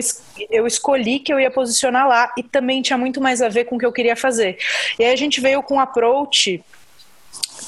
eu 0.49 0.65
escolhi 0.65 1.19
que 1.19 1.31
eu 1.31 1.39
ia 1.39 1.51
posicionar 1.51 2.07
lá 2.07 2.31
e 2.37 2.43
também 2.43 2.81
tinha 2.81 2.97
muito 2.97 3.19
mais 3.21 3.41
a 3.41 3.49
ver 3.49 3.65
com 3.65 3.75
o 3.75 3.79
que 3.79 3.85
eu 3.85 3.91
queria 3.91 4.15
fazer. 4.15 4.57
E 4.97 5.03
aí 5.03 5.11
a 5.11 5.15
gente 5.15 5.41
veio 5.41 5.61
com 5.61 5.75
um 5.75 5.79
approach 5.79 6.63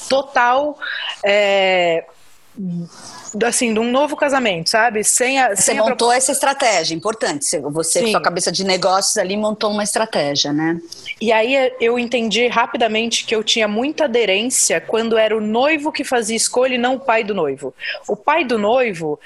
total. 0.08 0.78
É, 1.22 2.04
assim, 3.42 3.72
de 3.72 3.80
um 3.80 3.90
novo 3.90 4.16
casamento, 4.16 4.70
sabe? 4.70 5.02
Sem 5.02 5.38
a, 5.38 5.54
Você 5.54 5.74
montou 5.74 6.12
essa 6.12 6.32
estratégia, 6.32 6.94
importante. 6.94 7.44
Você, 7.58 8.02
com 8.02 8.08
sua 8.08 8.22
cabeça 8.22 8.52
de 8.52 8.64
negócios 8.64 9.16
ali, 9.16 9.36
montou 9.36 9.70
uma 9.70 9.82
estratégia, 9.82 10.52
né? 10.52 10.80
E 11.20 11.32
aí 11.32 11.72
eu 11.80 11.98
entendi 11.98 12.46
rapidamente 12.46 13.24
que 13.24 13.34
eu 13.34 13.42
tinha 13.42 13.66
muita 13.66 14.04
aderência 14.04 14.80
quando 14.80 15.16
era 15.16 15.36
o 15.36 15.40
noivo 15.40 15.90
que 15.90 16.04
fazia 16.04 16.36
escolha 16.36 16.74
e 16.74 16.78
não 16.78 16.96
o 16.96 17.00
pai 17.00 17.24
do 17.24 17.34
noivo. 17.34 17.74
O 18.06 18.16
pai 18.16 18.44
do 18.44 18.58
noivo 18.58 19.18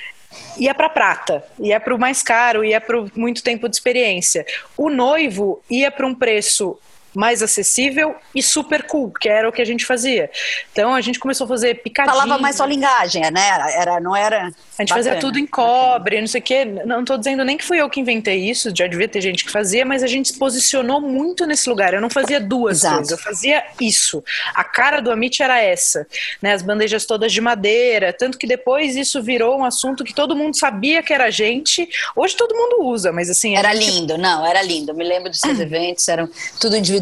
ia 0.59 0.75
para 0.75 0.89
prata, 0.89 1.45
ia 1.59 1.81
para 1.81 1.95
o 1.95 1.99
mais 1.99 2.23
caro, 2.23 2.65
ia 2.65 2.81
para 2.81 3.05
muito 3.15 3.43
tempo 3.43 3.69
de 3.69 3.77
experiência. 3.77 4.47
O 4.77 4.91
noivo 4.91 5.63
ia 5.71 5.91
para 5.91 6.07
um 6.07 6.15
preço 6.15 6.79
mais 7.15 7.43
acessível 7.43 8.15
e 8.35 8.43
super 8.43 8.85
cool, 8.85 9.11
que 9.11 9.29
era 9.29 9.49
o 9.49 9.53
que 9.53 9.63
a 9.63 9.65
gente 9.65 9.85
fazia. 9.85 10.31
Então 10.73 10.95
a 10.95 11.01
gente 11.01 11.19
começou 11.19 11.45
a 11.45 11.49
fazer 11.49 11.83
picadinho. 11.83 12.15
Falava 12.15 12.41
mais 12.41 12.57
só 12.57 12.65
linguagem, 12.65 13.23
né? 13.31 13.49
Era, 13.75 14.01
não 14.01 14.15
era. 14.15 14.39
A 14.79 14.83
gente 14.83 14.91
bacana, 14.91 14.95
fazia 14.95 15.17
tudo 15.19 15.39
em 15.39 15.47
cobre, 15.47 16.21
não 16.21 16.27
sei 16.27 16.41
o 16.41 16.45
quê. 16.45 16.65
Não 16.65 17.01
estou 17.01 17.19
dizendo 17.19 17.45
nem 17.45 17.57
que 17.57 17.65
fui 17.65 17.81
eu 17.81 17.89
que 17.91 18.01
inventei 18.01 18.49
isso, 18.49 18.71
já 18.75 18.87
devia 18.87 19.09
ter 19.09 19.21
gente 19.21 19.45
que 19.45 19.51
fazia, 19.51 19.85
mas 19.85 20.03
a 20.03 20.07
gente 20.07 20.29
se 20.29 20.39
posicionou 20.39 21.01
muito 21.01 21.47
nesse 21.47 21.69
lugar. 21.69 21.95
Eu 21.95 22.01
não 22.01 22.11
fazia 22.11 22.41
duas 22.41 22.79
Exato. 22.79 22.97
coisas, 22.97 23.13
eu 23.13 23.19
fazia 23.19 23.65
isso. 23.81 24.23
A 24.55 24.65
cara 24.65 25.01
do 25.01 25.11
Amit 25.11 25.43
era 25.43 25.61
essa, 25.61 26.07
né? 26.41 26.53
As 26.53 26.63
bandejas 26.63 27.05
todas 27.05 27.33
de 27.33 27.41
madeira, 27.41 28.13
tanto 28.13 28.39
que 28.39 28.47
depois 28.47 28.97
isso 28.97 29.23
virou 29.23 29.59
um 29.59 29.65
assunto 29.65 30.05
que 30.05 30.15
todo 30.15 30.37
mundo 30.37 30.57
sabia 30.57 31.03
que 31.03 31.13
era 31.13 31.25
a 31.25 31.31
gente. 31.31 31.89
Hoje 32.15 32.37
todo 32.37 32.55
mundo 32.55 32.85
usa, 32.85 33.13
mas 33.13 33.31
assim. 33.31 33.57
Era 33.57 33.75
gente... 33.75 33.91
lindo, 33.91 34.19
não, 34.19 34.47
era 34.47 34.63
lindo. 34.63 34.93
Eu 34.93 34.97
me 34.97 35.05
lembro 35.05 35.31
dos 35.31 35.41
seus 35.41 35.59
eventos, 35.61 36.07
eram 36.09 36.29
tudo 36.61 36.77
individual, 36.77 36.98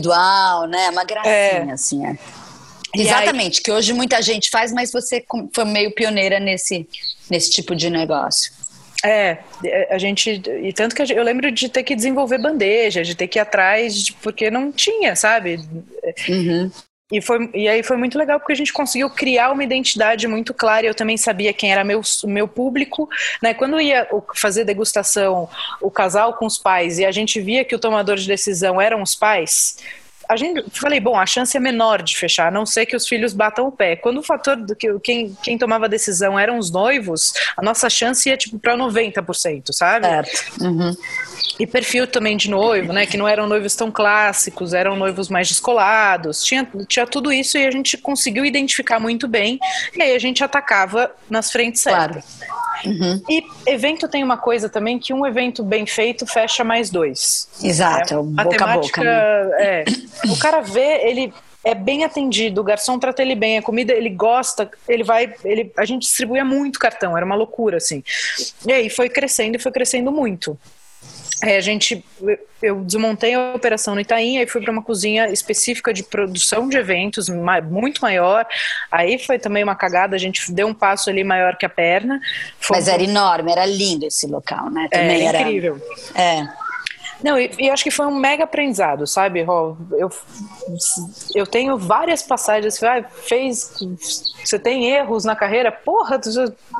né? 0.67 0.91
Uma 0.91 1.05
gracinha, 1.05 1.33
é. 1.33 1.71
assim. 1.73 2.07
É. 2.07 2.17
Exatamente, 2.95 3.59
aí... 3.59 3.63
que 3.63 3.71
hoje 3.71 3.93
muita 3.93 4.23
gente 4.23 4.51
faz, 4.51 4.73
mas 4.73 4.91
você 4.91 5.25
foi 5.55 5.65
meio 5.65 5.93
pioneira 5.93 6.41
nesse, 6.41 6.89
nesse 7.31 7.51
tipo 7.51 7.75
de 7.75 7.91
negócio. 7.91 8.53
É, 9.05 9.39
a 9.91 9.99
gente. 9.99 10.43
E 10.63 10.73
tanto 10.73 10.95
que 10.95 11.03
eu 11.13 11.23
lembro 11.23 11.51
de 11.53 11.69
ter 11.69 11.83
que 11.83 11.95
desenvolver 11.95 12.39
bandeja, 12.39 13.05
de 13.05 13.15
ter 13.15 13.29
que 13.29 13.39
ir 13.39 13.41
atrás, 13.41 14.11
porque 14.23 14.51
não 14.51 14.73
tinha, 14.73 15.15
sabe? 15.15 15.61
Uhum. 16.29 16.71
E, 17.13 17.23
foi, 17.23 17.49
e 17.55 17.69
aí 17.69 17.85
foi 17.85 17.97
muito 17.97 18.19
legal 18.19 18.41
porque 18.41 18.53
a 18.53 18.57
gente 18.57 18.73
conseguiu 18.73 19.09
criar 19.09 19.53
uma 19.53 19.63
identidade 19.63 20.27
muito 20.27 20.53
clara. 20.53 20.87
Eu 20.87 20.95
também 20.95 21.17
sabia 21.17 21.53
quem 21.53 21.71
era 21.71 21.85
meu, 21.85 22.01
meu 22.25 22.49
público. 22.49 23.09
Né? 23.41 23.55
Quando 23.55 23.81
ia 23.81 24.09
fazer 24.35 24.65
degustação, 24.65 25.49
o 25.81 25.91
casal 25.91 26.35
com 26.35 26.47
os 26.47 26.59
pais, 26.59 26.99
e 26.99 27.05
a 27.05 27.13
gente 27.13 27.41
via 27.41 27.65
que 27.65 27.75
o 27.75 27.79
tomador 27.79 28.17
de 28.17 28.27
decisão 28.27 28.81
eram 28.81 29.03
os 29.03 29.15
pais, 29.15 29.77
a 30.29 30.37
gente 30.37 30.65
falei, 30.73 31.01
bom, 31.01 31.19
a 31.19 31.27
chance 31.27 31.57
é 31.57 31.61
menor 31.61 32.03
de 32.03 32.17
fechar, 32.17 32.49
a 32.49 32.51
não 32.51 32.67
ser 32.67 32.87
que 32.87 32.97
os 32.97 33.07
filhos 33.07 33.33
batam 33.33 33.67
o 33.67 33.73
pé. 33.73 33.97
Quando 33.97 34.19
o 34.19 34.23
fator 34.23 34.57
do 34.57 34.75
que 34.75 34.99
quem, 35.01 35.37
quem 35.43 35.59
tomava 35.59 35.87
a 35.87 35.89
decisão 35.89 36.39
eram 36.39 36.59
os 36.59 36.71
noivos, 36.71 37.33
a 37.57 37.63
nossa 37.63 37.89
chance 37.89 38.29
ia 38.29 38.37
tipo 38.37 38.59
para 38.59 38.77
90%, 38.77 39.73
sabe? 39.73 40.07
Certo. 40.07 40.63
Uhum. 40.63 40.95
E 41.59 41.67
perfil 41.67 42.07
também 42.07 42.37
de 42.37 42.51
noivo, 42.51 42.93
né? 42.93 43.07
Que 43.07 43.17
não 43.17 43.27
eram 43.27 43.47
noivos 43.47 43.75
tão 43.75 43.91
clássicos, 43.91 44.75
eram 44.75 44.97
noivos 44.97 45.29
mais 45.29 45.49
descolados. 45.49 46.45
Tinha, 46.45 46.69
tinha 46.89 47.07
tudo 47.07 47.33
isso 47.33 47.57
e 47.57 47.67
a 47.67 47.71
gente 47.71 47.97
conseguiu 47.97 48.45
identificar 48.45 48.99
muito 48.99 49.27
bem. 49.27 49.59
E 49.95 50.03
aí 50.03 50.15
a 50.15 50.19
gente 50.19 50.43
atacava 50.43 51.11
nas 51.31 51.51
frentes 51.51 51.83
certas. 51.83 52.41
Uhum. 52.85 53.23
E 53.29 53.45
evento 53.67 54.09
tem 54.09 54.23
uma 54.23 54.37
coisa 54.37 54.69
também 54.69 54.99
que 54.99 55.13
um 55.13 55.27
evento 55.27 55.63
bem 55.63 55.87
feito 55.87 56.27
fecha 56.27 56.63
mais 56.65 56.91
dois. 56.91 57.49
Exato, 57.63 58.15
é, 58.15 58.45
boca 58.45 58.65
a 58.65 58.77
boca. 58.79 59.03
Né? 59.03 59.13
É, 59.59 59.85
o 60.29 60.39
cara 60.39 60.61
vê, 60.61 61.09
ele 61.09 61.33
é 61.65 61.75
bem 61.75 62.05
atendido, 62.05 62.61
o 62.61 62.65
garçom 62.65 62.97
trata 62.97 63.23
ele 63.23 63.35
bem, 63.35 63.59
a 63.59 63.63
comida 63.63 63.93
ele 63.93 64.11
gosta, 64.11 64.71
ele 64.89 65.03
vai, 65.03 65.35
ele, 65.45 65.73
a 65.77 65.85
gente 65.85 66.03
distribuía 66.03 66.45
muito 66.45 66.79
cartão, 66.79 67.17
era 67.17 67.27
uma 67.27 67.35
loucura 67.35 67.79
assim. 67.79 68.05
E 68.65 68.73
aí 68.73 68.89
foi 68.89 69.09
crescendo 69.09 69.57
e 69.57 69.59
foi 69.59 69.73
crescendo 69.73 70.13
muito. 70.13 70.57
É, 71.43 71.57
a 71.57 71.61
gente, 71.61 72.05
eu 72.63 72.81
desmontei 72.81 73.35
a 73.35 73.55
operação 73.55 73.95
no 73.95 74.01
Itaim, 74.01 74.39
aí 74.39 74.47
fui 74.47 74.63
para 74.63 74.73
uma 74.73 74.83
cozinha 74.83 75.29
específica 75.29 75.93
de 75.93 76.03
produção 76.03 76.69
de 76.69 76.79
eventos, 76.79 77.29
muito 77.29 78.01
maior. 78.01 78.47
Aí 78.91 79.19
foi 79.19 79.39
também 79.39 79.63
uma 79.63 79.75
cagada, 79.75 80.17
a 80.17 80.19
gente 80.19 80.51
deu 80.51 80.67
um 80.67 80.75
passo 80.75 81.11
ali 81.11 81.23
maior 81.23 81.57
que 81.57 81.67
a 81.67 81.69
perna. 81.69 82.21
Foi 82.59 82.77
Mas 82.77 82.89
um... 82.89 82.93
era 82.93 83.03
enorme, 83.03 83.53
era 83.53 83.67
lindo 83.67 84.07
esse 84.07 84.27
local, 84.27 84.71
né? 84.71 84.89
Também 84.91 85.23
é, 85.23 85.25
era 85.27 85.41
incrível. 85.43 85.81
É. 86.15 86.66
Não, 87.23 87.39
e, 87.39 87.71
acho 87.71 87.83
que 87.83 87.91
foi 87.91 88.07
um 88.07 88.15
mega 88.15 88.45
aprendizado, 88.45 89.07
sabe, 89.07 89.43
Rô? 89.43 89.77
Eu, 89.93 90.11
eu 91.35 91.47
tenho 91.47 91.79
várias 91.79 92.23
passagens, 92.23 92.83
ah, 92.83 93.03
fez, 93.03 93.73
você 94.45 94.59
tem 94.59 94.91
erros 94.91 95.25
na 95.25 95.35
carreira? 95.35 95.73
Porra, 95.73 96.21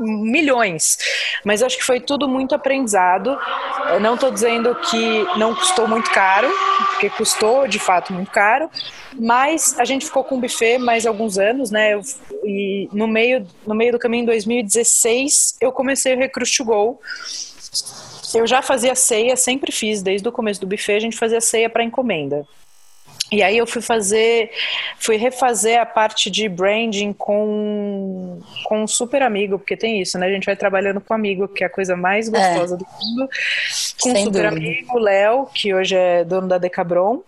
milhões. 0.01 0.99
Mas 1.45 1.63
acho 1.63 1.79
que 1.79 1.85
foi 1.85 2.01
tudo 2.01 2.29
muito 2.29 2.55
aprendizado. 2.55 3.39
Eu 3.91 4.01
não 4.01 4.15
estou 4.15 4.31
dizendo 4.31 4.75
que 4.75 5.27
não 5.39 5.55
custou 5.55 5.89
muito 5.89 6.11
caro, 6.11 6.51
porque 6.91 7.09
custou 7.11 7.67
de 7.67 7.79
fato 7.79 8.13
muito 8.13 8.31
caro, 8.31 8.71
mas 9.19 9.79
a 9.79 9.85
gente 9.85 10.05
ficou 10.05 10.23
com 10.23 10.37
o 10.37 10.41
buffet 10.41 10.79
mais 10.79 11.07
alguns 11.07 11.39
anos, 11.39 11.71
né? 11.71 11.99
E 12.45 12.89
no 12.93 13.09
meio, 13.09 13.47
no 13.67 13.75
meio 13.75 13.93
do 13.93 13.99
caminho, 13.99 14.25
em 14.25 14.27
2016, 14.27 15.57
eu 15.61 15.73
comecei 15.73 16.15
o 16.15 16.19
Recruit 16.19 16.57
to 16.57 16.65
Go 16.65 17.01
eu 18.35 18.47
já 18.47 18.63
fazia 18.63 18.95
ceia, 18.95 19.37
sempre 19.37 19.71
fiz, 19.73 20.03
desde 20.03 20.29
o 20.29 20.33
começo 20.33 20.61
do 20.61 20.67
buffet, 20.67 20.97
a 20.97 21.01
gente 21.01 21.17
fazia 21.17 21.41
ceia 21.41 21.69
para 21.69 21.85
encomenda. 21.85 22.47
E 23.31 23.43
aí 23.43 23.59
eu 23.59 23.67
fui 23.67 23.83
fazer, 23.83 24.53
fui 24.99 25.17
refazer 25.17 25.81
a 25.81 25.87
parte 25.87 26.31
de 26.31 26.49
branding 26.49 27.13
com, 27.13 28.41
com 28.65 28.85
um 28.85 28.87
super 28.87 29.21
amigo, 29.21 29.59
porque 29.59 29.77
tem 29.77 30.01
isso, 30.01 30.17
né? 30.17 30.27
A 30.27 30.31
gente 30.31 30.47
vai 30.47 30.55
trabalhando 30.55 31.01
com 31.01 31.13
amigo, 31.13 31.49
que 31.49 31.65
é 31.65 31.67
a 31.67 31.71
coisa 31.71 31.97
mais 31.97 32.29
gostosa 32.29 32.77
é. 32.77 32.79
do 32.79 32.85
mundo. 32.85 33.29
Com 34.01 34.11
Sem 34.11 34.13
um 34.13 34.25
super 34.27 34.49
dúvida. 34.49 34.49
amigo, 34.49 34.99
Léo, 34.99 35.47
que 35.53 35.75
hoje 35.75 35.97
é 35.97 36.25
dono 36.25 36.47
da 36.47 36.59
Decabron. 36.59 37.21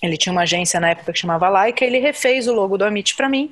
Ele 0.00 0.16
tinha 0.16 0.32
uma 0.32 0.42
agência 0.42 0.78
na 0.78 0.90
época 0.90 1.12
que 1.12 1.18
chamava 1.18 1.48
Laika, 1.48 1.84
ele 1.84 1.98
refez 1.98 2.46
o 2.46 2.54
logo 2.54 2.78
do 2.78 2.84
Amit 2.84 3.16
para 3.16 3.28
mim. 3.28 3.50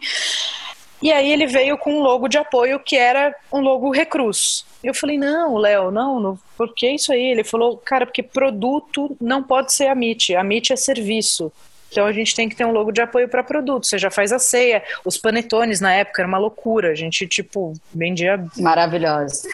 E 1.00 1.12
aí 1.12 1.30
ele 1.30 1.46
veio 1.46 1.78
com 1.78 1.94
um 1.94 2.02
logo 2.02 2.28
de 2.28 2.38
apoio 2.38 2.80
que 2.80 2.96
era 2.96 3.34
um 3.52 3.60
logo 3.60 3.90
Recruz. 3.90 4.64
Eu 4.82 4.94
falei, 4.94 5.18
não, 5.18 5.56
Léo, 5.56 5.90
não, 5.90 6.20
não, 6.20 6.38
por 6.56 6.72
que 6.74 6.88
isso 6.90 7.12
aí? 7.12 7.22
Ele 7.22 7.44
falou, 7.44 7.76
cara, 7.76 8.06
porque 8.06 8.22
produto 8.22 9.16
não 9.20 9.42
pode 9.42 9.72
ser 9.72 9.86
a 9.86 9.92
MIT, 9.92 10.36
a 10.36 10.40
MIT 10.40 10.72
é 10.72 10.76
serviço. 10.76 11.52
Então 11.90 12.06
a 12.06 12.12
gente 12.12 12.34
tem 12.34 12.48
que 12.48 12.56
ter 12.56 12.64
um 12.64 12.72
logo 12.72 12.92
de 12.92 13.00
apoio 13.00 13.28
para 13.28 13.42
produto. 13.42 13.86
Você 13.86 13.98
já 13.98 14.10
faz 14.10 14.32
a 14.32 14.38
ceia. 14.38 14.82
Os 15.04 15.16
panetones 15.16 15.80
na 15.80 15.92
época 15.92 16.22
era 16.22 16.28
uma 16.28 16.38
loucura. 16.38 16.90
A 16.90 16.94
gente, 16.94 17.26
tipo, 17.26 17.72
vendia. 17.94 18.44
Maravilhoso. 18.56 19.48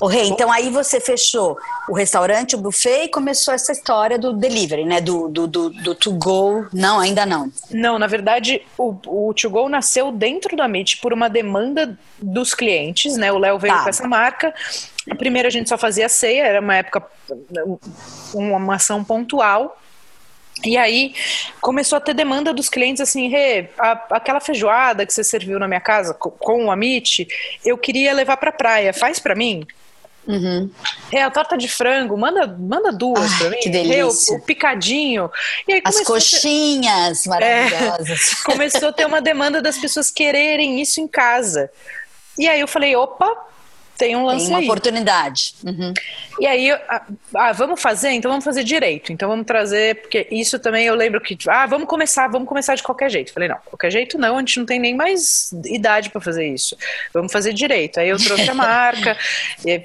O 0.00 0.06
Rei, 0.06 0.28
então 0.28 0.50
aí 0.50 0.70
você 0.70 1.00
fechou 1.00 1.58
o 1.88 1.94
restaurante, 1.94 2.56
o 2.56 2.58
buffet 2.58 3.04
e 3.04 3.08
começou 3.08 3.54
essa 3.54 3.72
história 3.72 4.18
do 4.18 4.32
delivery, 4.32 4.84
né? 4.84 5.00
Do, 5.00 5.28
do, 5.28 5.46
do, 5.46 5.70
do 5.70 5.94
to 5.94 6.12
go. 6.12 6.66
Não, 6.72 6.98
ainda 6.98 7.24
não. 7.24 7.50
Não, 7.70 7.98
na 7.98 8.06
verdade, 8.06 8.62
o, 8.76 8.96
o 9.06 9.34
to 9.34 9.48
go 9.50 9.68
nasceu 9.68 10.10
dentro 10.10 10.56
da 10.56 10.64
MIT 10.64 10.98
por 10.98 11.12
uma 11.12 11.28
demanda 11.28 11.98
dos 12.20 12.54
clientes, 12.54 13.16
né? 13.16 13.30
O 13.32 13.38
Léo 13.38 13.58
veio 13.58 13.74
tá. 13.74 13.82
com 13.82 13.88
essa 13.88 14.08
marca. 14.08 14.54
Primeiro 15.18 15.48
a 15.48 15.50
gente 15.50 15.68
só 15.68 15.78
fazia 15.78 16.08
ceia, 16.08 16.44
era 16.44 16.60
uma 16.60 16.76
época, 16.76 17.02
uma 18.34 18.74
ação 18.74 19.04
pontual. 19.04 19.76
E 20.64 20.76
aí 20.76 21.14
começou 21.60 21.96
a 21.96 22.00
ter 22.00 22.14
demanda 22.14 22.52
dos 22.52 22.68
clientes 22.68 23.00
assim, 23.00 23.28
Rê, 23.28 23.70
aquela 24.10 24.40
feijoada 24.40 25.06
que 25.06 25.12
você 25.12 25.24
serviu 25.24 25.58
na 25.58 25.66
minha 25.66 25.80
casa 25.80 26.12
com, 26.14 26.30
com 26.30 26.66
o 26.66 26.70
Amit, 26.70 27.26
eu 27.64 27.78
queria 27.78 28.12
levar 28.12 28.36
para 28.36 28.52
praia, 28.52 28.92
faz 28.92 29.18
para 29.18 29.34
mim? 29.34 29.66
Uhum. 30.26 30.70
É, 31.10 31.22
a 31.22 31.30
torta 31.30 31.56
de 31.56 31.66
frango, 31.66 32.16
manda, 32.16 32.46
manda 32.46 32.92
duas 32.92 33.32
Ai, 33.32 33.38
pra 33.38 33.50
mim. 33.50 33.56
Que 33.60 33.68
delícia. 33.68 34.34
É, 34.34 34.36
o, 34.36 34.38
o, 34.38 34.42
picadinho. 34.42 35.30
As 35.84 36.00
coxinhas 36.02 37.22
ter... 37.22 37.28
maravilhosas. 37.28 38.32
É, 38.32 38.44
começou 38.44 38.90
a 38.90 38.92
ter 38.92 39.06
uma 39.06 39.20
demanda 39.20 39.62
das 39.62 39.78
pessoas 39.78 40.10
quererem 40.10 40.80
isso 40.80 41.00
em 41.00 41.08
casa. 41.08 41.70
E 42.38 42.48
aí 42.48 42.60
eu 42.60 42.68
falei, 42.68 42.94
opa, 42.94 43.34
tem 44.00 44.16
um 44.16 44.24
lance 44.24 44.46
tem 44.46 44.54
uma 44.54 44.60
aí. 44.60 44.64
oportunidade. 44.64 45.54
Uhum. 45.62 45.92
E 46.40 46.46
aí, 46.46 46.72
ah, 46.72 47.02
ah, 47.34 47.52
vamos 47.52 47.82
fazer? 47.82 48.12
Então 48.12 48.30
vamos 48.30 48.42
fazer 48.46 48.64
direito. 48.64 49.12
Então 49.12 49.28
vamos 49.28 49.44
trazer, 49.44 50.00
porque 50.00 50.26
isso 50.30 50.58
também 50.58 50.86
eu 50.86 50.94
lembro 50.94 51.20
que, 51.20 51.36
ah, 51.46 51.66
vamos 51.66 51.86
começar, 51.86 52.26
vamos 52.28 52.48
começar 52.48 52.74
de 52.74 52.82
qualquer 52.82 53.10
jeito. 53.10 53.30
Falei, 53.30 53.50
não, 53.50 53.58
qualquer 53.58 53.90
jeito 53.90 54.16
não, 54.16 54.36
a 54.36 54.40
gente 54.40 54.58
não 54.58 54.64
tem 54.64 54.80
nem 54.80 54.96
mais 54.96 55.52
idade 55.66 56.08
para 56.08 56.18
fazer 56.18 56.48
isso. 56.48 56.74
Vamos 57.12 57.30
fazer 57.30 57.52
direito. 57.52 58.00
Aí 58.00 58.08
eu 58.08 58.16
trouxe 58.16 58.48
a 58.48 58.54
marca, 58.56 59.18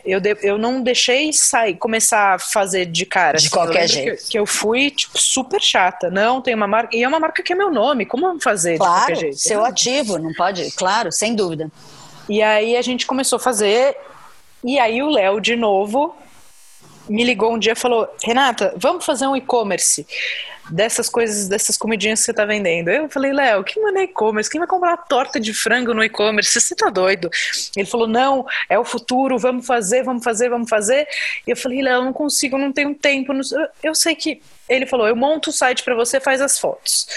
eu, 0.05 0.21
eu 0.41 0.57
não 0.57 0.81
deixei 0.81 1.33
sair, 1.33 1.75
começar 1.75 2.35
a 2.35 2.39
fazer 2.39 2.85
de 2.85 3.05
cara. 3.05 3.37
De 3.37 3.47
assim, 3.47 3.53
qualquer 3.53 3.89
jeito. 3.89 4.23
Que, 4.23 4.31
que, 4.31 4.39
eu 4.39 4.45
fui, 4.45 4.91
tipo, 4.91 5.19
super 5.19 5.61
chata. 5.61 6.09
Não, 6.09 6.41
tem 6.41 6.55
uma 6.55 6.67
marca, 6.67 6.95
e 6.95 7.03
é 7.03 7.07
uma 7.07 7.19
marca 7.19 7.43
que 7.43 7.51
é 7.51 7.55
meu 7.55 7.69
nome, 7.69 8.05
como 8.05 8.27
vamos 8.27 8.43
fazer 8.43 8.77
claro, 8.77 8.93
de 8.93 9.01
qualquer 9.01 9.19
jeito? 9.19 9.37
seu 9.39 9.65
ativo, 9.65 10.17
não 10.17 10.33
pode? 10.33 10.71
Claro, 10.71 11.11
sem 11.11 11.35
dúvida. 11.35 11.69
E 12.27 12.41
aí 12.41 12.75
a 12.75 12.81
gente 12.81 13.05
começou 13.05 13.37
a 13.37 13.39
fazer, 13.39 13.95
e 14.63 14.79
aí 14.79 15.01
o 15.01 15.09
Léo, 15.09 15.39
de 15.39 15.55
novo, 15.55 16.15
me 17.07 17.23
ligou 17.23 17.53
um 17.53 17.59
dia 17.59 17.73
e 17.73 17.75
falou: 17.75 18.07
Renata, 18.23 18.73
vamos 18.77 19.05
fazer 19.05 19.27
um 19.27 19.35
e-commerce 19.35 20.05
dessas 20.69 21.09
coisas, 21.09 21.47
dessas 21.47 21.77
comidinhas 21.77 22.19
que 22.19 22.25
você 22.25 22.33
tá 22.33 22.45
vendendo. 22.45 22.89
Eu 22.89 23.09
falei, 23.09 23.31
Léo, 23.31 23.63
que 23.63 23.79
mano 23.79 23.99
é 23.99 24.03
e-commerce? 24.03 24.49
Quem 24.49 24.59
vai 24.59 24.67
comprar 24.67 24.97
torta 24.97 25.39
de 25.39 25.53
frango 25.53 25.93
no 25.93 26.03
e-commerce? 26.03 26.59
Você 26.59 26.75
tá 26.75 26.89
doido? 26.89 27.29
Ele 27.75 27.85
falou, 27.85 28.07
não, 28.07 28.45
é 28.69 28.77
o 28.77 28.83
futuro, 28.83 29.37
vamos 29.37 29.65
fazer, 29.65 30.03
vamos 30.03 30.23
fazer, 30.23 30.49
vamos 30.49 30.69
fazer. 30.69 31.07
E 31.45 31.51
eu 31.51 31.57
falei, 31.57 31.81
Léo, 31.81 32.03
não 32.03 32.13
consigo, 32.13 32.57
não 32.57 32.71
tenho 32.71 32.95
tempo. 32.95 33.33
Eu 33.83 33.93
sei 33.93 34.15
que. 34.15 34.41
Ele 34.67 34.85
falou, 34.85 35.07
eu 35.07 35.15
monto 35.15 35.51
o 35.51 35.53
site 35.53 35.83
para 35.83 35.95
você, 35.95 36.19
faz 36.19 36.41
as 36.41 36.57
fotos. 36.57 37.07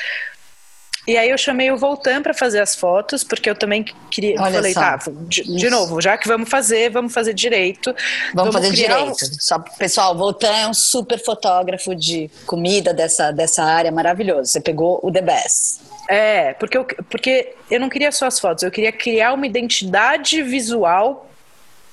E 1.09 1.16
aí 1.16 1.30
eu 1.30 1.38
chamei 1.38 1.70
o 1.72 1.76
Voltan 1.78 2.20
para 2.20 2.34
fazer 2.34 2.61
as 2.61 2.76
fotos, 2.76 3.24
porque 3.24 3.48
eu 3.48 3.54
também 3.54 3.82
queria. 4.11 4.38
Olha 4.42 4.56
falei, 4.56 4.74
só. 4.74 4.80
tá, 4.80 5.00
de, 5.22 5.42
de, 5.42 5.70
novo, 5.70 6.02
já 6.02 6.18
que 6.18 6.28
vamos 6.28 6.50
fazer, 6.50 6.90
vamos 6.90 7.14
fazer 7.14 7.32
direito. 7.32 7.94
Vamos, 8.34 8.52
vamos 8.52 8.54
fazer 8.54 8.70
direito. 8.72 9.24
Um... 9.24 9.40
Só, 9.40 9.59
pessoal, 9.59 10.14
o 10.14 10.18
Voltan 10.18 10.54
é 10.54 10.68
um 10.68 10.74
super 10.74 11.18
fotógrafo 11.18 11.94
de 11.94 12.30
comida 12.44 12.92
dessa, 12.92 13.30
dessa 13.30 13.64
área 13.64 13.90
maravilhoso. 13.90 14.50
Você 14.52 14.61
pegou 14.61 15.00
o 15.02 15.11
The 15.11 15.22
Best. 15.22 15.80
É, 16.11 16.52
porque 16.52 16.76
eu, 16.76 16.84
porque 16.84 17.54
eu 17.70 17.80
não 17.80 17.88
queria 17.88 18.12
só 18.12 18.26
as 18.26 18.38
fotos, 18.38 18.62
eu 18.62 18.70
queria 18.70 18.92
criar 18.92 19.32
uma 19.32 19.46
identidade 19.46 20.42
visual 20.42 21.26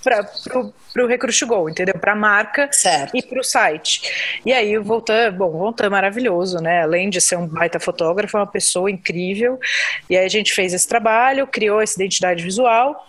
para 0.05 1.03
o 1.03 1.07
Recruit 1.07 1.45
Go, 1.45 1.67
entendeu? 1.67 1.97
Para 1.97 2.11
a 2.11 2.15
marca 2.15 2.69
certo. 2.71 3.17
e 3.17 3.23
para 3.23 3.39
o 3.39 3.43
site. 3.43 4.39
E 4.45 4.53
aí 4.53 4.77
o 4.77 4.83
Voltan, 4.83 5.33
bom, 5.33 5.47
o 5.47 5.57
Voltan 5.57 5.87
é 5.87 5.89
maravilhoso, 5.89 6.59
né? 6.59 6.83
Além 6.83 7.09
de 7.09 7.19
ser 7.19 7.37
um 7.37 7.47
baita 7.47 7.79
fotógrafo, 7.79 8.37
é 8.37 8.41
uma 8.41 8.47
pessoa 8.47 8.91
incrível. 8.91 9.59
E 10.07 10.15
aí 10.15 10.23
a 10.23 10.29
gente 10.29 10.53
fez 10.53 10.73
esse 10.73 10.87
trabalho, 10.87 11.47
criou 11.47 11.81
essa 11.81 11.95
identidade 11.95 12.43
visual, 12.43 13.07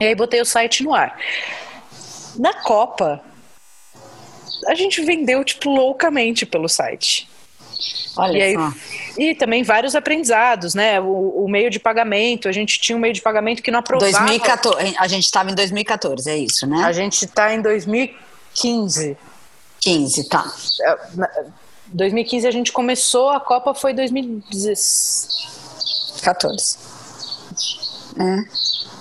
e 0.00 0.06
aí 0.06 0.14
botei 0.14 0.40
o 0.40 0.46
site 0.46 0.82
no 0.82 0.94
ar. 0.94 1.18
Na 2.38 2.54
Copa, 2.62 3.22
a 4.66 4.74
gente 4.74 5.02
vendeu, 5.02 5.44
tipo, 5.44 5.70
loucamente 5.70 6.46
pelo 6.46 6.68
site. 6.68 7.28
Olha 8.16 8.38
e 8.38 8.42
aí. 8.42 8.56
E 9.18 9.34
também 9.34 9.62
vários 9.62 9.94
aprendizados, 9.94 10.74
né? 10.74 11.00
O, 11.00 11.44
o, 11.44 11.48
meio 11.48 11.70
de 11.70 11.78
pagamento, 11.78 12.48
a 12.48 12.52
gente 12.52 12.80
tinha 12.80 12.96
um 12.96 13.00
meio 13.00 13.14
de 13.14 13.22
pagamento 13.22 13.62
que 13.62 13.70
não 13.70 13.78
aprovava. 13.78 14.10
2014, 14.10 14.96
a 14.98 15.08
gente 15.08 15.24
estava 15.24 15.50
em 15.50 15.54
2014, 15.54 16.30
é 16.30 16.36
isso, 16.36 16.66
né? 16.66 16.82
A 16.84 16.92
gente 16.92 17.24
está 17.24 17.54
em 17.54 17.60
2015. 17.60 19.16
15, 19.80 20.28
tá. 20.28 20.52
2015 21.88 22.46
a 22.46 22.50
gente 22.50 22.72
começou, 22.72 23.30
a 23.30 23.40
Copa 23.40 23.74
foi 23.74 23.92
2014. 23.94 25.28
14. 26.22 26.78
É. 28.18 28.44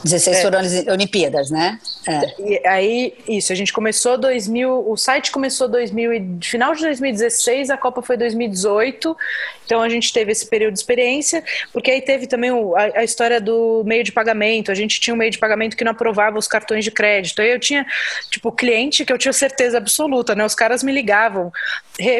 16 0.03 0.37
é. 0.37 0.41
foram 0.41 0.59
as 0.59 0.87
Olimpíadas, 0.87 1.49
né? 1.49 1.79
É. 2.07 2.35
E 2.39 2.67
aí, 2.67 3.13
isso, 3.27 3.51
a 3.51 3.55
gente 3.55 3.73
começou 3.73 4.17
2000, 4.17 4.89
o 4.89 4.95
site 4.95 5.31
começou 5.31 5.67
2000, 5.67 6.39
final 6.43 6.75
de 6.75 6.83
2016, 6.83 7.71
a 7.71 7.77
Copa 7.77 8.01
foi 8.01 8.15
2018, 8.15 9.17
então 9.65 9.81
a 9.81 9.89
gente 9.89 10.13
teve 10.13 10.31
esse 10.31 10.45
período 10.45 10.73
de 10.73 10.79
experiência, 10.79 11.43
porque 11.73 11.89
aí 11.89 12.01
teve 12.01 12.27
também 12.27 12.51
o, 12.51 12.75
a, 12.75 12.99
a, 12.99 13.03
história 13.03 13.41
do 13.41 13.83
meio 13.85 14.03
de 14.03 14.11
pagamento, 14.11 14.71
a 14.71 14.75
gente 14.75 14.99
tinha 14.99 15.13
um 15.13 15.17
meio 15.17 15.31
de 15.31 15.39
pagamento 15.39 15.75
que 15.75 15.83
não 15.83 15.93
aprovava 15.93 16.37
os 16.37 16.47
cartões 16.47 16.83
de 16.83 16.91
crédito, 16.91 17.41
aí 17.41 17.49
eu 17.49 17.59
tinha, 17.59 17.85
tipo, 18.29 18.51
cliente 18.51 19.03
que 19.03 19.11
eu 19.11 19.17
tinha 19.17 19.33
certeza 19.33 19.77
absoluta, 19.77 20.35
né, 20.35 20.45
os 20.45 20.53
caras 20.53 20.83
me 20.83 20.91
ligavam, 20.91 21.51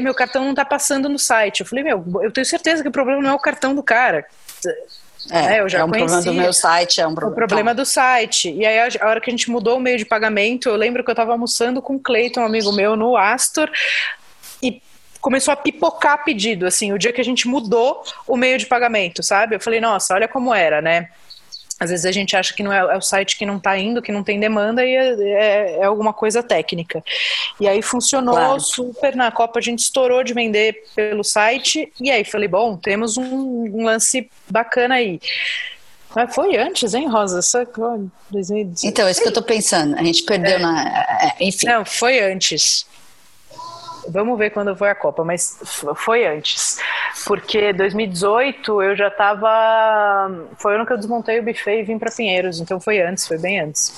meu 0.02 0.16
cartão 0.16 0.44
não 0.44 0.56
tá 0.56 0.66
passando 0.66 1.08
no 1.08 1.20
site, 1.20 1.60
eu 1.60 1.66
falei, 1.66 1.84
meu, 1.84 2.04
eu 2.24 2.32
tenho 2.32 2.46
certeza 2.46 2.82
que 2.82 2.90
o 2.90 2.92
problema 2.92 3.22
não 3.22 3.30
é 3.30 3.34
o 3.34 3.40
cartão 3.40 3.76
do 3.76 3.84
cara, 3.84 4.26
é, 5.32 5.56
é, 5.56 5.62
eu 5.62 5.70
já 5.70 5.80
é 5.80 5.84
um 5.84 5.90
conhecia. 5.90 6.08
problema 6.08 6.34
do 6.34 6.42
meu 6.44 6.54
site, 6.54 7.02
é 7.02 7.08
um 7.08 7.16
problema. 7.16 7.34
O 7.34 7.48
problema 7.48 7.76
do 7.76 7.86
site. 7.86 8.52
E 8.52 8.66
aí, 8.66 8.98
a 9.00 9.08
hora 9.08 9.20
que 9.20 9.30
a 9.30 9.34
gente 9.34 9.50
mudou 9.50 9.78
o 9.78 9.80
meio 9.80 9.98
de 9.98 10.06
pagamento, 10.06 10.70
eu 10.70 10.76
lembro 10.76 11.04
que 11.04 11.10
eu 11.10 11.14
estava 11.14 11.32
almoçando 11.32 11.82
com 11.82 11.96
o 11.96 12.00
Cleiton, 12.00 12.42
um 12.42 12.46
amigo 12.46 12.72
meu, 12.72 12.96
no 12.96 13.18
Astor, 13.18 13.70
e 14.62 14.82
começou 15.20 15.52
a 15.52 15.58
pipocar 15.58 16.24
pedido, 16.24 16.68
assim, 16.68 16.94
o 16.94 17.00
dia 17.00 17.12
que 17.12 17.22
a 17.22 17.26
gente 17.26 17.48
mudou 17.48 18.04
o 18.28 18.38
meio 18.38 18.58
de 18.58 18.66
pagamento, 18.66 19.24
sabe? 19.24 19.56
Eu 19.56 19.60
falei, 19.60 19.82
nossa, 19.82 20.14
olha 20.14 20.28
como 20.28 20.54
era, 20.54 20.82
né? 20.82 21.10
Às 21.80 21.90
vezes 21.90 22.06
a 22.06 22.12
gente 22.12 22.36
acha 22.36 22.54
que 22.54 22.64
não 22.64 22.72
é, 22.72 22.80
é 22.80 22.98
o 22.98 23.02
site 23.02 23.38
que 23.38 23.46
não 23.46 23.58
está 23.58 23.78
indo, 23.78 24.02
que 24.02 24.12
não 24.12 24.24
tem 24.24 24.40
demanda 24.40 24.86
e 24.86 24.96
é, 24.96 25.14
é, 25.22 25.78
é, 25.80 25.84
alguma 25.84 26.14
coisa 26.14 26.42
técnica. 26.42 27.04
E 27.60 27.68
aí 27.68 27.82
funcionou 27.82 28.36
claro. 28.36 28.60
super 28.60 29.16
na 29.16 29.30
Copa, 29.30 29.60
a 29.60 29.62
gente 29.62 29.80
estourou 29.80 30.24
de 30.24 30.34
vender 30.34 30.84
pelo 30.96 31.24
site 31.24 31.92
e 32.00 32.10
aí 32.10 32.24
falei, 32.24 32.48
bom, 32.48 32.78
temos 32.78 33.18
um, 33.18 33.26
um 33.26 33.84
lance 33.84 34.30
bacana 34.50 34.96
aí. 34.96 35.20
Mas 36.16 36.34
foi 36.34 36.56
antes, 36.56 36.94
hein, 36.94 37.10
Rosa? 37.10 37.42
Só 37.42 37.66
2016. 38.32 38.84
Então, 38.86 39.06
é 39.06 39.12
isso 39.12 39.20
que 39.20 39.28
eu 39.28 39.32
estou 39.32 39.44
pensando. 39.44 39.98
A 39.98 40.04
gente 40.04 40.24
perdeu 40.24 40.56
é. 40.56 40.60
na. 40.60 40.88
É, 41.22 41.36
enfim. 41.42 41.68
Não, 41.68 41.84
foi 41.84 42.22
antes. 42.22 42.86
Vamos 44.10 44.38
ver 44.38 44.52
quando 44.52 44.76
foi 44.76 44.90
a 44.90 44.96
Copa, 44.96 45.24
mas 45.24 45.58
foi 45.96 46.26
antes. 46.26 46.78
Porque 47.26 47.74
2018 47.74 48.82
eu 48.82 48.96
já 48.96 49.08
estava. 49.08 50.48
Foi 50.58 50.74
o 50.74 50.76
ano 50.76 50.86
que 50.86 50.94
eu 50.94 50.98
desmontei 50.98 51.40
o 51.40 51.44
buffet 51.44 51.80
e 51.80 51.84
vim 51.84 51.98
para 51.98 52.12
Pinheiros, 52.12 52.60
então 52.60 52.80
foi 52.80 53.02
antes, 53.02 53.28
foi 53.28 53.38
bem 53.38 53.60
antes. 53.60 53.94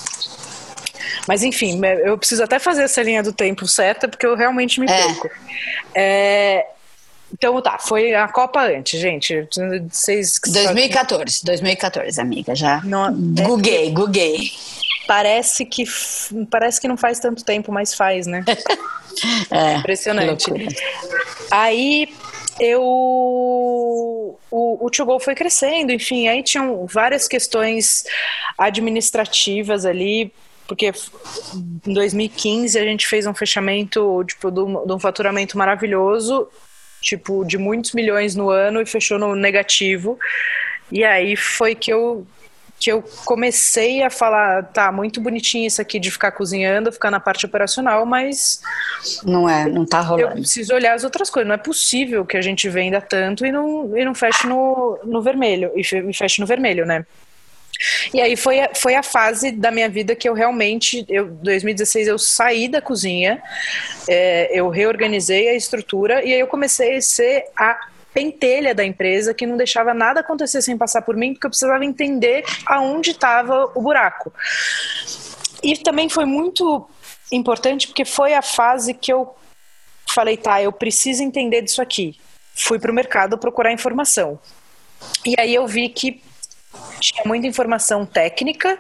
Mas 1.28 1.44
enfim, 1.44 1.80
eu 2.04 2.18
preciso 2.18 2.44
até 2.44 2.58
fazer 2.60 2.84
essa 2.84 3.02
linha 3.04 3.22
do 3.22 3.34
tempo 3.34 3.68
certa, 3.68 4.08
porque 4.08 4.26
eu 4.26 4.36
realmente 4.36 4.80
me 4.80 4.88
é. 4.90 4.96
perco. 4.96 5.30
É, 5.94 6.66
então 7.34 7.62
tá, 7.62 7.78
foi 7.78 8.14
a 8.14 8.28
Copa 8.28 8.62
antes, 8.62 9.00
gente. 9.00 9.48
Vocês 9.90 10.40
2014, 10.48 11.44
2014, 11.44 12.22
amiga, 12.22 12.56
já. 12.56 12.82
Não, 12.84 13.08
é 13.08 13.12
guguei, 13.44 13.92
guguei. 13.92 14.52
Parece 15.08 15.66
que 15.66 15.86
parece 16.52 16.82
que 16.82 16.88
não 16.88 16.98
faz 16.98 17.20
tanto 17.20 17.44
tempo, 17.44 17.72
mas 17.72 17.94
faz, 17.94 18.28
né? 18.28 18.44
É, 19.50 19.78
Impressionante. 19.78 20.52
Aí 21.50 22.08
eu 22.60 22.82
o, 24.52 24.86
o 24.86 24.90
Tio 24.90 25.20
foi 25.20 25.36
crescendo, 25.36 25.92
enfim, 25.92 26.28
aí 26.28 26.44
tinham 26.44 26.86
várias 26.86 27.28
questões 27.28 28.04
administrativas 28.58 29.86
ali, 29.86 30.32
porque 30.68 30.92
em 31.86 31.94
2015 31.94 32.78
a 32.78 32.84
gente 32.84 33.08
fez 33.08 33.26
um 33.26 33.34
fechamento 33.34 34.24
tipo, 34.26 34.52
de, 34.52 34.62
de 34.62 34.94
um 34.94 35.00
faturamento 35.00 35.58
maravilhoso, 35.58 36.48
tipo, 37.02 37.46
de 37.46 37.58
muitos 37.58 37.94
milhões 37.94 38.36
no 38.36 38.50
ano 38.50 38.82
e 38.82 38.86
fechou 38.86 39.18
no 39.18 39.36
negativo. 39.36 40.20
E 40.92 41.04
aí 41.04 41.36
foi 41.36 41.76
que 41.76 41.92
eu 41.92 42.26
que 42.80 42.92
eu 42.92 43.04
comecei 43.26 44.04
a 44.04 44.10
falar, 44.10 44.64
tá, 44.66 44.92
muito 44.92 45.20
bonitinho 45.20 45.66
isso 45.66 45.82
aqui 45.82 46.00
de 46.00 46.12
ficar 46.12 46.32
cozinhando, 46.32 46.92
ficar 46.92 47.10
na 47.10 47.20
parte 47.20 47.46
operacional, 47.46 48.06
mas 48.06 48.62
não 49.24 49.50
é, 49.50 49.68
não 49.68 49.86
tá 49.86 50.00
rolando. 50.00 50.30
Eu 50.30 50.36
preciso 50.36 50.74
olhar 50.74 50.94
as 50.94 51.04
outras 51.04 51.30
coisas. 51.30 51.48
Não 51.48 51.56
é 51.56 51.58
possível 51.58 52.26
que 52.26 52.38
a 52.38 52.42
gente 52.42 52.70
venda 52.70 53.02
tanto 53.02 53.46
e 53.46 53.52
não, 53.52 53.98
e 53.98 54.06
não 54.06 54.14
feche 54.14 54.46
no, 54.46 55.00
no 55.04 55.22
vermelho, 55.22 55.72
e 55.76 55.84
feche 56.14 56.40
no 56.40 56.46
vermelho, 56.46 56.86
né? 56.86 57.06
E 58.14 58.22
aí 58.22 58.36
foi, 58.36 58.58
foi 58.74 58.96
a 58.96 59.04
fase 59.04 59.52
da 59.52 59.72
minha 59.72 59.90
vida 59.90 60.16
que 60.16 60.28
eu 60.28 60.34
realmente, 60.34 61.06
eu 61.08 61.28
2016 61.28 62.08
eu 62.08 62.18
saí 62.18 62.68
da 62.68 62.82
cozinha, 62.82 63.42
é, 64.08 64.50
eu 64.60 64.70
reorganizei 64.70 65.50
a 65.50 65.56
estrutura 65.56 66.24
e 66.24 66.34
aí 66.34 66.40
eu 66.40 66.48
comecei 66.48 66.98
a 66.98 67.02
ser 67.02 67.46
a 67.56 67.88
pentelha 68.18 68.74
da 68.74 68.84
empresa 68.84 69.32
que 69.32 69.46
não 69.46 69.56
deixava 69.56 69.94
nada 69.94 70.22
acontecer 70.22 70.60
sem 70.64 70.76
passar 70.76 71.04
por 71.04 71.16
mim, 71.16 71.34
porque 71.34 71.46
eu 71.46 71.52
precisava 71.52 71.86
entender 71.86 72.44
aonde 72.66 73.12
estava 73.12 73.72
o 73.76 73.82
buraco. 73.84 74.34
E 75.62 75.78
também 75.78 76.10
foi 76.10 76.26
muito 76.26 76.90
importante 77.32 77.86
porque 77.86 78.04
foi 78.04 78.34
a 78.34 78.42
fase 78.42 78.96
que 78.96 79.14
eu 79.14 79.36
falei, 80.10 80.36
tá, 80.36 80.60
eu 80.60 80.72
preciso 80.72 81.22
entender 81.22 81.62
disso 81.62 81.80
aqui. 81.80 82.20
Fui 82.56 82.80
para 82.80 82.92
o 82.92 82.96
mercado 82.96 83.38
procurar 83.38 83.72
informação. 83.72 84.40
E 85.24 85.36
aí 85.40 85.54
eu 85.54 85.68
vi 85.68 85.88
que 85.88 86.20
tinha 87.00 87.22
muita 87.24 87.46
informação 87.46 88.04
técnica, 88.04 88.80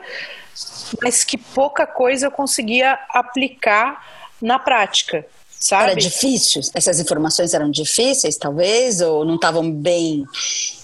mas 1.00 1.24
que 1.24 1.38
pouca 1.38 1.86
coisa 1.86 2.26
eu 2.26 2.32
conseguia 2.32 2.98
aplicar 3.12 4.04
na 4.42 4.58
prática. 4.58 5.28
Sabe? 5.60 5.92
Era 5.92 5.96
difícil? 5.96 6.62
Essas 6.74 7.00
informações 7.00 7.54
eram 7.54 7.70
difíceis, 7.72 8.38
talvez? 8.38 9.02
Ou 9.02 9.26
não 9.26 9.36
estavam 9.36 9.72
bem 9.72 10.26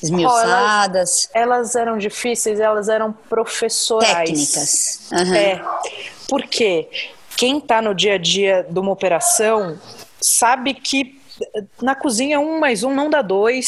esmiuçadas? 0.01 1.29
Oh, 1.33 1.37
elas, 1.37 1.57
elas, 1.57 1.75
eram 1.75 1.97
difíceis, 1.97 2.59
elas 2.59 2.89
eram 2.89 3.13
professorais. 3.29 4.29
Técnicas. 4.29 4.99
Uhum. 5.11 5.35
É. 5.35 5.61
Por 6.27 6.43
quê? 6.43 6.89
Quem 7.37 7.59
está 7.59 7.81
no 7.81 7.93
dia 7.93 8.15
a 8.15 8.17
dia 8.17 8.65
de 8.67 8.79
uma 8.79 8.91
operação 8.91 9.79
sabe 10.19 10.73
que 10.73 11.21
na 11.81 11.95
cozinha 11.95 12.39
um 12.39 12.59
mais 12.59 12.83
um 12.83 12.93
não 12.93 13.09
dá 13.09 13.21
dois. 13.21 13.67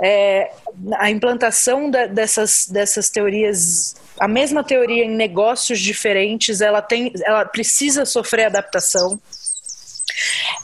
É, 0.00 0.52
a 0.94 1.10
implantação 1.10 1.90
da, 1.90 2.06
dessas, 2.06 2.66
dessas 2.66 3.10
teorias 3.10 3.94
a 4.20 4.28
mesma 4.28 4.62
teoria 4.62 5.02
em 5.02 5.10
negócios 5.10 5.80
diferentes, 5.80 6.60
ela 6.60 6.82
tem, 6.82 7.10
ela 7.24 7.42
precisa 7.46 8.04
sofrer 8.04 8.44
adaptação. 8.44 9.18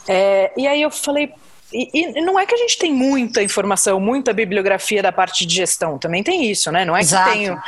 É, 0.08 0.52
e 0.56 0.66
aí 0.66 0.82
eu 0.82 0.90
falei, 0.90 1.32
e, 1.72 1.90
e, 1.92 2.20
não 2.22 2.38
é 2.38 2.46
que 2.46 2.54
a 2.54 2.58
gente 2.58 2.78
tem 2.78 2.92
muita 2.92 3.42
informação, 3.42 3.98
muita 3.98 4.32
bibliografia 4.32 5.02
da 5.02 5.10
parte 5.10 5.44
de 5.44 5.54
gestão, 5.54 5.98
também 5.98 6.22
tem 6.22 6.50
isso, 6.50 6.70
né? 6.70 6.84
Não 6.84 6.96
é 6.96 7.00
Exato. 7.00 7.30
que 7.30 7.36
tenho. 7.36 7.62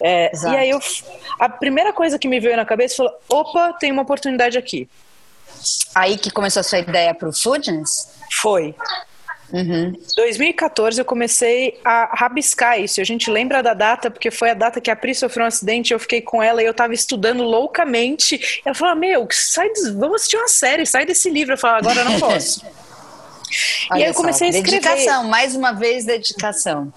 É, 0.00 0.32
e 0.34 0.56
aí 0.56 0.70
eu, 0.70 0.80
a 1.38 1.48
primeira 1.48 1.92
coisa 1.92 2.18
que 2.18 2.26
me 2.26 2.40
veio 2.40 2.56
na 2.56 2.64
cabeça 2.64 2.96
foi: 2.96 3.08
opa, 3.28 3.72
tem 3.74 3.92
uma 3.92 4.02
oportunidade 4.02 4.58
aqui. 4.58 4.88
Aí 5.94 6.18
que 6.18 6.30
começou 6.30 6.60
a 6.60 6.64
sua 6.64 6.78
ideia 6.78 7.14
para 7.14 7.28
o 7.28 7.32
Foodness? 7.32 8.08
Foi. 8.40 8.74
Uhum. 9.52 9.92
2014 10.16 11.00
eu 11.00 11.04
comecei 11.04 11.78
a 11.84 12.14
rabiscar 12.14 12.80
isso. 12.80 13.00
A 13.00 13.04
gente 13.04 13.30
lembra 13.30 13.62
da 13.62 13.74
data 13.74 14.10
porque 14.10 14.30
foi 14.30 14.50
a 14.50 14.54
data 14.54 14.80
que 14.80 14.90
a 14.90 14.96
Pri 14.96 15.14
sofreu 15.14 15.44
um 15.44 15.48
acidente. 15.48 15.92
Eu 15.92 15.98
fiquei 15.98 16.20
com 16.20 16.42
ela 16.42 16.62
e 16.62 16.66
eu 16.66 16.70
estava 16.70 16.94
estudando 16.94 17.42
loucamente. 17.42 18.62
Ela 18.64 18.74
falou: 18.74 18.96
Meu, 18.96 19.26
sai, 19.30 19.68
vamos 19.96 20.16
assistir 20.16 20.36
uma 20.36 20.48
série, 20.48 20.86
sai 20.86 21.06
desse 21.06 21.30
livro. 21.30 21.54
Eu 21.54 21.58
falei: 21.58 21.78
Agora 21.78 22.00
eu 22.00 22.04
não 22.04 22.20
posso. 22.20 22.64
e 23.94 24.02
aí 24.02 24.04
eu 24.04 24.14
comecei 24.14 24.50
só, 24.50 24.56
a 24.56 24.60
escrever. 24.60 24.82
Dedicação, 24.82 25.24
mais 25.24 25.54
uma 25.54 25.72
vez 25.72 26.04
dedicação. 26.04 26.92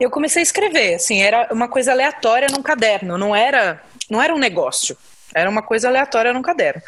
Eu 0.00 0.10
comecei 0.10 0.40
a 0.40 0.42
escrever, 0.42 0.94
assim, 0.94 1.22
era 1.22 1.48
uma 1.52 1.68
coisa 1.68 1.92
aleatória 1.92 2.48
num 2.50 2.62
caderno, 2.62 3.16
não 3.16 3.36
era, 3.36 3.80
não 4.10 4.20
era 4.20 4.34
um 4.34 4.38
negócio, 4.38 4.96
era 5.32 5.48
uma 5.48 5.62
coisa 5.62 5.86
aleatória 5.86 6.32
num 6.32 6.42
caderno. 6.42 6.82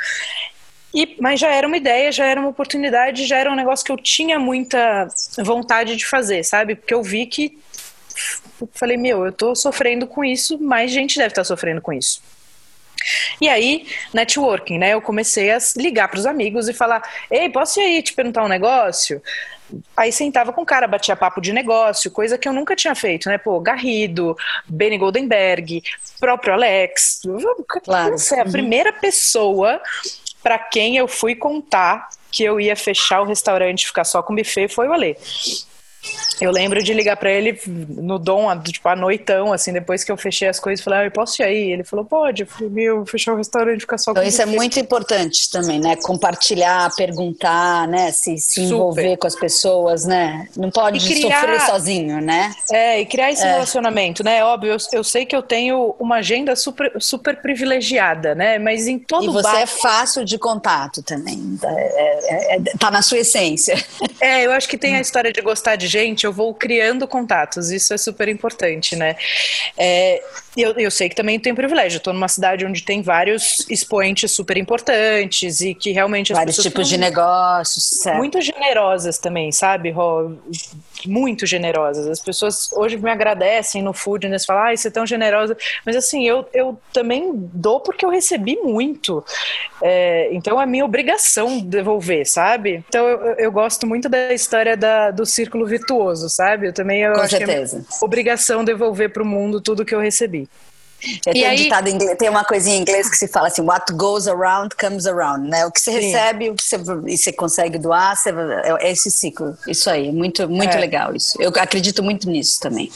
E, 0.95 1.17
mas 1.21 1.41
já 1.41 1.53
era 1.53 1.67
uma 1.67 1.77
ideia, 1.77 2.13
já 2.13 2.25
era 2.25 2.39
uma 2.39 2.51
oportunidade, 2.51 3.27
já 3.27 3.37
era 3.37 3.51
um 3.51 3.57
negócio 3.57 3.85
que 3.85 3.91
eu 3.91 3.97
tinha 3.97 4.39
muita 4.39 5.09
vontade 5.39 5.97
de 5.97 6.07
fazer, 6.07 6.45
sabe? 6.45 6.77
Porque 6.77 6.95
eu 6.95 7.03
vi 7.03 7.27
que. 7.27 7.59
Falei, 8.73 8.97
meu, 8.97 9.27
eu 9.27 9.33
tô 9.33 9.57
sofrendo 9.57 10.07
com 10.07 10.25
isso, 10.25 10.57
mais 10.63 10.93
gente 10.93 11.17
deve 11.17 11.31
estar 11.31 11.41
tá 11.41 11.45
sofrendo 11.45 11.81
com 11.81 11.93
isso. 11.93 12.23
E 13.41 13.49
aí, 13.49 13.89
networking, 14.13 14.79
né? 14.79 14.95
Eu 14.95 15.03
comecei 15.03 15.51
a 15.51 15.59
ligar 15.77 16.09
para 16.09 16.19
os 16.19 16.27
amigos 16.27 16.69
e 16.69 16.73
falar: 16.73 17.03
Ei, 17.29 17.51
posso 17.51 17.81
ir 17.81 17.83
aí 17.83 18.03
te 18.03 18.13
perguntar 18.13 18.45
um 18.45 18.49
negócio? 18.49 19.21
Aí 19.97 20.13
sentava 20.13 20.53
com 20.53 20.63
o 20.63 20.67
cara, 20.67 20.87
batia 20.87 21.17
papo 21.17 21.41
de 21.41 21.53
negócio, 21.53 22.11
coisa 22.11 22.39
que 22.39 22.47
eu 22.47 22.53
nunca 22.53 22.77
tinha 22.77 22.95
feito, 22.95 23.29
né? 23.29 23.37
Pô, 23.37 23.59
Garrido, 23.59 24.37
Benny 24.69 24.97
Goldenberg, 24.97 25.83
próprio 26.21 26.53
Alex. 26.53 27.23
Claro. 27.85 28.17
Você 28.17 28.37
é 28.37 28.43
a 28.43 28.45
primeira 28.45 28.93
pessoa 28.93 29.81
para 30.45 30.59
quem 30.59 30.99
eu 30.99 31.09
fui 31.09 31.35
contar 31.35 32.11
que 32.31 32.45
eu 32.45 32.61
ia 32.61 32.77
fechar 32.77 33.23
o 33.23 33.25
restaurante 33.25 33.83
e 33.83 33.87
ficar 33.87 34.05
só 34.05 34.23
com 34.23 34.35
buffet 34.35 34.69
foi 34.69 34.87
o 34.87 34.93
Alê. 34.93 35.17
Eu 36.41 36.51
lembro 36.51 36.83
de 36.83 36.93
ligar 36.93 37.17
para 37.17 37.31
ele 37.31 37.59
no 37.67 38.19
dom, 38.19 38.59
tipo, 38.61 38.89
à 38.89 38.97
noitão, 38.97 39.53
assim, 39.53 39.73
depois 39.73 40.03
que 40.03 40.11
eu 40.11 40.17
fechei 40.17 40.49
as 40.49 40.59
coisas, 40.59 40.85
falei, 40.85 41.01
ah, 41.01 41.05
eu 41.05 41.11
posso 41.11 41.41
ir 41.43 41.45
aí? 41.45 41.73
Ele 41.73 41.85
falou, 41.85 42.05
pode. 42.05 42.43
Eu 42.43 42.47
falei, 42.47 42.71
meu, 42.71 43.07
fechar 43.07 43.33
o 43.33 43.37
restaurante, 43.37 43.81
ficar 43.81 43.99
só 43.99 44.11
então, 44.11 44.23
com 44.23 44.29
isso 44.29 44.43
é 44.43 44.47
muito 44.47 44.79
importante 44.79 45.51
também, 45.51 45.81
né? 45.81 45.97
Compartilhar, 45.97 46.91
perguntar, 46.97 47.87
né? 47.89 48.11
Se, 48.11 48.37
se 48.39 48.63
envolver 48.63 49.17
com 49.17 49.27
as 49.27 49.37
pessoas, 49.37 50.05
né? 50.05 50.49
Não 50.57 50.71
pode 50.71 50.99
criar, 51.07 51.41
sofrer 51.41 51.61
sozinho, 51.61 52.21
né? 52.21 52.53
É, 52.71 53.01
e 53.01 53.07
criar 53.07 53.31
esse 53.31 53.45
é. 53.45 53.53
relacionamento, 53.53 54.25
né? 54.25 54.45
Óbvio, 54.45 54.73
eu, 54.73 54.79
eu, 54.93 55.05
sei 55.05 55.25
que 55.25 55.35
eu 55.35 55.43
tenho 55.43 55.95
uma 55.99 56.17
agenda 56.17 56.57
super, 56.57 56.93
super 57.01 57.41
privilegiada, 57.41 58.35
né? 58.35 58.59
Mas 58.59 58.87
em 58.87 58.99
todo 58.99 59.25
E 59.25 59.29
você 59.29 59.43
bar... 59.43 59.61
é 59.61 59.67
fácil 59.67 60.25
de 60.25 60.39
contato 60.39 61.03
também. 61.03 61.59
É, 61.63 62.55
é, 62.55 62.57
é, 62.57 62.61
tá 62.79 62.91
na 62.91 63.03
sua 63.03 63.19
essência. 63.19 63.75
É, 64.21 64.47
eu 64.47 64.53
acho 64.53 64.69
que 64.69 64.79
tem 64.79 64.97
a 64.97 65.01
história 65.01 65.33
de 65.33 65.41
gostar 65.41 65.77
de 65.77 65.87
gente, 65.95 66.25
eu 66.25 66.33
vou 66.33 66.53
criando 66.53 67.07
contatos, 67.07 67.71
isso 67.71 67.95
é 67.95 67.99
super 67.99 68.29
importante, 68.29 68.97
né? 68.97 69.17
É, 69.79 70.21
eu, 70.57 70.73
eu 70.73 70.91
sei 70.91 71.09
que 71.09 71.15
também 71.15 71.39
tenho 71.39 71.55
privilégio, 71.55 71.99
estou 71.99 72.13
numa 72.13 72.27
cidade 72.27 72.67
onde 72.67 72.83
tem 72.83 73.01
vários 73.01 73.65
expoentes 73.71 74.33
super 74.33 74.57
importantes 74.57 75.61
e 75.61 75.73
que 75.73 75.93
realmente 75.93 76.33
as 76.33 76.39
vários 76.39 76.57
tipos 76.57 76.89
de 76.89 76.99
negócios, 76.99 77.85
certo. 77.85 78.17
muito 78.17 78.41
generosas 78.41 79.19
também, 79.19 79.53
sabe, 79.53 79.91
Rô? 79.91 80.33
Muito 81.07 81.47
generosas. 81.47 82.07
As 82.07 82.21
pessoas 82.21 82.71
hoje 82.73 82.97
me 82.97 83.11
agradecem 83.11 83.83
no 83.83 83.93
Foodness, 83.93 84.45
falam, 84.45 84.65
ah, 84.65 84.77
você 84.77 84.89
é 84.89 84.91
tão 84.91 85.07
generosa, 85.07 85.57
mas 85.85 85.97
assim, 85.97 86.27
eu, 86.27 86.47
eu 86.53 86.79
também 86.93 87.31
dou 87.53 87.81
porque 87.81 88.05
eu 88.05 88.11
recebi 88.11 88.57
muito, 88.63 89.25
é, 89.83 90.29
então 90.33 90.61
é 90.61 90.67
minha 90.67 90.85
obrigação 90.85 91.61
devolver, 91.61 92.27
sabe? 92.27 92.85
Então 92.89 93.07
eu, 93.07 93.35
eu 93.35 93.53
gosto 93.53 93.87
muito 93.87 94.09
da 94.09 94.33
história 94.33 94.77
da, 94.77 95.11
do 95.11 95.27
círculo 95.27 95.67
virtuoso, 95.67 96.29
sabe? 96.29 96.69
Eu 96.69 96.73
também 96.73 97.03
eu 97.03 97.13
Com 97.13 97.21
acho 97.21 97.37
certeza. 97.37 97.81
que 97.81 97.95
é 97.95 98.05
obrigação 98.05 98.65
devolver 98.65 99.11
para 99.13 99.23
o 99.23 99.27
mundo 99.27 99.61
tudo 99.61 99.85
que 99.85 99.95
eu 99.95 100.01
recebi. 100.01 100.49
Eu 101.27 101.33
tenho, 101.33 101.49
aí, 101.49 101.57
ditado 101.57 101.89
inglês, 101.89 102.17
tem 102.19 102.29
uma 102.29 102.45
coisinha 102.45 102.77
em 102.77 102.81
inglês 102.81 103.09
que 103.09 103.17
se 103.17 103.29
fala 103.29 103.49
assim, 103.49 103.63
what 103.63 103.93
goes 103.93 104.27
around 104.27 104.75
comes 104.77 105.07
around, 105.07 105.49
né? 105.49 105.67
O 105.67 105.71
que 105.71 105.81
você 105.81 105.93
sim. 105.93 106.01
recebe, 106.01 106.51
o 106.51 106.55
que 106.55 106.63
você, 106.63 106.77
e 107.07 107.17
você 107.17 107.33
consegue 107.33 107.79
doar, 107.79 108.17
você, 108.17 108.31
é, 108.31 108.87
é 108.87 108.93
esse 108.93 109.11
ciclo. 109.11 109.57
Isso 109.67 109.89
aí, 109.91 110.13
muito, 110.13 110.49
muito 110.49 110.77
é. 110.77 110.81
legal 110.81 111.15
isso. 111.15 111.41
Eu 111.41 111.53
acredito 111.57 112.03
muito 112.03 112.29
nisso 112.29 112.61
também. 112.61 112.91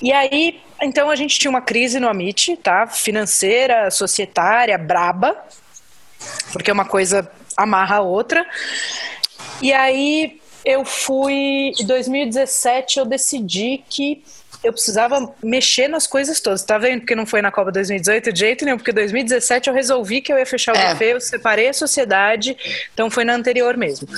E 0.00 0.12
aí, 0.12 0.60
então 0.80 1.10
a 1.10 1.16
gente 1.16 1.38
tinha 1.38 1.50
uma 1.50 1.60
crise 1.60 1.98
no 1.98 2.08
Amit, 2.08 2.56
tá? 2.58 2.86
Financeira, 2.86 3.90
societária, 3.90 4.78
braba, 4.78 5.36
porque 6.52 6.70
uma 6.70 6.84
coisa 6.84 7.28
amarra 7.56 7.96
a 7.96 8.00
outra. 8.00 8.46
E 9.60 9.72
aí 9.72 10.40
eu 10.64 10.84
fui, 10.84 11.72
em 11.78 11.86
2017 11.86 12.98
eu 12.98 13.06
decidi 13.06 13.82
que 13.88 14.22
eu 14.62 14.72
precisava 14.72 15.32
mexer 15.42 15.88
nas 15.88 16.06
coisas 16.06 16.40
todas. 16.40 16.62
Tá 16.62 16.78
vendo? 16.78 17.00
Porque 17.00 17.14
não 17.14 17.26
foi 17.26 17.40
na 17.40 17.50
Copa 17.50 17.70
2018 17.70 18.32
de 18.32 18.40
jeito 18.40 18.64
nenhum, 18.64 18.76
porque 18.76 18.92
2017 18.92 19.68
eu 19.68 19.74
resolvi 19.74 20.20
que 20.20 20.32
eu 20.32 20.38
ia 20.38 20.46
fechar 20.46 20.74
o 20.74 20.78
é. 20.78 20.90
buffet, 20.90 21.10
eu 21.10 21.20
separei 21.20 21.68
a 21.68 21.72
sociedade, 21.72 22.56
então 22.92 23.10
foi 23.10 23.24
na 23.24 23.34
anterior 23.34 23.76
mesmo. 23.76 24.08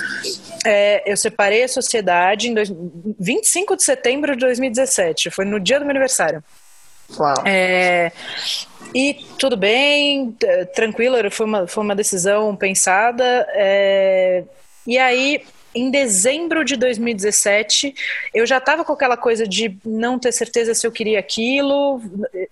É, 0.65 1.03
eu 1.11 1.17
separei 1.17 1.65
a 1.65 1.69
sociedade 1.69 2.49
em 2.49 2.55
dois, 2.55 2.73
25 3.19 3.77
de 3.77 3.85
setembro 3.85 4.35
de 4.35 4.41
2017, 4.41 5.31
foi 5.31 5.45
no 5.45 5.61
dia 5.61 5.79
do 5.79 5.85
meu 5.85 5.91
aniversário. 5.91 6.43
Uau. 7.19 7.43
É, 7.45 8.13
e 8.95 9.15
tudo 9.39 9.57
bem, 9.57 10.37
tranquilo, 10.75 11.17
foi 11.31 11.47
uma, 11.47 11.67
foi 11.67 11.85
uma 11.85 11.95
decisão 11.95 12.55
pensada. 12.57 13.47
É, 13.51 14.45
e 14.87 14.99
aí 14.99 15.43
em 15.75 15.91
dezembro 15.91 16.65
de 16.65 16.77
2017, 16.77 17.95
eu 18.35 18.47
já 18.47 18.59
estava 18.59 18.85
com 18.85 18.93
aquela 18.93 19.17
coisa 19.17 19.47
de 19.47 19.77
não 19.85 20.19
ter 20.19 20.33
certeza 20.33 20.75
se 20.75 20.87
eu 20.87 20.93
queria 20.93 21.19
aquilo. 21.19 22.03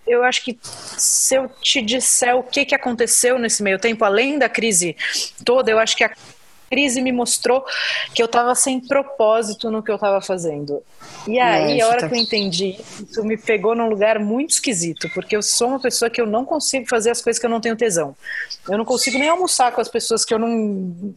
Eu 0.06 0.22
acho 0.22 0.44
que 0.44 0.58
se 0.62 1.34
eu 1.34 1.48
te 1.60 1.82
disser 1.82 2.36
o 2.36 2.42
que, 2.42 2.64
que 2.64 2.74
aconteceu 2.74 3.38
nesse 3.38 3.62
meio 3.62 3.78
tempo, 3.78 4.04
além 4.04 4.38
da 4.38 4.48
crise 4.48 4.96
toda, 5.44 5.70
eu 5.70 5.78
acho 5.78 5.96
que 5.96 6.04
a 6.04 6.12
crise 6.70 7.00
me 7.00 7.10
mostrou 7.10 7.64
que 8.14 8.22
eu 8.22 8.26
estava 8.26 8.54
sem 8.54 8.78
propósito 8.78 9.70
no 9.70 9.82
que 9.82 9.90
eu 9.90 9.94
estava 9.94 10.20
fazendo. 10.20 10.82
E 11.26 11.38
aí, 11.38 11.80
é, 11.80 11.82
a 11.82 11.88
hora 11.88 12.00
tá... 12.00 12.08
que 12.08 12.14
eu 12.14 12.18
entendi, 12.18 12.78
isso 13.10 13.24
me 13.24 13.36
pegou 13.36 13.74
num 13.74 13.88
lugar 13.88 14.18
muito 14.18 14.50
esquisito, 14.50 15.10
porque 15.14 15.34
eu 15.34 15.42
sou 15.42 15.68
uma 15.68 15.80
pessoa 15.80 16.10
que 16.10 16.20
eu 16.20 16.26
não 16.26 16.44
consigo 16.44 16.86
fazer 16.86 17.10
as 17.10 17.20
coisas 17.20 17.40
que 17.40 17.46
eu 17.46 17.50
não 17.50 17.60
tenho 17.60 17.76
tesão. 17.76 18.14
Eu 18.68 18.78
não 18.78 18.84
consigo 18.84 19.18
nem 19.18 19.28
almoçar 19.28 19.72
com 19.72 19.80
as 19.80 19.88
pessoas 19.88 20.24
que 20.24 20.32
eu 20.32 20.38
não 20.38 21.14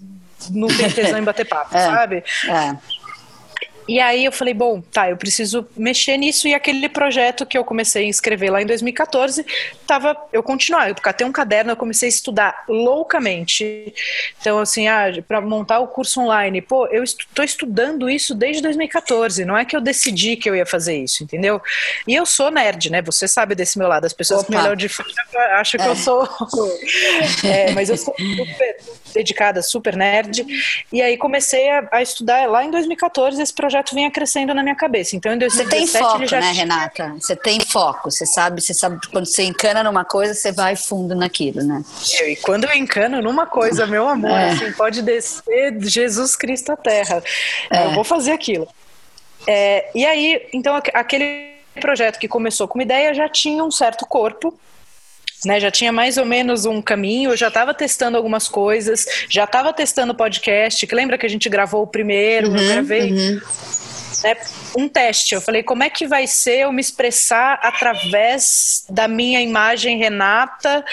não 0.49 0.67
tenho 0.67 0.93
tesão 0.93 1.19
em 1.19 1.23
bater 1.23 1.47
papo, 1.47 1.75
é, 1.77 1.79
sabe? 1.79 2.23
É. 2.49 3.00
E 3.87 3.99
aí 3.99 4.25
eu 4.25 4.31
falei, 4.31 4.53
bom, 4.53 4.81
tá, 4.81 5.09
eu 5.09 5.17
preciso 5.17 5.67
mexer 5.75 6.17
nisso 6.17 6.47
e 6.47 6.53
aquele 6.53 6.87
projeto 6.87 7.45
que 7.45 7.57
eu 7.57 7.63
comecei 7.63 8.05
a 8.05 8.09
escrever 8.09 8.49
lá 8.49 8.61
em 8.61 8.65
2014, 8.65 9.45
tava, 9.85 10.15
eu 10.31 10.41
continuava, 10.41 10.89
eu 10.89 10.95
catei 10.95 11.25
um 11.25 11.31
caderno, 11.31 11.71
eu 11.71 11.77
comecei 11.77 12.07
a 12.07 12.09
estudar 12.09 12.63
loucamente. 12.67 13.93
Então, 14.39 14.59
assim, 14.59 14.87
ah, 14.87 15.05
para 15.27 15.41
montar 15.41 15.79
o 15.79 15.87
curso 15.87 16.21
online, 16.21 16.61
pô, 16.61 16.87
eu 16.87 17.03
estou 17.03 17.43
estudando 17.43 18.09
isso 18.09 18.33
desde 18.33 18.61
2014, 18.61 19.45
não 19.45 19.57
é 19.57 19.65
que 19.65 19.75
eu 19.75 19.81
decidi 19.81 20.35
que 20.35 20.49
eu 20.49 20.55
ia 20.55 20.65
fazer 20.65 20.97
isso, 20.97 21.23
entendeu? 21.23 21.61
E 22.07 22.15
eu 22.15 22.25
sou 22.25 22.51
nerd, 22.51 22.89
né? 22.89 23.01
Você 23.01 23.27
sabe 23.27 23.55
desse 23.55 23.77
meu 23.77 23.87
lado, 23.87 24.05
as 24.05 24.13
pessoas 24.13 24.41
Opa. 24.41 24.51
que 24.51 24.57
me 24.57 24.63
olham 24.63 24.75
de 24.75 24.89
fora 24.89 25.11
acham 25.59 25.79
que 25.79 25.87
é. 25.87 25.89
eu 25.89 25.95
sou. 25.95 26.27
é, 27.43 27.71
mas 27.71 27.89
eu 27.89 27.97
sou 27.97 28.13
super 28.17 28.77
dedicada, 29.13 29.61
super 29.61 29.95
nerd. 29.95 30.45
E 30.91 31.01
aí 31.01 31.17
comecei 31.17 31.69
a, 31.69 31.87
a, 31.91 32.01
estudar 32.01 32.49
lá 32.49 32.63
em 32.63 32.71
2014, 32.71 33.41
esse 33.41 33.53
projeto 33.53 33.70
vinha 33.93 34.11
crescendo 34.11 34.53
na 34.53 34.61
minha 34.61 34.75
cabeça. 34.75 35.15
Então 35.15 35.33
em 35.33 35.37
2017 35.37 35.87
Você 35.87 35.97
tem 35.97 36.03
foco, 36.03 36.25
já 36.27 36.39
né, 36.39 36.51
Renata? 36.51 37.15
Você 37.19 37.35
tem 37.35 37.59
foco, 37.59 38.11
você 38.11 38.25
sabe, 38.25 38.61
você 38.61 38.73
sabe 38.73 38.99
quando 39.11 39.25
você 39.25 39.43
encana 39.43 39.83
numa 39.83 40.03
coisa, 40.03 40.33
você 40.33 40.51
vai 40.51 40.75
fundo 40.75 41.15
naquilo, 41.15 41.63
né? 41.63 41.83
Eu, 42.19 42.29
e 42.29 42.35
quando 42.35 42.65
eu 42.65 42.73
encano 42.73 43.21
numa 43.21 43.45
coisa, 43.45 43.85
meu 43.87 44.07
amor, 44.07 44.31
é. 44.31 44.51
assim, 44.51 44.71
pode 44.73 45.01
descer 45.01 45.77
Jesus 45.81 46.35
Cristo 46.35 46.71
à 46.71 46.77
terra. 46.77 47.23
É. 47.69 47.85
Eu 47.85 47.91
vou 47.93 48.03
fazer 48.03 48.31
aquilo. 48.31 48.67
É, 49.47 49.89
e 49.95 50.05
aí, 50.05 50.47
então, 50.53 50.75
aquele 50.93 51.51
projeto 51.79 52.19
que 52.19 52.27
começou 52.27 52.67
com 52.67 52.77
uma 52.77 52.83
ideia 52.83 53.13
já 53.13 53.29
tinha 53.29 53.63
um 53.63 53.71
certo 53.71 54.05
corpo, 54.05 54.57
né, 55.45 55.59
já 55.59 55.71
tinha 55.71 55.91
mais 55.91 56.17
ou 56.17 56.25
menos 56.25 56.65
um 56.65 56.81
caminho, 56.81 57.31
eu 57.31 57.37
já 57.37 57.47
estava 57.47 57.73
testando 57.73 58.17
algumas 58.17 58.47
coisas, 58.47 59.05
já 59.29 59.43
estava 59.43 59.73
testando 59.73 60.13
podcast, 60.13 60.85
que 60.85 60.95
lembra 60.95 61.17
que 61.17 61.25
a 61.25 61.29
gente 61.29 61.49
gravou 61.49 61.83
o 61.83 61.87
primeiro, 61.87 62.49
uhum, 62.49 62.57
eu 62.57 62.67
gravei 62.67 63.11
uhum 63.11 63.41
né, 64.23 64.35
um 64.77 64.87
teste. 64.87 65.35
Eu 65.35 65.41
falei, 65.41 65.63
como 65.63 65.83
é 65.83 65.89
que 65.89 66.07
vai 66.07 66.27
ser 66.27 66.61
eu 66.61 66.71
me 66.71 66.81
expressar 66.81 67.59
através 67.61 68.85
da 68.89 69.07
minha 69.07 69.41
imagem 69.41 69.97
Renata, 69.97 70.83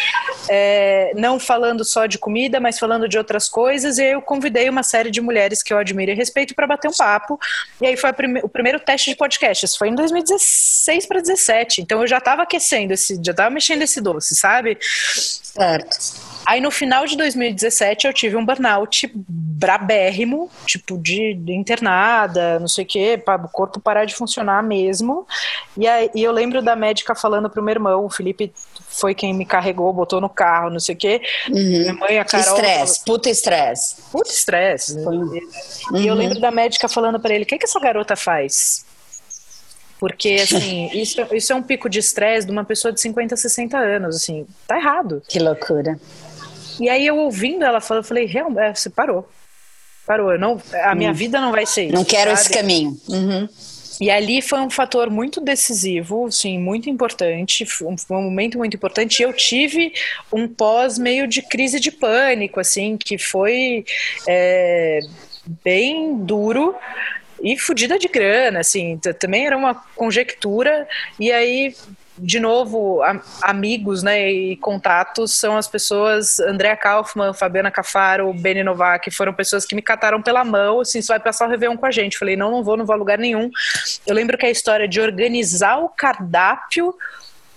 é, 0.48 1.12
não 1.14 1.38
falando 1.38 1.84
só 1.84 2.06
de 2.06 2.18
comida, 2.18 2.60
mas 2.60 2.78
falando 2.78 3.08
de 3.08 3.18
outras 3.18 3.48
coisas. 3.48 3.98
E 3.98 4.04
eu 4.04 4.22
convidei 4.22 4.68
uma 4.68 4.82
série 4.82 5.10
de 5.10 5.20
mulheres 5.20 5.62
que 5.62 5.72
eu 5.72 5.78
admiro 5.78 6.10
e 6.10 6.14
respeito 6.14 6.54
para 6.54 6.66
bater 6.66 6.88
um 6.88 6.96
papo. 6.96 7.38
E 7.80 7.86
aí 7.86 7.96
foi 7.96 8.12
prime 8.12 8.40
o 8.42 8.48
primeiro 8.48 8.80
teste 8.80 9.10
de 9.10 9.16
podcast. 9.16 9.64
Isso 9.64 9.78
foi 9.78 9.88
em 9.88 9.94
2016 9.94 11.06
para 11.06 11.18
2017. 11.18 11.80
Então 11.82 12.00
eu 12.00 12.06
já 12.06 12.18
estava 12.18 12.42
aquecendo 12.42 12.92
esse, 12.92 13.20
já 13.24 13.32
estava 13.32 13.50
mexendo 13.50 13.82
esse 13.82 14.00
doce, 14.00 14.34
sabe? 14.34 14.78
Certo. 14.80 16.27
Aí 16.48 16.62
no 16.62 16.70
final 16.70 17.04
de 17.04 17.14
2017 17.14 18.06
eu 18.06 18.12
tive 18.14 18.34
um 18.34 18.42
burnout 18.42 19.12
brabérrimo, 19.14 20.50
tipo 20.64 20.96
de, 20.96 21.34
de 21.34 21.52
internada, 21.52 22.58
não 22.58 22.66
sei 22.66 22.84
o 22.84 22.86
quê, 22.86 23.22
para 23.22 23.44
o 23.44 23.50
corpo 23.50 23.78
parar 23.78 24.06
de 24.06 24.14
funcionar 24.14 24.62
mesmo. 24.62 25.26
E, 25.76 25.86
aí, 25.86 26.10
e 26.14 26.22
eu 26.22 26.32
lembro 26.32 26.62
da 26.62 26.74
médica 26.74 27.14
falando 27.14 27.50
pro 27.50 27.62
meu 27.62 27.74
irmão, 27.74 28.06
o 28.06 28.08
Felipe 28.08 28.50
foi 28.88 29.14
quem 29.14 29.34
me 29.34 29.44
carregou, 29.44 29.92
botou 29.92 30.22
no 30.22 30.28
carro, 30.30 30.70
não 30.70 30.80
sei 30.80 30.94
o 30.94 30.98
quê. 30.98 31.20
Uhum. 31.50 31.54
Minha 31.54 31.92
mãe, 31.92 32.18
a 32.18 32.24
Carol. 32.24 32.56
Estresse, 32.56 33.04
puta 33.04 33.28
estresse. 33.28 33.96
Puta 34.10 34.30
estresse. 34.30 34.98
Uhum. 35.00 35.38
E 35.96 36.06
eu 36.06 36.14
lembro 36.14 36.40
da 36.40 36.50
médica 36.50 36.88
falando 36.88 37.20
para 37.20 37.34
ele: 37.34 37.44
o 37.44 37.46
que, 37.46 37.58
que 37.58 37.66
essa 37.66 37.78
garota 37.78 38.16
faz? 38.16 38.86
Porque, 40.00 40.36
assim, 40.40 40.88
isso, 40.98 41.20
isso 41.30 41.52
é 41.52 41.56
um 41.56 41.62
pico 41.62 41.90
de 41.90 41.98
estresse 41.98 42.46
de 42.46 42.52
uma 42.52 42.64
pessoa 42.64 42.90
de 42.90 43.02
50, 43.02 43.36
60 43.36 43.76
anos, 43.76 44.16
assim, 44.16 44.46
tá 44.66 44.78
errado. 44.78 45.22
Que 45.28 45.38
loucura. 45.38 45.98
E 46.80 46.88
aí 46.88 47.06
eu 47.06 47.16
ouvindo 47.16 47.64
ela 47.64 47.80
falando, 47.80 48.04
eu 48.04 48.08
falei, 48.08 48.26
realmente, 48.26 48.60
é, 48.60 48.74
você 48.74 48.90
parou. 48.90 49.28
Parou, 50.06 50.32
eu 50.32 50.38
não, 50.38 50.60
a 50.84 50.94
minha 50.94 51.10
hum. 51.10 51.14
vida 51.14 51.40
não 51.40 51.52
vai 51.52 51.66
ser 51.66 51.84
isso. 51.84 51.94
Não 51.94 52.04
quero 52.04 52.30
sabe? 52.30 52.40
esse 52.40 52.50
caminho. 52.50 52.98
Uhum. 53.08 53.48
E 54.00 54.10
ali 54.10 54.40
foi 54.40 54.60
um 54.60 54.70
fator 54.70 55.10
muito 55.10 55.40
decisivo, 55.40 56.30
sim, 56.30 56.56
muito 56.58 56.88
importante, 56.88 57.66
foi 57.66 57.88
um 57.88 58.22
momento 58.22 58.56
muito 58.56 58.76
importante. 58.76 59.22
Eu 59.22 59.32
tive 59.32 59.92
um 60.32 60.46
pós 60.46 60.98
meio 60.98 61.26
de 61.26 61.42
crise 61.42 61.80
de 61.80 61.90
pânico, 61.90 62.60
assim, 62.60 62.96
que 62.96 63.18
foi 63.18 63.84
é, 64.26 65.00
bem 65.64 66.16
duro 66.18 66.76
e 67.42 67.58
fodida 67.58 67.98
de 67.98 68.08
grana, 68.08 68.60
assim, 68.60 68.98
também 69.18 69.46
era 69.46 69.56
uma 69.56 69.74
conjectura. 69.74 70.88
E 71.18 71.32
aí 71.32 71.74
de 72.18 72.40
novo, 72.40 73.02
a, 73.02 73.20
amigos 73.42 74.02
né, 74.02 74.30
e 74.30 74.56
contatos 74.56 75.34
são 75.34 75.56
as 75.56 75.68
pessoas, 75.68 76.38
Andréa 76.40 76.76
Kaufmann, 76.76 77.32
Fabiana 77.32 77.70
Cafaro, 77.70 78.32
Beni 78.32 78.62
Novak, 78.62 79.10
foram 79.10 79.32
pessoas 79.32 79.64
que 79.64 79.74
me 79.74 79.82
cataram 79.82 80.20
pela 80.20 80.44
mão, 80.44 80.80
assim, 80.80 81.00
você 81.00 81.08
vai 81.08 81.20
passar 81.20 81.46
o 81.46 81.50
Réveillon 81.50 81.76
com 81.76 81.86
a 81.86 81.90
gente. 81.90 82.18
Falei, 82.18 82.36
não, 82.36 82.50
não 82.50 82.62
vou, 82.62 82.76
não 82.76 82.84
vou 82.84 82.94
a 82.94 82.98
lugar 82.98 83.18
nenhum. 83.18 83.50
Eu 84.06 84.14
lembro 84.14 84.36
que 84.36 84.46
a 84.46 84.50
história 84.50 84.88
de 84.88 85.00
organizar 85.00 85.78
o 85.78 85.88
cardápio 85.88 86.94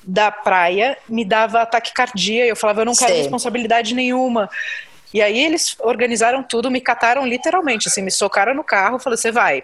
da 0.04 0.32
praia 0.32 0.98
me 1.08 1.24
dava 1.24 1.62
ataque 1.62 1.94
cardíaco, 1.94 2.50
eu 2.50 2.56
falava, 2.56 2.82
eu 2.82 2.86
não 2.86 2.96
quero 2.96 3.14
Sim. 3.14 3.20
responsabilidade 3.20 3.94
nenhuma. 3.94 4.50
E 5.14 5.22
aí 5.22 5.44
eles 5.44 5.76
organizaram 5.80 6.42
tudo, 6.42 6.72
me 6.72 6.80
cataram 6.80 7.26
literalmente, 7.28 7.88
assim, 7.88 8.02
me 8.02 8.12
socaram 8.12 8.54
no 8.54 8.64
carro, 8.64 8.98
falou, 8.98 9.18
você 9.18 9.32
vai. 9.32 9.64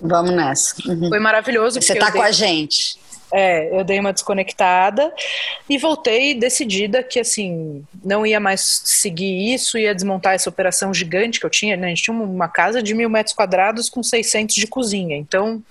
Vamos 0.00 0.32
nessa. 0.32 0.76
Uhum. 0.86 1.08
Foi 1.08 1.18
maravilhoso. 1.18 1.80
Você 1.80 1.94
tá 1.94 2.12
com 2.12 2.22
a 2.22 2.30
gente. 2.30 2.98
É, 3.32 3.78
eu 3.78 3.84
dei 3.84 4.00
uma 4.00 4.12
desconectada 4.12 5.12
e 5.68 5.76
voltei 5.76 6.34
decidida 6.34 7.02
que, 7.02 7.20
assim, 7.20 7.84
não 8.02 8.24
ia 8.24 8.40
mais 8.40 8.82
seguir 8.84 9.52
isso, 9.52 9.76
ia 9.76 9.94
desmontar 9.94 10.34
essa 10.34 10.48
operação 10.48 10.94
gigante 10.94 11.38
que 11.38 11.44
eu 11.44 11.50
tinha, 11.50 11.76
né? 11.76 11.86
A 11.86 11.90
gente 11.90 12.04
tinha 12.04 12.16
uma 12.16 12.48
casa 12.48 12.82
de 12.82 12.94
mil 12.94 13.10
metros 13.10 13.34
quadrados 13.34 13.90
com 13.90 14.02
600 14.02 14.54
de 14.54 14.66
cozinha, 14.66 15.16
então 15.16 15.62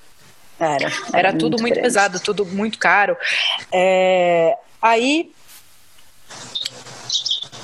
era, 0.59 0.85
era, 0.85 0.93
era 1.13 1.33
tudo 1.33 1.59
muito, 1.59 1.61
muito 1.61 1.81
pesado, 1.81 2.19
tudo 2.19 2.45
muito 2.45 2.77
caro. 2.77 3.17
É, 3.71 4.55
aí, 4.81 5.31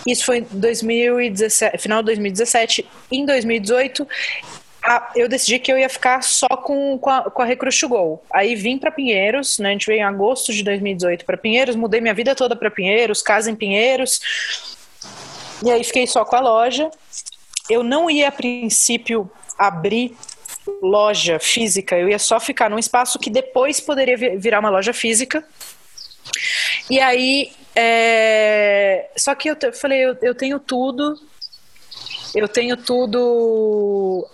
isso 0.06 0.26
foi 0.26 0.40
em 0.40 0.48
2017, 0.52 1.78
final 1.78 2.02
de 2.02 2.08
2017. 2.08 2.86
Em 3.12 3.26
2018, 3.26 4.08
a, 4.84 5.12
eu 5.16 5.30
decidi 5.30 5.60
que 5.60 5.72
eu 5.72 5.78
ia 5.78 5.88
ficar 5.88 6.22
só 6.22 6.48
com, 6.48 6.98
com 7.00 7.10
a, 7.10 7.32
com 7.32 7.42
a 7.42 7.46
Recruit 7.46 7.88
Go. 7.88 8.22
Aí 8.32 8.54
vim 8.54 8.78
para 8.78 8.92
Pinheiros, 8.92 9.58
né? 9.58 9.70
A 9.70 9.72
gente 9.72 9.88
veio 9.88 10.00
em 10.00 10.04
agosto 10.04 10.52
de 10.52 10.62
2018 10.62 11.24
para 11.24 11.38
Pinheiros, 11.38 11.76
mudei 11.76 12.02
minha 12.02 12.14
vida 12.14 12.36
toda 12.36 12.54
para 12.54 12.70
Pinheiros, 12.70 13.22
casa 13.22 13.50
em 13.50 13.56
Pinheiros. 13.56 14.20
E 15.64 15.72
aí 15.72 15.82
fiquei 15.86 16.06
só 16.06 16.26
com 16.26 16.36
a 16.36 16.42
loja. 16.42 16.92
Eu 17.70 17.82
não 17.82 18.10
ia 18.10 18.28
a 18.28 18.32
princípio 18.32 19.32
abrir 19.58 20.18
loja 20.82 21.40
física, 21.40 21.98
eu 21.98 22.10
ia 22.10 22.20
só 22.20 22.40
ficar 22.40 22.70
num 22.70 22.80
espaço 22.80 23.20
que 23.20 23.30
depois 23.30 23.80
poderia 23.80 24.18
virar 24.38 24.60
uma 24.60 24.70
loja 24.70 24.94
física. 24.94 25.46
E 26.90 27.00
aí, 27.00 27.52
é... 27.74 29.10
só 29.16 29.34
que 29.34 29.50
eu 29.50 29.56
falei, 29.74 30.00
eu, 30.00 30.18
eu 30.22 30.36
tenho 30.36 30.60
tudo, 30.60 31.18
eu 32.36 32.48
tenho 32.48 32.76
tudo 32.76 34.28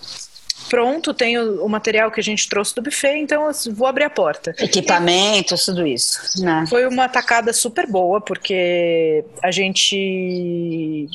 pronto, 0.69 1.13
tenho 1.13 1.63
o 1.63 1.67
material 1.67 2.11
que 2.11 2.19
a 2.19 2.23
gente 2.23 2.47
trouxe 2.47 2.75
do 2.75 2.81
buffet, 2.81 3.17
então 3.17 3.47
eu 3.47 3.73
vou 3.73 3.87
abrir 3.87 4.05
a 4.05 4.09
porta. 4.09 4.53
Equipamentos, 4.59 5.65
tudo 5.65 5.85
isso. 5.85 6.41
Né? 6.41 6.65
Foi 6.69 6.87
uma 6.87 7.09
tacada 7.09 7.51
super 7.51 7.87
boa, 7.87 8.21
porque 8.21 9.23
a 9.41 9.51
gente. 9.51 11.09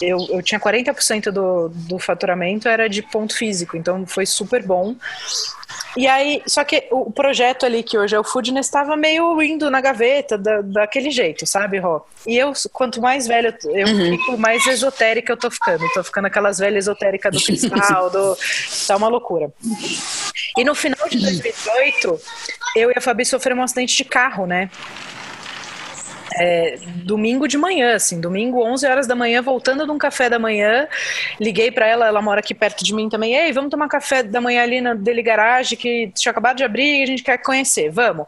Eu, 0.00 0.18
eu 0.30 0.42
tinha 0.42 0.58
40% 0.58 1.30
do, 1.30 1.68
do 1.68 1.98
faturamento 1.98 2.68
era 2.68 2.88
de 2.88 3.02
ponto 3.02 3.36
físico, 3.36 3.76
então 3.76 4.06
foi 4.06 4.26
super 4.26 4.64
bom. 4.66 4.96
E 5.96 6.06
aí, 6.06 6.42
só 6.46 6.64
que 6.64 6.88
o 6.90 7.10
projeto 7.10 7.64
ali, 7.64 7.82
que 7.82 7.96
hoje 7.96 8.16
é 8.16 8.18
o 8.18 8.24
Foodness, 8.24 8.66
estava 8.66 8.96
meio 8.96 9.40
indo 9.42 9.70
na 9.70 9.80
gaveta, 9.80 10.36
da, 10.36 10.60
daquele 10.60 11.10
jeito, 11.10 11.46
sabe, 11.46 11.78
Ró? 11.78 12.00
E 12.26 12.36
eu, 12.36 12.52
quanto 12.72 13.00
mais 13.00 13.26
velha 13.26 13.56
eu 13.64 13.86
uhum. 13.86 14.10
fico, 14.10 14.38
mais 14.38 14.66
esotérica 14.66 15.32
eu 15.32 15.36
tô 15.36 15.50
ficando. 15.50 15.84
Tô 15.92 16.02
ficando 16.02 16.26
aquelas 16.26 16.58
velhas 16.58 16.84
esotéricas 16.84 17.32
do 17.32 17.42
cristal, 17.42 18.10
do... 18.10 18.36
tá 18.86 18.96
uma 18.96 19.08
loucura. 19.08 19.52
E 20.58 20.64
no 20.64 20.74
final 20.74 21.08
de 21.08 21.18
2018, 21.18 22.20
eu 22.76 22.90
e 22.90 22.94
a 22.96 23.00
Fabi 23.00 23.24
sofremos 23.24 23.60
um 23.60 23.64
acidente 23.64 23.96
de 23.96 24.04
carro, 24.04 24.46
né? 24.46 24.70
É, 26.34 26.78
domingo 27.04 27.46
de 27.46 27.56
manhã, 27.56 27.94
assim, 27.94 28.20
domingo, 28.20 28.62
11 28.62 28.86
horas 28.86 29.06
da 29.06 29.14
manhã, 29.14 29.40
voltando 29.42 29.84
de 29.84 29.90
um 29.90 29.98
café 29.98 30.28
da 30.28 30.38
manhã, 30.38 30.88
liguei 31.40 31.70
para 31.70 31.86
ela, 31.86 32.06
ela 32.06 32.22
mora 32.22 32.40
aqui 32.40 32.54
perto 32.54 32.84
de 32.84 32.94
mim 32.94 33.08
também, 33.08 33.34
ei, 33.34 33.52
vamos 33.52 33.70
tomar 33.70 33.88
café 33.88 34.22
da 34.22 34.40
manhã 34.40 34.62
ali 34.62 34.80
na 34.80 34.94
Deli 34.94 35.22
Garage, 35.22 35.76
que 35.76 36.10
tinha 36.14 36.30
acabado 36.30 36.56
de 36.56 36.64
abrir 36.64 37.00
e 37.00 37.02
a 37.02 37.06
gente 37.06 37.22
quer 37.22 37.38
conhecer, 37.38 37.90
vamos. 37.90 38.26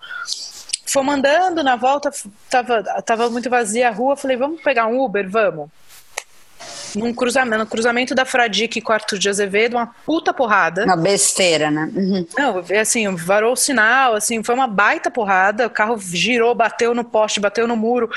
Fomos 0.87 1.15
andando, 1.15 1.65
na 1.65 1.75
volta 1.75 2.11
tava, 2.49 2.83
tava 3.03 3.29
muito 3.29 3.51
vazia 3.51 3.89
a 3.89 3.91
rua, 3.91 4.17
falei, 4.17 4.37
vamos 4.37 4.63
pegar 4.63 4.87
um 4.87 5.01
Uber, 5.01 5.29
vamos 5.29 5.69
num 6.97 7.13
cruzamento, 7.13 7.59
no 7.59 7.67
cruzamento 7.67 8.15
da 8.15 8.25
Fradique 8.25 8.81
com 8.81 8.93
Arthur 8.93 9.19
de 9.19 9.29
Azevedo, 9.29 9.77
uma 9.77 9.95
puta 10.05 10.33
porrada. 10.33 10.85
Uma 10.85 10.97
besteira, 10.97 11.71
né? 11.71 11.91
Uhum. 11.95 12.27
Não, 12.37 12.65
assim, 12.81 13.15
varou 13.15 13.53
o 13.53 13.57
sinal, 13.57 14.15
assim, 14.15 14.43
foi 14.43 14.55
uma 14.55 14.67
baita 14.67 15.11
porrada, 15.11 15.67
o 15.67 15.71
carro 15.71 15.99
girou, 15.99 16.55
bateu 16.55 16.95
no 16.95 17.05
poste, 17.05 17.39
bateu 17.39 17.69
no 17.69 17.77
muro. 17.77 18.11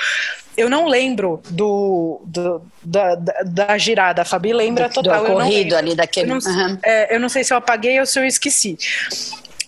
Eu 0.57 0.69
não 0.69 0.87
lembro 0.87 1.41
do, 1.49 2.21
do 2.25 2.61
da, 2.83 3.15
da, 3.15 3.33
da, 3.45 3.77
girada, 3.77 4.21
a 4.21 4.25
Fabi 4.25 4.53
lembra 4.53 4.87
do, 4.87 4.93
total. 4.95 5.25
Do 5.25 5.31
ocorrido 5.31 5.75
ali 5.75 5.95
daquele... 5.95 6.31
Eu 6.31 6.35
não, 6.35 6.51
uhum. 6.51 6.77
é, 6.83 7.15
eu 7.15 7.19
não 7.19 7.29
sei 7.29 7.43
se 7.43 7.53
eu 7.53 7.57
apaguei 7.57 7.99
ou 7.99 8.05
se 8.05 8.19
eu 8.19 8.25
esqueci. 8.25 8.77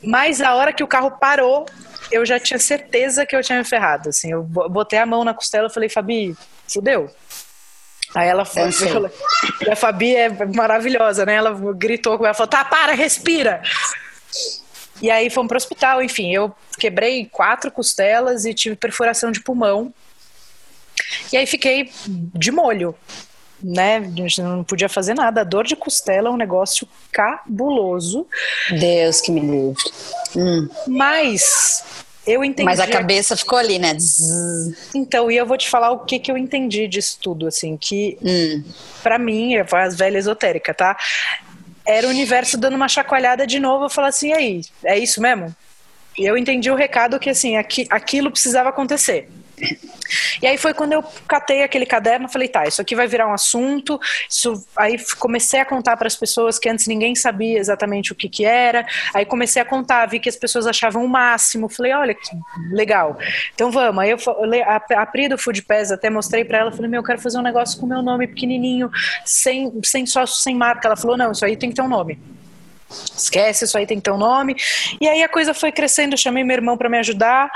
Mas 0.04 0.42
a 0.42 0.56
hora 0.56 0.74
que 0.74 0.84
o 0.84 0.88
carro 0.88 1.12
parou, 1.12 1.66
eu 2.12 2.26
já 2.26 2.40
tinha 2.40 2.60
certeza 2.60 3.26
que 3.26 3.36
eu 3.36 3.42
tinha 3.42 3.58
me 3.58 3.64
ferrado, 3.64 4.10
assim, 4.10 4.32
eu 4.32 4.44
botei 4.44 5.00
a 5.00 5.06
mão 5.06 5.24
na 5.24 5.34
costela 5.34 5.68
e 5.68 5.74
falei, 5.74 5.90
Fabi, 5.90 6.36
fudeu, 6.68 7.10
Aí 8.14 8.28
ela 8.28 8.44
foi, 8.44 8.64
e 9.66 9.70
a 9.70 9.76
Fabi 9.76 10.16
é 10.16 10.30
maravilhosa, 10.46 11.26
né? 11.26 11.36
Ela 11.36 11.58
gritou 11.74 12.18
com 12.18 12.26
ela, 12.26 12.34
falou, 12.34 12.50
tá, 12.50 12.66
para, 12.66 12.94
respira. 12.94 13.62
E 15.02 15.10
aí 15.10 15.30
fomos 15.30 15.48
pro 15.48 15.58
hospital, 15.58 16.04
enfim, 16.04 16.32
eu 16.34 16.54
quebrei 16.78 17.26
quatro 17.26 17.72
costelas 17.72 18.46
e 18.46 18.54
tive 18.54 18.76
perfuração 18.76 19.32
de 19.32 19.42
pulmão. 19.42 19.94
E 21.32 21.38
aí 21.38 21.46
fiquei 21.48 21.90
de 22.06 22.52
molho. 22.52 22.96
né? 23.64 23.98
A 23.98 24.02
gente 24.02 24.42
não 24.42 24.64
podia 24.64 24.90
fazer 24.90 25.14
nada. 25.14 25.42
A 25.42 25.44
dor 25.46 25.66
de 25.66 25.76
costela 25.76 26.30
é 26.30 26.32
um 26.32 26.38
negócio 26.38 26.88
cabuloso. 27.12 28.28
Deus 28.80 29.22
que 29.22 29.32
me 29.32 29.42
livre. 29.42 29.84
Hum. 30.36 30.68
Mas 30.88 31.84
eu 32.26 32.44
entendi. 32.44 32.66
Mas 32.66 32.80
a 32.80 32.88
cabeça 32.88 33.36
ficou 33.36 33.58
ali, 33.58 33.80
né? 33.80 33.98
Então, 34.94 35.32
e 35.32 35.38
eu 35.38 35.46
vou 35.46 35.58
te 35.58 35.70
falar 35.70 35.92
o 35.92 36.00
que, 36.00 36.20
que 36.20 36.32
eu 36.32 36.38
entendi 36.38 36.88
disso 36.88 37.18
tudo, 37.22 37.48
assim, 37.48 37.76
que 37.78 38.18
hum. 38.22 38.64
para 39.02 39.18
mim, 39.18 39.56
as 39.58 39.96
velha 39.96 40.18
esotérica, 40.18 40.74
tá? 40.74 40.98
Era 41.86 42.06
o 42.06 42.10
universo 42.10 42.58
dando 42.58 42.76
uma 42.76 42.88
chacoalhada 42.88 43.48
de 43.48 43.60
novo, 43.60 43.86
eu 43.86 43.90
falar 43.90 44.10
assim, 44.10 44.32
aí, 44.34 44.62
é 44.84 45.00
isso 45.00 45.20
mesmo? 45.20 45.56
E 46.18 46.24
eu 46.24 46.38
entendi 46.38 46.70
o 46.70 46.76
recado 46.76 47.20
que, 47.20 47.30
assim, 47.30 47.58
aqui, 47.58 47.88
aquilo 47.90 48.30
precisava 48.30 48.70
acontecer. 48.70 49.28
E 50.42 50.48
aí 50.48 50.58
foi 50.58 50.74
quando 50.74 50.94
eu 50.94 51.04
catei 51.28 51.64
aquele 51.64 51.86
caderno, 51.86 52.28
falei, 52.28 52.48
tá, 52.48 52.66
isso 52.66 52.82
aqui 52.82 52.96
vai 52.96 53.08
virar 53.08 53.28
um 53.28 53.34
assunto. 53.34 54.00
Isso, 54.30 54.66
aí 54.76 54.98
comecei 55.20 55.60
a 55.60 55.66
contar 55.66 55.96
para 55.98 56.08
as 56.08 56.16
pessoas 56.16 56.60
que 56.60 56.68
antes 56.68 56.88
ninguém 56.88 57.16
sabia 57.16 57.60
exatamente 57.60 58.12
o 58.12 58.16
que 58.16 58.28
que 58.28 58.46
era. 58.46 58.86
Aí 59.14 59.26
comecei 59.26 59.62
a 59.62 59.66
contar, 59.66 60.06
vi 60.08 60.20
que 60.20 60.30
as 60.30 60.36
pessoas 60.36 60.68
achavam 60.68 61.06
o 61.06 61.10
máximo. 61.10 61.70
Falei, 61.70 61.94
olha 61.94 62.14
que 62.14 62.30
legal. 62.72 63.18
Então 63.54 63.72
vamos. 63.72 64.04
Aí 64.04 64.12
eu 64.12 64.18
a, 64.66 65.02
a 65.02 65.06
Pri 65.06 65.28
do 65.28 65.38
Food 65.38 65.62
Pass 65.64 65.92
até 65.92 66.10
mostrei 66.10 66.44
para 66.44 66.60
ela, 66.60 66.72
falei, 66.72 66.90
meu, 66.90 67.00
eu 67.00 67.06
quero 67.06 67.20
fazer 67.20 67.38
um 67.38 67.44
negócio 67.44 67.80
com 67.80 67.86
meu 67.86 68.02
nome 68.02 68.28
pequenininho, 68.28 68.92
sem 69.26 69.72
sem 69.84 70.06
sócio, 70.06 70.38
sem 70.38 70.56
marca. 70.56 70.88
Ela 70.88 70.98
falou, 70.98 71.18
não, 71.18 71.32
isso 71.32 71.46
aí 71.46 71.56
tem 71.56 71.70
que 71.70 71.76
ter 71.76 71.82
um 71.82 71.88
nome. 71.88 72.20
Esquece, 73.16 73.66
isso 73.66 73.78
aí 73.78 73.86
tem 73.86 73.98
que 73.98 74.04
ter 74.04 74.12
um 74.12 74.18
nome. 74.18 74.56
E 75.00 75.08
aí 75.08 75.24
a 75.24 75.30
coisa 75.30 75.54
foi 75.54 75.72
crescendo, 75.72 76.14
eu 76.14 76.18
chamei 76.18 76.44
meu 76.44 76.56
irmão 76.56 76.78
para 76.78 76.90
me 76.90 76.98
ajudar, 77.00 77.50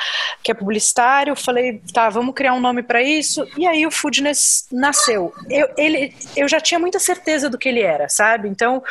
que 0.43 0.51
é 0.51 0.53
publicitário, 0.53 1.35
falei, 1.35 1.81
tá, 1.93 2.09
vamos 2.09 2.33
criar 2.33 2.53
um 2.53 2.59
nome 2.59 2.83
para 2.83 3.01
isso. 3.01 3.47
E 3.57 3.67
aí 3.67 3.85
o 3.85 3.91
Foodness 3.91 4.67
nasceu. 4.71 5.33
Eu, 5.49 5.69
ele, 5.77 6.15
eu 6.35 6.47
já 6.47 6.59
tinha 6.59 6.79
muita 6.79 6.99
certeza 6.99 7.49
do 7.49 7.57
que 7.57 7.69
ele 7.69 7.81
era, 7.81 8.07
sabe? 8.09 8.47
Então, 8.47 8.81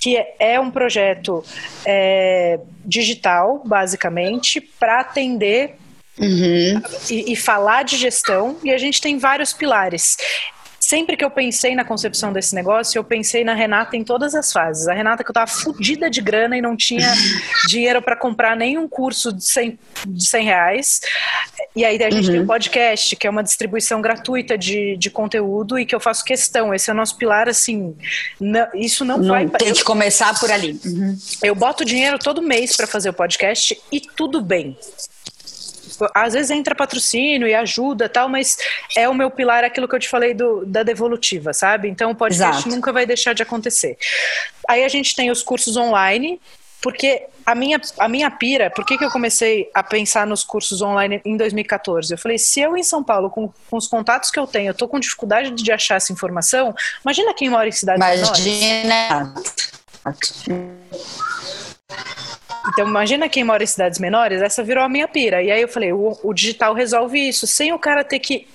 que 0.00 0.22
é 0.38 0.60
um 0.60 0.70
projeto 0.70 1.44
é, 1.86 2.60
digital, 2.84 3.62
basicamente, 3.64 4.60
para 4.60 5.00
atender 5.00 5.76
Uhum. 6.16 6.80
E, 7.10 7.32
e, 7.32 7.34
falar 7.34 7.82
de 7.82 7.96
gestão, 7.96 8.56
e 8.62 8.70
a 8.70 8.78
gente 8.78 9.00
tem 9.00 9.18
vários 9.18 9.52
pilares 9.52 10.16
sempre 10.88 11.16
que 11.16 11.24
eu 11.24 11.30
pensei 11.30 11.74
na 11.74 11.84
concepção 11.84 12.30
desse 12.30 12.54
negócio, 12.54 12.98
eu 12.98 13.04
pensei 13.04 13.42
na 13.42 13.54
Renata 13.54 13.96
em 13.96 14.04
todas 14.04 14.34
as 14.34 14.52
fases. 14.52 14.86
A 14.86 14.92
Renata 14.92 15.24
que 15.24 15.30
eu 15.30 15.34
tava 15.34 15.50
fodida 15.50 16.10
de 16.10 16.20
grana 16.20 16.58
e 16.58 16.60
não 16.60 16.76
tinha 16.76 17.10
dinheiro 17.68 18.02
para 18.02 18.14
comprar 18.14 18.54
nenhum 18.54 18.86
curso 18.86 19.32
de 19.32 19.44
100, 19.44 19.78
de 20.06 20.26
100 20.26 20.44
reais. 20.44 21.00
E 21.74 21.84
aí 21.84 21.96
a 22.02 22.10
gente 22.10 22.26
uhum. 22.26 22.32
tem 22.32 22.40
o 22.40 22.44
um 22.44 22.46
podcast, 22.46 23.16
que 23.16 23.26
é 23.26 23.30
uma 23.30 23.42
distribuição 23.42 24.02
gratuita 24.02 24.58
de, 24.58 24.96
de 24.98 25.10
conteúdo 25.10 25.78
e 25.78 25.86
que 25.86 25.94
eu 25.94 26.00
faço 26.00 26.22
questão. 26.22 26.74
Esse 26.74 26.90
é 26.90 26.92
o 26.92 26.96
nosso 26.96 27.16
pilar, 27.16 27.48
assim, 27.48 27.96
não, 28.38 28.66
isso 28.74 29.06
não, 29.06 29.16
não 29.16 29.28
vai... 29.28 29.48
Tem 29.48 29.68
eu, 29.68 29.74
que 29.74 29.84
começar 29.84 30.38
por 30.38 30.52
ali. 30.52 30.78
Uhum. 30.84 31.16
Eu 31.42 31.54
boto 31.54 31.84
dinheiro 31.84 32.18
todo 32.18 32.42
mês 32.42 32.76
para 32.76 32.86
fazer 32.86 33.08
o 33.08 33.14
podcast 33.14 33.80
e 33.90 34.00
tudo 34.00 34.42
bem 34.42 34.76
às 36.14 36.32
vezes 36.32 36.50
entra 36.50 36.74
patrocínio 36.74 37.46
e 37.46 37.54
ajuda 37.54 38.08
tal, 38.08 38.28
mas 38.28 38.58
é 38.96 39.08
o 39.08 39.14
meu 39.14 39.30
pilar 39.30 39.64
aquilo 39.64 39.88
que 39.88 39.94
eu 39.94 40.00
te 40.00 40.08
falei 40.08 40.34
do, 40.34 40.64
da 40.66 40.82
devolutiva, 40.82 41.52
sabe? 41.52 41.88
Então 41.88 42.10
o 42.10 42.14
podcast 42.14 42.60
Exato. 42.62 42.74
nunca 42.74 42.92
vai 42.92 43.06
deixar 43.06 43.32
de 43.32 43.42
acontecer. 43.42 43.96
Aí 44.68 44.84
a 44.84 44.88
gente 44.88 45.14
tem 45.14 45.30
os 45.30 45.42
cursos 45.42 45.76
online, 45.76 46.40
porque 46.80 47.26
a 47.46 47.54
minha, 47.54 47.80
a 47.98 48.08
minha 48.08 48.30
pira, 48.30 48.70
por 48.70 48.84
que, 48.84 48.96
que 48.96 49.04
eu 49.04 49.10
comecei 49.10 49.70
a 49.74 49.82
pensar 49.82 50.26
nos 50.26 50.42
cursos 50.42 50.80
online 50.80 51.20
em 51.24 51.36
2014? 51.36 52.12
Eu 52.12 52.18
falei, 52.18 52.38
se 52.38 52.60
eu 52.60 52.76
em 52.76 52.82
São 52.82 53.02
Paulo, 53.02 53.30
com, 53.30 53.52
com 53.70 53.76
os 53.76 53.86
contatos 53.86 54.30
que 54.30 54.38
eu 54.38 54.46
tenho, 54.46 54.70
eu 54.70 54.74
tô 54.74 54.88
com 54.88 54.98
dificuldade 54.98 55.50
de 55.50 55.72
achar 55.72 55.96
essa 55.96 56.12
informação, 56.12 56.74
imagina 57.04 57.34
quem 57.34 57.50
mora 57.50 57.68
em 57.68 57.72
cidades 57.72 58.04
imagina. 58.04 59.32
menores. 60.04 60.44
Então, 62.68 62.88
imagina 62.88 63.28
quem 63.28 63.44
mora 63.44 63.62
em 63.62 63.66
cidades 63.66 63.98
menores, 63.98 64.40
essa 64.40 64.62
virou 64.62 64.82
a 64.82 64.88
minha 64.88 65.06
pira. 65.06 65.42
E 65.42 65.50
aí 65.50 65.60
eu 65.60 65.68
falei, 65.68 65.92
o, 65.92 66.18
o 66.22 66.32
digital 66.32 66.74
resolve 66.74 67.18
isso, 67.18 67.46
sem 67.46 67.72
o 67.72 67.78
cara 67.78 68.02
ter 68.02 68.18
que 68.18 68.46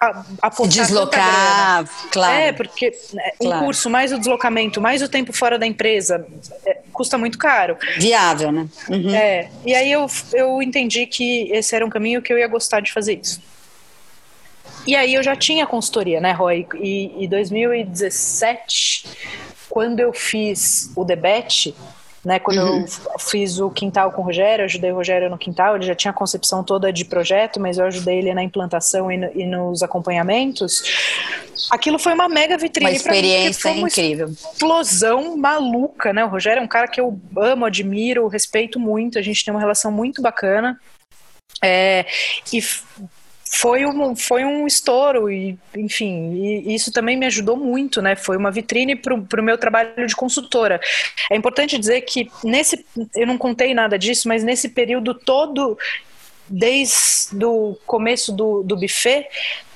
a, 0.00 0.50
deslocar, 0.68 1.88
claro. 2.10 2.34
É, 2.34 2.52
porque 2.52 2.92
né, 3.14 3.30
um 3.40 3.46
claro. 3.46 3.64
curso, 3.64 3.88
mais 3.88 4.12
o 4.12 4.18
deslocamento, 4.18 4.80
mais 4.80 5.00
o 5.00 5.08
tempo 5.08 5.32
fora 5.32 5.58
da 5.58 5.66
empresa, 5.66 6.26
é, 6.66 6.80
custa 6.92 7.16
muito 7.16 7.38
caro. 7.38 7.78
Viável, 7.96 8.52
né? 8.52 8.68
Uhum. 8.90 9.14
É, 9.14 9.48
e 9.64 9.74
aí 9.74 9.90
eu, 9.90 10.06
eu 10.34 10.60
entendi 10.60 11.06
que 11.06 11.50
esse 11.50 11.74
era 11.74 11.84
um 11.84 11.88
caminho 11.88 12.20
que 12.20 12.32
eu 12.32 12.38
ia 12.38 12.46
gostar 12.46 12.80
de 12.80 12.92
fazer 12.92 13.18
isso. 13.22 13.40
E 14.86 14.94
aí 14.94 15.14
eu 15.14 15.22
já 15.22 15.34
tinha 15.34 15.66
consultoria, 15.66 16.20
né, 16.20 16.32
Roy? 16.32 16.66
E 16.78 17.24
em 17.24 17.28
2017, 17.28 19.08
quando 19.68 20.00
eu 20.00 20.12
fiz 20.12 20.92
o 20.94 21.04
debate, 21.04 21.74
né? 22.26 22.40
Quando 22.40 22.58
uhum. 22.58 22.80
eu 22.80 23.18
fiz 23.20 23.60
o 23.60 23.70
quintal 23.70 24.10
com 24.10 24.20
o 24.20 24.24
Rogério, 24.24 24.62
eu 24.62 24.64
ajudei 24.64 24.90
o 24.90 24.96
Rogério 24.96 25.30
no 25.30 25.38
quintal, 25.38 25.76
ele 25.76 25.86
já 25.86 25.94
tinha 25.94 26.10
a 26.10 26.14
concepção 26.14 26.64
toda 26.64 26.92
de 26.92 27.04
projeto, 27.04 27.60
mas 27.60 27.78
eu 27.78 27.84
ajudei 27.84 28.18
ele 28.18 28.34
na 28.34 28.42
implantação 28.42 29.12
e, 29.12 29.16
no, 29.16 29.30
e 29.32 29.46
nos 29.46 29.80
acompanhamentos. 29.80 30.82
Aquilo 31.70 32.00
foi 32.00 32.14
uma 32.14 32.28
mega 32.28 32.58
vitrine. 32.58 32.90
Experiência 32.90 33.70
mim, 33.70 33.78
uma 33.78 33.86
incrível. 33.86 34.26
Explosão 34.26 35.36
maluca, 35.36 36.12
né? 36.12 36.24
O 36.24 36.28
Rogério 36.28 36.60
é 36.60 36.64
um 36.64 36.68
cara 36.68 36.88
que 36.88 37.00
eu 37.00 37.16
amo, 37.38 37.64
admiro, 37.64 38.26
respeito 38.26 38.80
muito, 38.80 39.20
a 39.20 39.22
gente 39.22 39.44
tem 39.44 39.54
uma 39.54 39.60
relação 39.60 39.92
muito 39.92 40.20
bacana. 40.20 40.80
É, 41.62 42.04
e 42.52 42.60
foi 43.50 43.86
um, 43.86 44.16
foi 44.16 44.44
um 44.44 44.66
estouro 44.66 45.30
e, 45.30 45.56
enfim, 45.76 46.34
e 46.34 46.74
isso 46.74 46.90
também 46.90 47.16
me 47.16 47.26
ajudou 47.26 47.56
muito, 47.56 48.02
né? 48.02 48.16
Foi 48.16 48.36
uma 48.36 48.50
vitrine 48.50 48.96
para 48.96 49.14
o 49.14 49.42
meu 49.42 49.56
trabalho 49.56 50.06
de 50.06 50.16
consultora. 50.16 50.80
É 51.30 51.36
importante 51.36 51.78
dizer 51.78 52.00
que 52.02 52.30
nesse, 52.42 52.84
eu 53.14 53.26
não 53.26 53.38
contei 53.38 53.72
nada 53.72 53.98
disso, 53.98 54.26
mas 54.26 54.42
nesse 54.42 54.68
período 54.68 55.14
todo, 55.14 55.78
desde 56.48 57.44
o 57.44 57.76
começo 57.86 58.32
do, 58.32 58.62
do 58.62 58.76
buffet, 58.76 59.26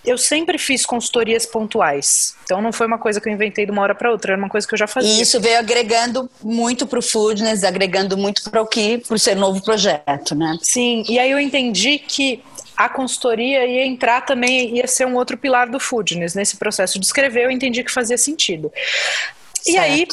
eu 0.05 0.19
sempre 0.19 0.59
fiz 0.59 0.85
consultorias 0.85 1.47
pontuais. 1.47 2.35
Então 2.45 2.61
não 2.61 2.73
foi 2.73 2.87
uma 2.87 2.99
coisa 2.99 3.21
que 3.21 3.29
eu 3.29 3.33
inventei 3.33 3.67
de 3.67 3.73
uma 3.73 3.83
hora 3.83 3.95
para 3.95 4.11
outra, 4.11 4.33
era 4.33 4.39
uma 4.41 4.49
coisa 4.49 4.67
que 4.67 4.75
eu 4.75 4.79
já 4.79 4.87
fazia. 4.87 5.13
E 5.13 5.21
isso 5.21 5.41
veio 5.41 5.59
agregando 5.59 6.29
muito 6.43 6.87
para 6.87 6.99
o 6.99 7.03
Foodness, 7.03 7.63
agregando 7.63 8.17
muito 8.17 8.43
para 8.51 8.63
o 8.63 8.67
que, 8.67 8.99
para 8.99 9.15
o 9.15 9.19
seu 9.19 9.37
novo 9.37 9.63
projeto, 9.63 10.35
né? 10.35 10.59
Sim, 10.63 11.05
e 11.09 11.19
aí 11.19 11.31
eu 11.31 11.39
entendi 11.39 11.99
que 11.99 12.43
a 12.85 12.89
consultoria 12.89 13.67
ia 13.67 13.85
entrar 13.85 14.23
também, 14.23 14.77
ia 14.77 14.87
ser 14.87 15.07
um 15.07 15.15
outro 15.15 15.37
pilar 15.37 15.69
do 15.69 15.79
Foodness. 15.79 16.35
Nesse 16.35 16.57
processo 16.57 16.99
de 16.99 17.05
escrever, 17.05 17.45
eu 17.45 17.51
entendi 17.51 17.85
que 17.85 17.93
fazia 17.93 18.17
sentido. 18.17 18.73
Certo. 19.55 19.69
E 19.69 19.79
aí 19.79 20.09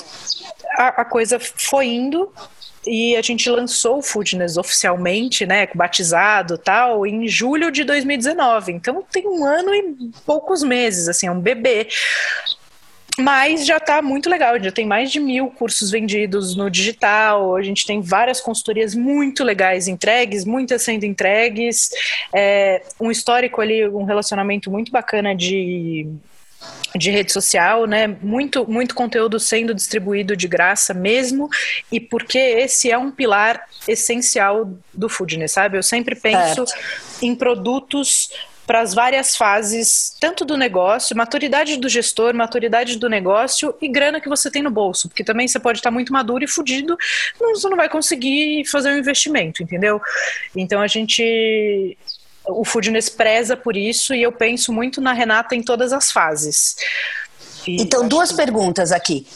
a, 0.78 1.02
a 1.02 1.06
coisa 1.06 1.40
foi 1.40 1.86
indo, 1.88 2.30
e 2.86 3.16
a 3.16 3.22
gente 3.22 3.50
lançou 3.50 4.00
o 4.00 4.02
Foodness 4.02 4.58
oficialmente, 4.58 5.46
né, 5.46 5.68
batizado 5.74 6.58
tal, 6.58 7.06
em 7.06 7.28
julho 7.28 7.72
de 7.72 7.86
2019. 7.86 8.74
Então 8.74 9.02
tem 9.12 9.26
um 9.28 9.46
ano 9.46 9.74
e 9.74 10.12
poucos 10.26 10.62
meses, 10.62 11.08
assim, 11.08 11.28
é 11.28 11.32
um 11.32 11.40
bebê. 11.40 11.88
Mas 13.18 13.66
já 13.66 13.78
está 13.78 14.02
muito 14.02 14.30
legal, 14.30 14.62
já 14.62 14.72
tem 14.72 14.86
mais 14.86 15.12
de 15.12 15.20
mil 15.20 15.48
cursos 15.50 15.90
vendidos 15.90 16.56
no 16.56 16.70
digital, 16.70 17.56
a 17.56 17.64
gente 17.64 17.86
tem 17.86 18.00
várias 18.00 18.40
consultorias 18.40 18.94
muito 18.94 19.44
legais 19.44 19.88
entregues, 19.88 20.46
muitas 20.46 20.84
sendo 20.84 21.04
entregues, 21.04 21.90
é, 22.34 22.84
um 23.00 23.10
histórico 23.10 23.60
ali, 23.60 23.88
um 23.88 24.04
relacionamento 24.04 24.70
muito 24.70 24.92
bacana 24.92 25.36
de 25.36 26.08
de 26.96 27.12
rede 27.12 27.32
social, 27.32 27.86
né? 27.86 28.08
Muito, 28.08 28.70
muito 28.70 28.96
conteúdo 28.96 29.40
sendo 29.40 29.76
distribuído 29.76 30.36
de 30.36 30.48
graça 30.48 30.94
mesmo, 30.94 31.50
e 31.92 32.00
porque 32.00 32.40
esse 32.40 32.90
é 32.90 32.98
um 32.98 33.12
pilar 33.12 33.64
essencial 33.88 34.74
do 34.94 35.08
Foodness, 35.08 35.52
sabe? 35.52 35.78
Eu 35.78 35.84
sempre 35.84 36.16
penso 36.16 36.66
certo. 36.66 36.74
em 37.22 37.36
produtos 37.36 38.30
para 38.68 38.82
as 38.82 38.94
várias 38.94 39.38
fases, 39.38 40.14
tanto 40.20 40.44
do 40.44 40.58
negócio, 40.58 41.16
maturidade 41.16 41.78
do 41.78 41.88
gestor, 41.88 42.36
maturidade 42.36 42.98
do 42.98 43.08
negócio 43.08 43.74
e 43.82 43.88
grana 43.88 44.20
que 44.20 44.28
você 44.28 44.52
tem 44.52 44.62
no 44.62 44.70
bolso, 44.70 45.08
porque 45.08 45.24
também 45.24 45.48
você 45.48 45.58
pode 45.58 45.80
estar 45.80 45.90
muito 45.90 46.12
maduro 46.12 46.44
e 46.44 46.48
fudido, 46.48 46.98
você 47.40 47.70
não 47.70 47.78
vai 47.78 47.88
conseguir 47.88 48.66
fazer 48.66 48.92
um 48.92 48.98
investimento, 48.98 49.64
entendeu? 49.64 50.02
Então 50.54 50.82
a 50.82 50.88
gente 50.88 51.98
o 52.50 52.64
Foodness 52.64 53.10
preza 53.10 53.58
por 53.58 53.76
isso 53.76 54.14
e 54.14 54.22
eu 54.22 54.32
penso 54.32 54.72
muito 54.72 55.02
na 55.02 55.14
Renata 55.14 55.56
em 55.56 55.64
todas 55.64 55.92
as 55.94 56.12
fases. 56.12 56.76
E 57.66 57.82
então, 57.82 58.08
duas 58.08 58.32
que... 58.32 58.38
perguntas 58.38 58.92
aqui. 58.92 59.28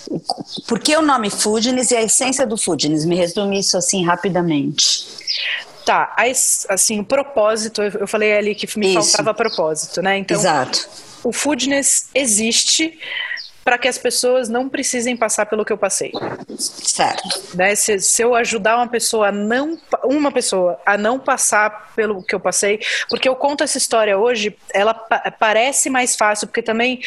Por 0.67 0.79
que 0.79 0.95
o 0.95 1.01
nome 1.01 1.29
Foodness 1.29 1.91
e 1.91 1.95
a 1.95 2.01
essência 2.01 2.45
do 2.45 2.57
Foodness? 2.57 3.05
Me 3.05 3.15
resume 3.15 3.59
isso 3.59 3.77
assim 3.77 4.05
rapidamente. 4.05 5.05
Tá, 5.86 6.15
assim, 6.69 6.99
o 6.99 7.05
propósito, 7.05 7.82
eu 7.82 8.07
falei 8.07 8.34
ali 8.34 8.55
que 8.55 8.67
me 8.77 8.93
Isso. 8.93 9.11
faltava 9.11 9.34
propósito, 9.34 10.01
né? 10.01 10.17
Então, 10.17 10.38
Exato. 10.38 10.88
o 11.23 11.32
foodness 11.32 12.09
existe 12.13 12.99
para 13.63 13.77
que 13.77 13.88
as 13.88 13.97
pessoas 13.97 14.49
não 14.49 14.67
precisem 14.67 15.15
passar 15.15 15.45
pelo 15.45 15.63
que 15.63 15.71
eu 15.71 15.77
passei. 15.77 16.11
Certo. 16.57 17.55
Né? 17.55 17.75
Se, 17.75 17.99
se, 17.99 18.21
eu 18.21 18.34
ajudar 18.36 18.75
uma 18.77 18.88
pessoa 18.88 19.27
a 19.27 19.32
não 19.32 19.77
uma 20.03 20.32
pessoa 20.32 20.79
a 20.86 20.97
não 20.97 21.19
passar 21.19 21.91
pelo 21.95 22.23
que 22.23 22.34
eu 22.34 22.39
passei, 22.39 22.79
porque 23.09 23.29
eu 23.29 23.36
conto 23.36 23.63
essa 23.63 23.77
história 23.77 24.17
hoje, 24.17 24.57
ela 24.73 24.93
pa 24.93 25.32
parece 25.38 25.89
mais 25.89 26.15
fácil, 26.15 26.47
porque 26.47 26.61
também 26.61 27.01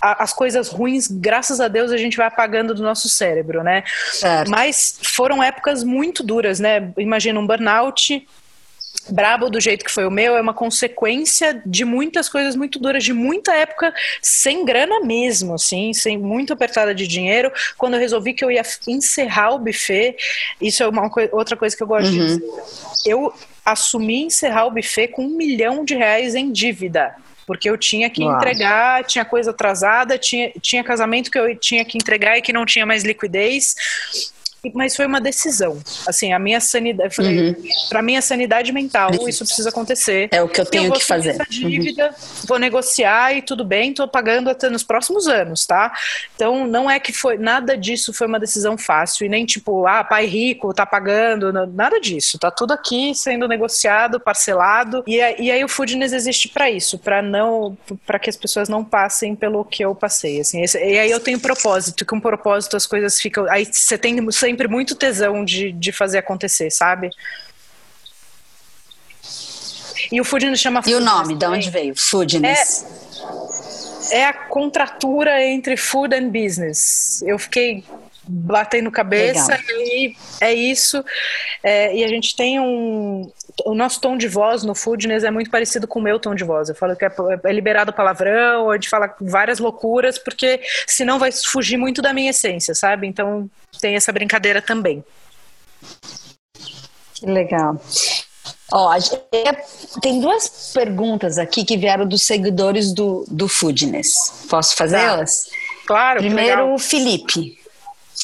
as 0.00 0.32
coisas 0.32 0.68
ruins, 0.68 1.06
graças 1.08 1.60
a 1.60 1.68
Deus, 1.68 1.92
a 1.92 1.96
gente 1.96 2.16
vai 2.16 2.26
apagando 2.26 2.74
do 2.74 2.82
nosso 2.82 3.08
cérebro, 3.08 3.62
né? 3.62 3.84
Certo. 4.12 4.50
Mas 4.50 4.98
foram 5.02 5.42
épocas 5.42 5.84
muito 5.84 6.22
duras, 6.22 6.58
né? 6.58 6.92
Imagina 6.96 7.38
um 7.38 7.46
burnout, 7.46 8.26
brabo 9.08 9.50
do 9.50 9.60
jeito 9.60 9.84
que 9.84 9.90
foi 9.90 10.06
o 10.06 10.10
meu 10.10 10.36
é 10.36 10.40
uma 10.40 10.54
consequência 10.54 11.60
de 11.66 11.84
muitas 11.84 12.28
coisas 12.28 12.54
muito 12.56 12.78
duras, 12.78 13.04
de 13.04 13.12
muita 13.12 13.54
época 13.54 13.92
sem 14.22 14.64
grana 14.64 15.00
mesmo, 15.00 15.54
assim, 15.54 15.92
sem 15.92 16.18
muito 16.18 16.52
apertada 16.52 16.94
de 16.94 17.06
dinheiro. 17.06 17.52
Quando 17.76 17.94
eu 17.94 18.00
resolvi 18.00 18.32
que 18.32 18.44
eu 18.44 18.50
ia 18.50 18.62
encerrar 18.88 19.54
o 19.54 19.58
buffet, 19.58 20.16
isso 20.60 20.82
é 20.82 20.88
uma 20.88 21.10
outra 21.32 21.56
coisa 21.56 21.76
que 21.76 21.82
eu 21.82 21.86
gosto 21.86 22.06
uhum. 22.06 22.12
de 22.12 22.26
dizer. 22.26 22.42
Eu 23.06 23.32
assumi 23.64 24.24
encerrar 24.24 24.66
o 24.66 24.70
buffet 24.70 25.08
com 25.08 25.24
um 25.24 25.36
milhão 25.36 25.84
de 25.84 25.94
reais 25.94 26.34
em 26.34 26.50
dívida 26.50 27.14
porque 27.50 27.68
eu 27.68 27.76
tinha 27.76 28.08
que 28.08 28.22
Nossa. 28.22 28.36
entregar, 28.36 29.02
tinha 29.02 29.24
coisa 29.24 29.50
atrasada, 29.50 30.16
tinha, 30.16 30.52
tinha 30.62 30.84
casamento 30.84 31.32
que 31.32 31.36
eu 31.36 31.56
tinha 31.56 31.84
que 31.84 31.98
entregar 31.98 32.38
e 32.38 32.42
que 32.42 32.52
não 32.52 32.64
tinha 32.64 32.86
mais 32.86 33.02
liquidez 33.02 33.74
mas 34.74 34.94
foi 34.94 35.06
uma 35.06 35.20
decisão. 35.20 35.78
Assim, 36.06 36.32
a 36.32 36.38
minha 36.38 36.60
sanidade, 36.60 37.20
uhum. 37.20 37.54
para 37.88 38.02
minha 38.02 38.20
sanidade 38.20 38.72
mental, 38.72 39.10
isso 39.28 39.44
precisa 39.44 39.70
acontecer. 39.70 40.28
É 40.32 40.42
o 40.42 40.48
que 40.48 40.60
eu 40.60 40.66
tenho 40.66 40.88
eu 40.88 40.92
que 40.92 41.04
fazer. 41.04 41.30
Essa 41.30 41.46
dívida, 41.48 42.06
uhum. 42.06 42.46
vou 42.46 42.58
negociar 42.58 43.34
e 43.34 43.42
tudo 43.42 43.64
bem, 43.64 43.90
estou 43.90 44.06
pagando 44.06 44.50
até 44.50 44.68
nos 44.68 44.82
próximos 44.82 45.28
anos, 45.28 45.66
tá? 45.66 45.92
Então, 46.34 46.66
não 46.66 46.90
é 46.90 46.98
que 47.00 47.12
foi 47.12 47.38
nada 47.38 47.76
disso 47.76 48.12
foi 48.12 48.26
uma 48.26 48.38
decisão 48.38 48.76
fácil 48.76 49.24
e 49.24 49.28
nem 49.28 49.46
tipo, 49.46 49.86
ah, 49.86 50.04
pai 50.04 50.26
rico 50.26 50.74
tá 50.74 50.84
pagando, 50.84 51.52
nada 51.52 52.00
disso. 52.00 52.38
Tá 52.38 52.50
tudo 52.50 52.72
aqui 52.72 53.14
sendo 53.14 53.48
negociado, 53.48 54.20
parcelado 54.20 55.02
e, 55.06 55.16
e 55.16 55.50
aí 55.50 55.64
o 55.64 55.68
Foodness 55.68 56.12
existe 56.12 56.48
para 56.48 56.70
isso, 56.70 56.98
para 56.98 57.22
não, 57.22 57.76
para 58.06 58.18
que 58.18 58.28
as 58.28 58.36
pessoas 58.36 58.68
não 58.68 58.84
passem 58.84 59.34
pelo 59.34 59.64
que 59.64 59.82
eu 59.82 59.94
passei. 59.94 60.40
Assim, 60.40 60.62
esse, 60.62 60.78
e 60.78 60.98
aí 60.98 61.10
eu 61.10 61.20
tenho 61.20 61.40
propósito, 61.40 62.04
com 62.04 62.20
propósito 62.20 62.76
as 62.76 62.86
coisas 62.86 63.18
ficam. 63.20 63.50
Aí 63.50 63.64
você 63.64 63.96
tem 63.96 64.20
você 64.24 64.49
sempre 64.50 64.66
muito 64.66 64.96
tesão 64.96 65.44
de, 65.44 65.70
de 65.72 65.92
fazer 65.92 66.18
acontecer, 66.18 66.70
sabe? 66.70 67.10
E 70.10 70.20
o 70.20 70.24
Foodness 70.24 70.60
chama 70.60 70.82
E 70.86 70.94
o 70.94 71.00
nome, 71.00 71.36
de 71.36 71.46
onde 71.46 71.70
veio? 71.70 71.94
Foodness. 71.96 72.84
É, 74.10 74.18
é 74.18 74.24
a 74.26 74.32
contratura 74.32 75.44
entre 75.44 75.76
food 75.76 76.14
and 76.14 76.30
business. 76.30 77.22
Eu 77.22 77.38
fiquei 77.38 77.84
batendo 78.26 78.90
cabeça 78.90 79.52
Legal. 79.52 79.76
e 79.76 80.16
é 80.40 80.52
isso. 80.52 81.04
É, 81.62 81.94
e 81.94 82.04
a 82.04 82.08
gente 82.08 82.34
tem 82.36 82.58
um. 82.58 83.30
O 83.64 83.74
nosso 83.74 84.00
tom 84.00 84.16
de 84.16 84.26
voz 84.26 84.64
no 84.64 84.74
Foodness 84.74 85.22
é 85.22 85.30
muito 85.30 85.50
parecido 85.50 85.86
com 85.86 86.00
o 86.00 86.02
meu 86.02 86.18
tom 86.18 86.34
de 86.34 86.42
voz. 86.42 86.68
Eu 86.68 86.74
falo 86.74 86.96
que 86.96 87.04
é, 87.04 87.12
é 87.44 87.52
liberado 87.52 87.92
palavrão, 87.92 88.64
ou 88.64 88.78
de 88.78 88.88
falar 88.88 89.14
várias 89.20 89.60
loucuras, 89.60 90.18
porque 90.18 90.60
senão 90.86 91.18
vai 91.18 91.30
fugir 91.30 91.76
muito 91.76 92.02
da 92.02 92.12
minha 92.12 92.30
essência, 92.30 92.74
sabe? 92.74 93.06
Então 93.06 93.48
tem 93.80 93.96
essa 93.96 94.12
brincadeira 94.12 94.60
também. 94.60 95.04
Que 97.14 97.26
legal. 97.26 97.80
Ó, 98.72 98.92
tem 100.00 100.20
duas 100.20 100.72
perguntas 100.72 101.38
aqui 101.38 101.64
que 101.64 101.76
vieram 101.76 102.06
dos 102.06 102.22
seguidores 102.22 102.92
do, 102.92 103.24
do 103.28 103.48
Foodness. 103.48 104.46
Posso 104.48 104.76
fazê-las? 104.76 105.44
Tá. 105.44 105.56
Claro. 105.86 106.20
Primeiro, 106.20 106.74
o 106.74 106.78
Felipe. 106.78 107.58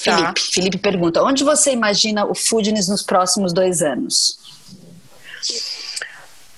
Tá. 0.05 0.17
Felipe, 0.17 0.41
Felipe 0.41 0.79
pergunta: 0.79 1.23
onde 1.23 1.43
você 1.43 1.73
imagina 1.73 2.25
o 2.25 2.35
Foodness 2.35 2.89
nos 2.89 3.03
próximos 3.03 3.53
dois 3.53 3.83
anos? 3.83 4.39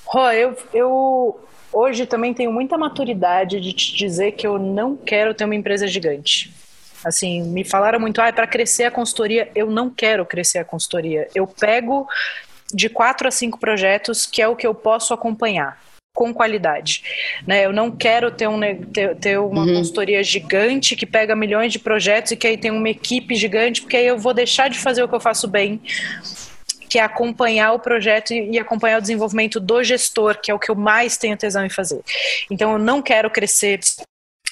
Rô, 0.04 0.30
eu, 0.30 0.56
eu 0.72 1.40
hoje 1.72 2.06
também 2.06 2.34
tenho 2.34 2.52
muita 2.52 2.76
maturidade 2.76 3.60
de 3.60 3.72
te 3.72 3.94
dizer 3.94 4.32
que 4.32 4.46
eu 4.46 4.58
não 4.58 4.96
quero 4.96 5.34
ter 5.34 5.44
uma 5.44 5.54
empresa 5.54 5.86
gigante. 5.86 6.54
Assim, 7.08 7.42
me 7.42 7.64
falaram 7.64 7.98
muito, 7.98 8.20
ah, 8.20 8.32
para 8.32 8.46
crescer 8.46 8.84
a 8.84 8.90
consultoria, 8.90 9.50
eu 9.54 9.70
não 9.70 9.90
quero 9.90 10.24
crescer 10.24 10.58
a 10.58 10.64
consultoria. 10.64 11.28
Eu 11.34 11.46
pego 11.46 12.06
de 12.72 12.88
quatro 12.88 13.26
a 13.26 13.30
cinco 13.30 13.58
projetos, 13.58 14.26
que 14.26 14.42
é 14.42 14.48
o 14.48 14.56
que 14.56 14.66
eu 14.66 14.74
posso 14.74 15.14
acompanhar 15.14 15.80
com 16.14 16.34
qualidade. 16.34 17.04
Né? 17.46 17.64
Eu 17.64 17.72
não 17.72 17.92
quero 17.92 18.30
ter, 18.30 18.48
um, 18.48 18.60
ter, 18.92 19.14
ter 19.16 19.38
uma 19.38 19.62
uhum. 19.62 19.74
consultoria 19.74 20.22
gigante 20.22 20.96
que 20.96 21.06
pega 21.06 21.36
milhões 21.36 21.72
de 21.72 21.78
projetos 21.78 22.32
e 22.32 22.36
que 22.36 22.46
aí 22.46 22.58
tem 22.58 22.72
uma 22.72 22.88
equipe 22.88 23.36
gigante, 23.36 23.80
porque 23.80 23.96
aí 23.96 24.06
eu 24.06 24.18
vou 24.18 24.34
deixar 24.34 24.68
de 24.68 24.78
fazer 24.78 25.02
o 25.02 25.08
que 25.08 25.14
eu 25.14 25.20
faço 25.20 25.46
bem 25.46 25.80
que 26.88 26.98
é 26.98 27.02
acompanhar 27.02 27.72
o 27.72 27.78
projeto 27.78 28.32
e 28.32 28.58
acompanhar 28.58 28.98
o 28.98 29.00
desenvolvimento 29.02 29.60
do 29.60 29.84
gestor, 29.84 30.40
que 30.40 30.50
é 30.50 30.54
o 30.54 30.58
que 30.58 30.70
eu 30.70 30.74
mais 30.74 31.16
tenho 31.16 31.36
tesão 31.36 31.64
em 31.64 31.68
fazer. 31.68 32.00
Então, 32.50 32.72
eu 32.72 32.78
não 32.78 33.02
quero 33.02 33.30
crescer 33.30 33.78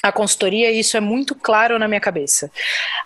a 0.02 0.12
consultoria, 0.12 0.70
isso 0.70 0.96
é 0.96 1.00
muito 1.00 1.34
claro 1.34 1.78
na 1.78 1.88
minha 1.88 2.00
cabeça. 2.00 2.50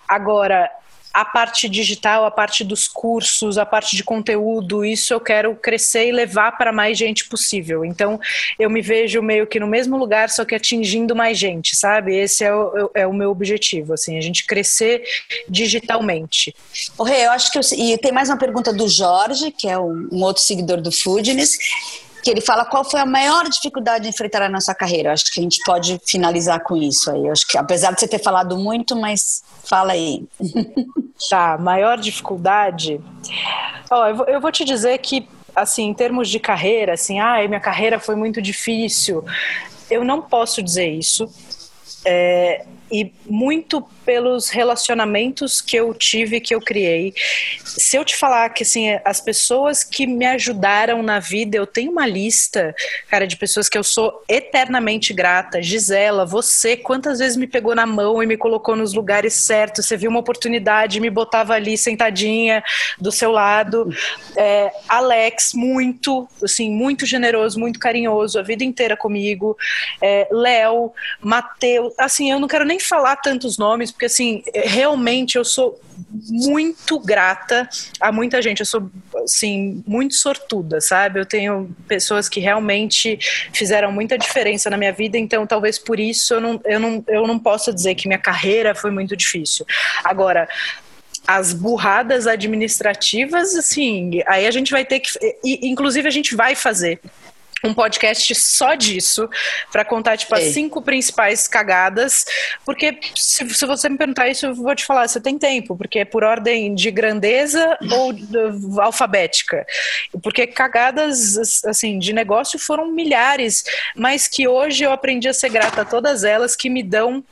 Agora, 0.07 0.69
a 1.13 1.25
parte 1.25 1.67
digital, 1.67 2.25
a 2.25 2.31
parte 2.31 2.63
dos 2.63 2.87
cursos, 2.87 3.57
a 3.57 3.65
parte 3.65 3.95
de 3.95 4.03
conteúdo, 4.03 4.85
isso 4.85 5.13
eu 5.13 5.19
quero 5.19 5.55
crescer 5.55 6.07
e 6.07 6.11
levar 6.11 6.53
para 6.57 6.71
mais 6.71 6.97
gente 6.97 7.27
possível. 7.27 7.83
Então, 7.83 8.19
eu 8.57 8.69
me 8.69 8.81
vejo 8.81 9.21
meio 9.21 9.45
que 9.45 9.59
no 9.59 9.67
mesmo 9.67 9.97
lugar, 9.97 10.29
só 10.29 10.45
que 10.45 10.55
atingindo 10.55 11.15
mais 11.15 11.37
gente, 11.37 11.75
sabe? 11.75 12.15
Esse 12.15 12.45
é 12.45 12.55
o, 12.55 12.91
é 12.93 13.05
o 13.05 13.13
meu 13.13 13.29
objetivo, 13.29 13.93
assim, 13.93 14.17
a 14.17 14.21
gente 14.21 14.45
crescer 14.45 15.03
digitalmente. 15.49 16.55
O 16.97 17.03
Rê, 17.03 17.25
eu 17.25 17.31
acho 17.31 17.51
que 17.51 17.57
eu, 17.57 17.61
e 17.77 17.97
tem 17.97 18.11
mais 18.11 18.29
uma 18.29 18.37
pergunta 18.37 18.71
do 18.71 18.87
Jorge, 18.87 19.51
que 19.51 19.67
é 19.67 19.77
um, 19.77 20.07
um 20.11 20.23
outro 20.23 20.41
seguidor 20.41 20.79
do 20.81 20.91
Foodness 20.91 21.57
que 22.23 22.29
ele 22.29 22.41
fala 22.41 22.65
qual 22.65 22.83
foi 22.83 22.99
a 22.99 23.05
maior 23.05 23.47
dificuldade 23.49 24.03
de 24.03 24.09
enfrentar 24.09 24.47
na 24.49 24.61
sua 24.61 24.75
carreira. 24.75 25.09
Eu 25.09 25.13
acho 25.13 25.31
que 25.31 25.39
a 25.39 25.43
gente 25.43 25.61
pode 25.63 25.99
finalizar 26.05 26.61
com 26.61 26.77
isso 26.77 27.11
aí. 27.11 27.25
Eu 27.25 27.31
acho 27.31 27.47
que 27.47 27.57
apesar 27.57 27.91
de 27.91 27.99
você 27.99 28.07
ter 28.07 28.19
falado 28.19 28.57
muito, 28.57 28.95
mas 28.95 29.43
fala 29.63 29.93
aí. 29.93 30.25
Tá, 31.29 31.55
maior 31.55 31.99
dificuldade. 31.99 32.99
Ó, 33.91 34.07
eu, 34.07 34.25
eu 34.25 34.41
vou 34.41 34.51
te 34.51 34.65
dizer 34.65 34.97
que 34.97 35.29
assim, 35.55 35.83
em 35.83 35.93
termos 35.93 36.29
de 36.29 36.39
carreira, 36.39 36.93
assim, 36.93 37.19
ah, 37.19 37.47
minha 37.47 37.59
carreira 37.59 37.99
foi 37.99 38.15
muito 38.15 38.41
difícil. 38.41 39.23
Eu 39.89 40.03
não 40.03 40.21
posso 40.21 40.63
dizer 40.63 40.89
isso. 40.89 41.29
É, 42.05 42.65
e 42.91 43.13
muito 43.25 43.81
pelos 44.05 44.49
relacionamentos 44.49 45.61
que 45.61 45.77
eu 45.77 45.93
tive, 45.93 46.41
que 46.41 46.53
eu 46.53 46.59
criei. 46.59 47.13
Se 47.63 47.95
eu 47.95 48.03
te 48.03 48.15
falar 48.15 48.49
que 48.49 48.63
assim, 48.63 48.99
as 49.05 49.21
pessoas 49.21 49.83
que 49.83 50.05
me 50.05 50.25
ajudaram 50.25 51.01
na 51.01 51.19
vida, 51.19 51.55
eu 51.55 51.65
tenho 51.65 51.91
uma 51.91 52.05
lista, 52.05 52.75
cara, 53.07 53.25
de 53.25 53.37
pessoas 53.37 53.69
que 53.69 53.77
eu 53.77 53.83
sou 53.83 54.23
eternamente 54.27 55.13
grata. 55.13 55.61
Gisela, 55.61 56.25
você, 56.25 56.75
quantas 56.75 57.19
vezes 57.19 57.37
me 57.37 57.47
pegou 57.47 57.73
na 57.75 57.85
mão 57.85 58.21
e 58.21 58.25
me 58.25 58.35
colocou 58.35 58.75
nos 58.75 58.93
lugares 58.93 59.33
certos? 59.33 59.85
Você 59.85 59.95
viu 59.95 60.09
uma 60.09 60.19
oportunidade, 60.19 60.99
me 60.99 61.09
botava 61.09 61.53
ali 61.53 61.77
sentadinha 61.77 62.63
do 62.99 63.11
seu 63.11 63.31
lado. 63.31 63.89
É, 64.35 64.71
Alex, 64.89 65.53
muito, 65.53 66.27
assim, 66.43 66.69
muito 66.69 67.05
generoso, 67.05 67.59
muito 67.59 67.79
carinhoso, 67.79 68.39
a 68.39 68.43
vida 68.43 68.63
inteira 68.63 68.97
comigo. 68.97 69.55
É, 70.01 70.27
Léo, 70.31 70.91
Matheus, 71.21 71.93
assim, 71.97 72.31
eu 72.31 72.39
não 72.39 72.47
quero 72.47 72.65
nem 72.65 72.79
falar 72.85 73.15
tantos 73.17 73.57
nomes, 73.57 73.91
porque 73.91 74.05
assim, 74.05 74.43
realmente 74.53 75.37
eu 75.37 75.45
sou 75.45 75.79
muito 76.29 76.99
grata 76.99 77.69
a 77.99 78.11
muita 78.11 78.41
gente. 78.41 78.59
Eu 78.61 78.65
sou, 78.65 78.89
assim, 79.23 79.83
muito 79.85 80.15
sortuda, 80.15 80.81
sabe? 80.81 81.19
Eu 81.19 81.25
tenho 81.25 81.69
pessoas 81.87 82.27
que 82.27 82.39
realmente 82.39 83.17
fizeram 83.53 83.91
muita 83.91 84.17
diferença 84.17 84.69
na 84.69 84.77
minha 84.77 84.91
vida, 84.91 85.17
então 85.17 85.45
talvez 85.45 85.77
por 85.77 85.99
isso 85.99 86.33
eu 86.33 86.41
não, 86.41 86.61
eu 86.65 86.79
não, 86.79 87.03
eu 87.07 87.27
não 87.27 87.39
possa 87.39 87.73
dizer 87.73 87.95
que 87.95 88.07
minha 88.07 88.19
carreira 88.19 88.75
foi 88.75 88.91
muito 88.91 89.15
difícil. 89.15 89.65
Agora, 90.03 90.47
as 91.27 91.53
burradas 91.53 92.25
administrativas, 92.25 93.55
assim, 93.55 94.21
aí 94.25 94.47
a 94.47 94.51
gente 94.51 94.71
vai 94.71 94.83
ter 94.83 94.99
que. 94.99 95.11
Inclusive, 95.43 96.07
a 96.07 96.11
gente 96.11 96.35
vai 96.35 96.55
fazer 96.55 96.99
um 97.63 97.73
podcast 97.73 98.33
só 98.35 98.75
disso, 98.75 99.29
para 99.71 99.85
contar, 99.85 100.17
tipo, 100.17 100.33
as 100.35 100.45
cinco 100.45 100.81
principais 100.81 101.47
cagadas. 101.47 102.25
Porque 102.65 102.99
se, 103.15 103.47
se, 103.49 103.65
você 103.65 103.89
me 103.89 103.97
perguntar 103.97 104.27
isso, 104.29 104.47
eu 104.47 104.55
vou 104.55 104.75
te 104.75 104.85
falar, 104.85 105.07
você 105.07 105.19
tem 105.19 105.37
tempo, 105.37 105.75
porque 105.75 105.99
é 105.99 106.05
por 106.05 106.23
ordem 106.23 106.73
de 106.73 106.89
grandeza 106.91 107.77
ou 107.91 108.13
de, 108.13 108.25
alfabética. 108.79 109.65
Porque 110.21 110.47
cagadas, 110.47 111.63
assim, 111.65 111.99
de 111.99 112.13
negócio 112.13 112.59
foram 112.59 112.91
milhares, 112.91 113.63
mas 113.95 114.27
que 114.27 114.47
hoje 114.47 114.83
eu 114.83 114.91
aprendi 114.91 115.27
a 115.27 115.33
ser 115.33 115.49
grata 115.49 115.81
a 115.81 115.85
todas 115.85 116.23
elas 116.23 116.55
que 116.55 116.69
me 116.69 116.83
dão 116.83 117.23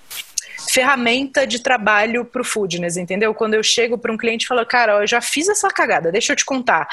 ferramenta 0.68 1.47
de 1.47 1.60
trabalho 1.60 2.26
para 2.26 2.41
o 2.41 2.45
Foodness, 2.45 2.97
entendeu? 2.97 3.34
Quando 3.34 3.53
eu 3.53 3.64
chego 3.64 3.97
para 3.97 4.12
um 4.12 4.18
cliente 4.18 4.45
e 4.45 4.47
falo, 4.47 4.66
cara, 4.66 5.01
eu 5.01 5.07
já 5.07 5.22
fiz 5.22 5.47
essa 5.47 5.70
cagada, 5.70 6.12
deixa 6.12 6.34
eu 6.34 6.36
te 6.36 6.45
contar. 6.45 6.88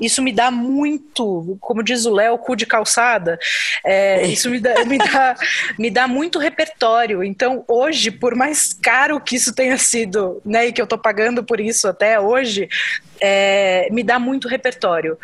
Isso 0.00 0.22
me 0.22 0.32
dá 0.32 0.50
muito, 0.50 1.56
como 1.60 1.82
diz 1.82 2.04
o 2.04 2.12
Léo, 2.12 2.38
cu 2.38 2.56
de 2.56 2.66
calçada. 2.66 3.38
É, 3.84 4.26
isso 4.26 4.50
me 4.50 4.60
dá, 4.60 4.84
me, 4.84 4.98
dá, 4.98 5.36
me 5.78 5.90
dá 5.90 6.08
muito 6.08 6.38
repertório. 6.38 7.22
Então, 7.22 7.64
hoje, 7.68 8.10
por 8.10 8.34
mais 8.34 8.72
caro 8.72 9.20
que 9.20 9.36
isso 9.36 9.54
tenha 9.54 9.78
sido, 9.78 10.40
né, 10.44 10.66
e 10.66 10.72
que 10.72 10.80
eu 10.80 10.84
estou 10.84 10.98
pagando 10.98 11.44
por 11.44 11.60
isso 11.60 11.86
até 11.88 12.18
hoje, 12.18 12.68
é, 13.20 13.88
me 13.90 14.02
dá 14.02 14.18
muito 14.18 14.48
repertório. 14.48 15.16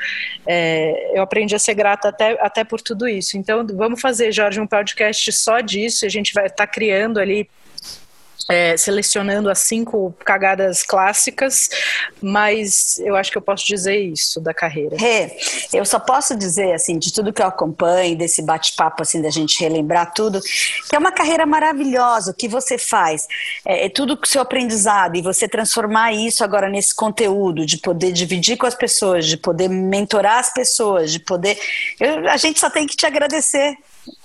É, 0.46 1.12
eu 1.14 1.22
aprendi 1.22 1.54
a 1.54 1.58
ser 1.58 1.74
grata 1.74 2.08
até, 2.08 2.38
até 2.40 2.62
por 2.62 2.80
tudo 2.80 3.08
isso. 3.08 3.36
Então, 3.36 3.66
vamos 3.66 4.00
fazer, 4.00 4.30
Jorge, 4.30 4.60
um 4.60 4.66
podcast 4.66 5.32
só 5.32 5.60
disso. 5.60 6.06
A 6.06 6.08
gente 6.08 6.32
vai 6.32 6.46
estar 6.46 6.66
tá 6.66 6.66
criando 6.66 7.18
ali 7.18 7.48
é, 8.48 8.76
selecionando 8.76 9.50
as 9.50 9.58
cinco 9.58 10.14
cagadas 10.24 10.82
clássicas, 10.82 11.68
mas 12.22 12.98
eu 13.00 13.14
acho 13.14 13.30
que 13.30 13.38
eu 13.38 13.42
posso 13.42 13.66
dizer 13.66 13.98
isso 13.98 14.40
da 14.40 14.54
carreira. 14.54 14.96
Rê, 14.96 15.36
eu 15.72 15.84
só 15.84 15.98
posso 15.98 16.36
dizer, 16.36 16.72
assim, 16.72 16.98
de 16.98 17.12
tudo 17.12 17.32
que 17.32 17.42
eu 17.42 17.46
acompanho, 17.46 18.16
desse 18.16 18.42
bate-papo, 18.42 19.02
assim, 19.02 19.20
da 19.20 19.30
gente 19.30 19.60
relembrar 19.60 20.12
tudo, 20.14 20.40
que 20.88 20.96
é 20.96 20.98
uma 20.98 21.12
carreira 21.12 21.44
maravilhosa, 21.44 22.30
o 22.30 22.34
que 22.34 22.48
você 22.48 22.78
faz, 22.78 23.26
é, 23.66 23.86
é 23.86 23.88
tudo 23.88 24.18
o 24.20 24.26
seu 24.26 24.40
aprendizado, 24.40 25.16
e 25.16 25.22
você 25.22 25.46
transformar 25.46 26.12
isso 26.12 26.42
agora 26.42 26.68
nesse 26.68 26.94
conteúdo, 26.94 27.66
de 27.66 27.78
poder 27.78 28.12
dividir 28.12 28.56
com 28.56 28.66
as 28.66 28.74
pessoas, 28.74 29.26
de 29.26 29.36
poder 29.36 29.68
mentorar 29.68 30.38
as 30.38 30.52
pessoas, 30.52 31.12
de 31.12 31.20
poder... 31.20 31.58
Eu, 32.00 32.28
a 32.28 32.36
gente 32.36 32.58
só 32.58 32.70
tem 32.70 32.86
que 32.86 32.96
te 32.96 33.04
agradecer, 33.04 33.76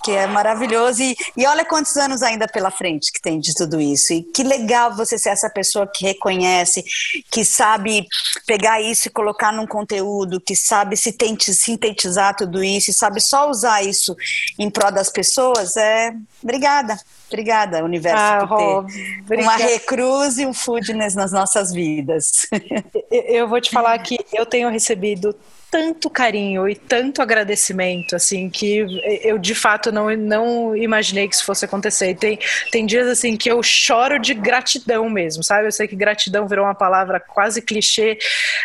que 0.02 0.12
é 0.12 0.26
maravilhoso. 0.26 1.02
E, 1.02 1.16
e 1.36 1.46
olha 1.46 1.64
quantos 1.64 1.96
anos 1.96 2.22
ainda 2.22 2.46
pela 2.46 2.70
frente 2.70 3.12
que 3.12 3.20
tem 3.20 3.38
de 3.38 3.54
tudo 3.54 3.80
isso. 3.80 4.12
E 4.12 4.22
que 4.22 4.42
legal 4.42 4.94
você 4.94 5.18
ser 5.18 5.30
essa 5.30 5.50
pessoa 5.50 5.86
que 5.86 6.04
reconhece, 6.04 6.84
que 7.30 7.44
sabe 7.44 8.06
pegar 8.46 8.80
isso 8.80 9.08
e 9.08 9.10
colocar 9.10 9.52
num 9.52 9.66
conteúdo, 9.66 10.40
que 10.40 10.54
sabe 10.54 10.96
sintetizar 10.96 12.36
tudo 12.36 12.62
isso 12.62 12.90
e 12.90 12.94
sabe 12.94 13.20
só 13.20 13.48
usar 13.48 13.82
isso 13.82 14.14
em 14.58 14.70
prol 14.70 14.92
das 14.92 15.10
pessoas. 15.10 15.76
É, 15.76 16.14
obrigada. 16.42 16.98
Obrigada, 17.26 17.82
universo, 17.82 18.22
ah, 18.22 18.46
por 18.46 18.86
ter 19.26 19.40
uma 19.40 19.56
recruz 19.56 20.38
e 20.38 20.46
um 20.46 20.54
foodness 20.54 21.16
nas 21.16 21.32
nossas 21.32 21.72
vidas. 21.72 22.46
Eu 23.10 23.48
vou 23.48 23.60
te 23.60 23.70
falar 23.70 23.98
que 23.98 24.16
eu 24.32 24.46
tenho 24.46 24.68
recebido 24.68 25.34
tanto 25.74 26.08
carinho 26.08 26.68
e 26.68 26.76
tanto 26.76 27.20
agradecimento, 27.20 28.14
assim, 28.14 28.48
que 28.48 28.86
eu 29.24 29.36
de 29.36 29.56
fato 29.56 29.90
não, 29.90 30.08
não 30.16 30.76
imaginei 30.76 31.26
que 31.26 31.34
isso 31.34 31.44
fosse 31.44 31.64
acontecer. 31.64 32.10
E 32.10 32.14
tem, 32.14 32.38
tem 32.70 32.86
dias, 32.86 33.08
assim, 33.08 33.36
que 33.36 33.50
eu 33.50 33.60
choro 33.60 34.20
de 34.20 34.34
gratidão 34.34 35.10
mesmo, 35.10 35.42
sabe? 35.42 35.66
Eu 35.66 35.72
sei 35.72 35.88
que 35.88 35.96
gratidão 35.96 36.46
virou 36.46 36.64
uma 36.64 36.76
palavra 36.76 37.18
quase 37.18 37.60
clichê, 37.60 38.16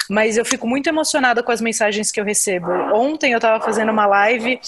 mas 0.07 0.37
eu 0.37 0.45
fico 0.45 0.67
muito 0.67 0.87
emocionada 0.87 1.41
com 1.41 1.51
as 1.51 1.61
mensagens 1.61 2.11
que 2.11 2.21
eu 2.21 2.23
recebo. 2.23 2.69
Ontem 2.93 3.31
eu 3.31 3.39
estava 3.39 3.59
fazendo 3.59 3.91
uma 3.91 4.05
live 4.05 4.59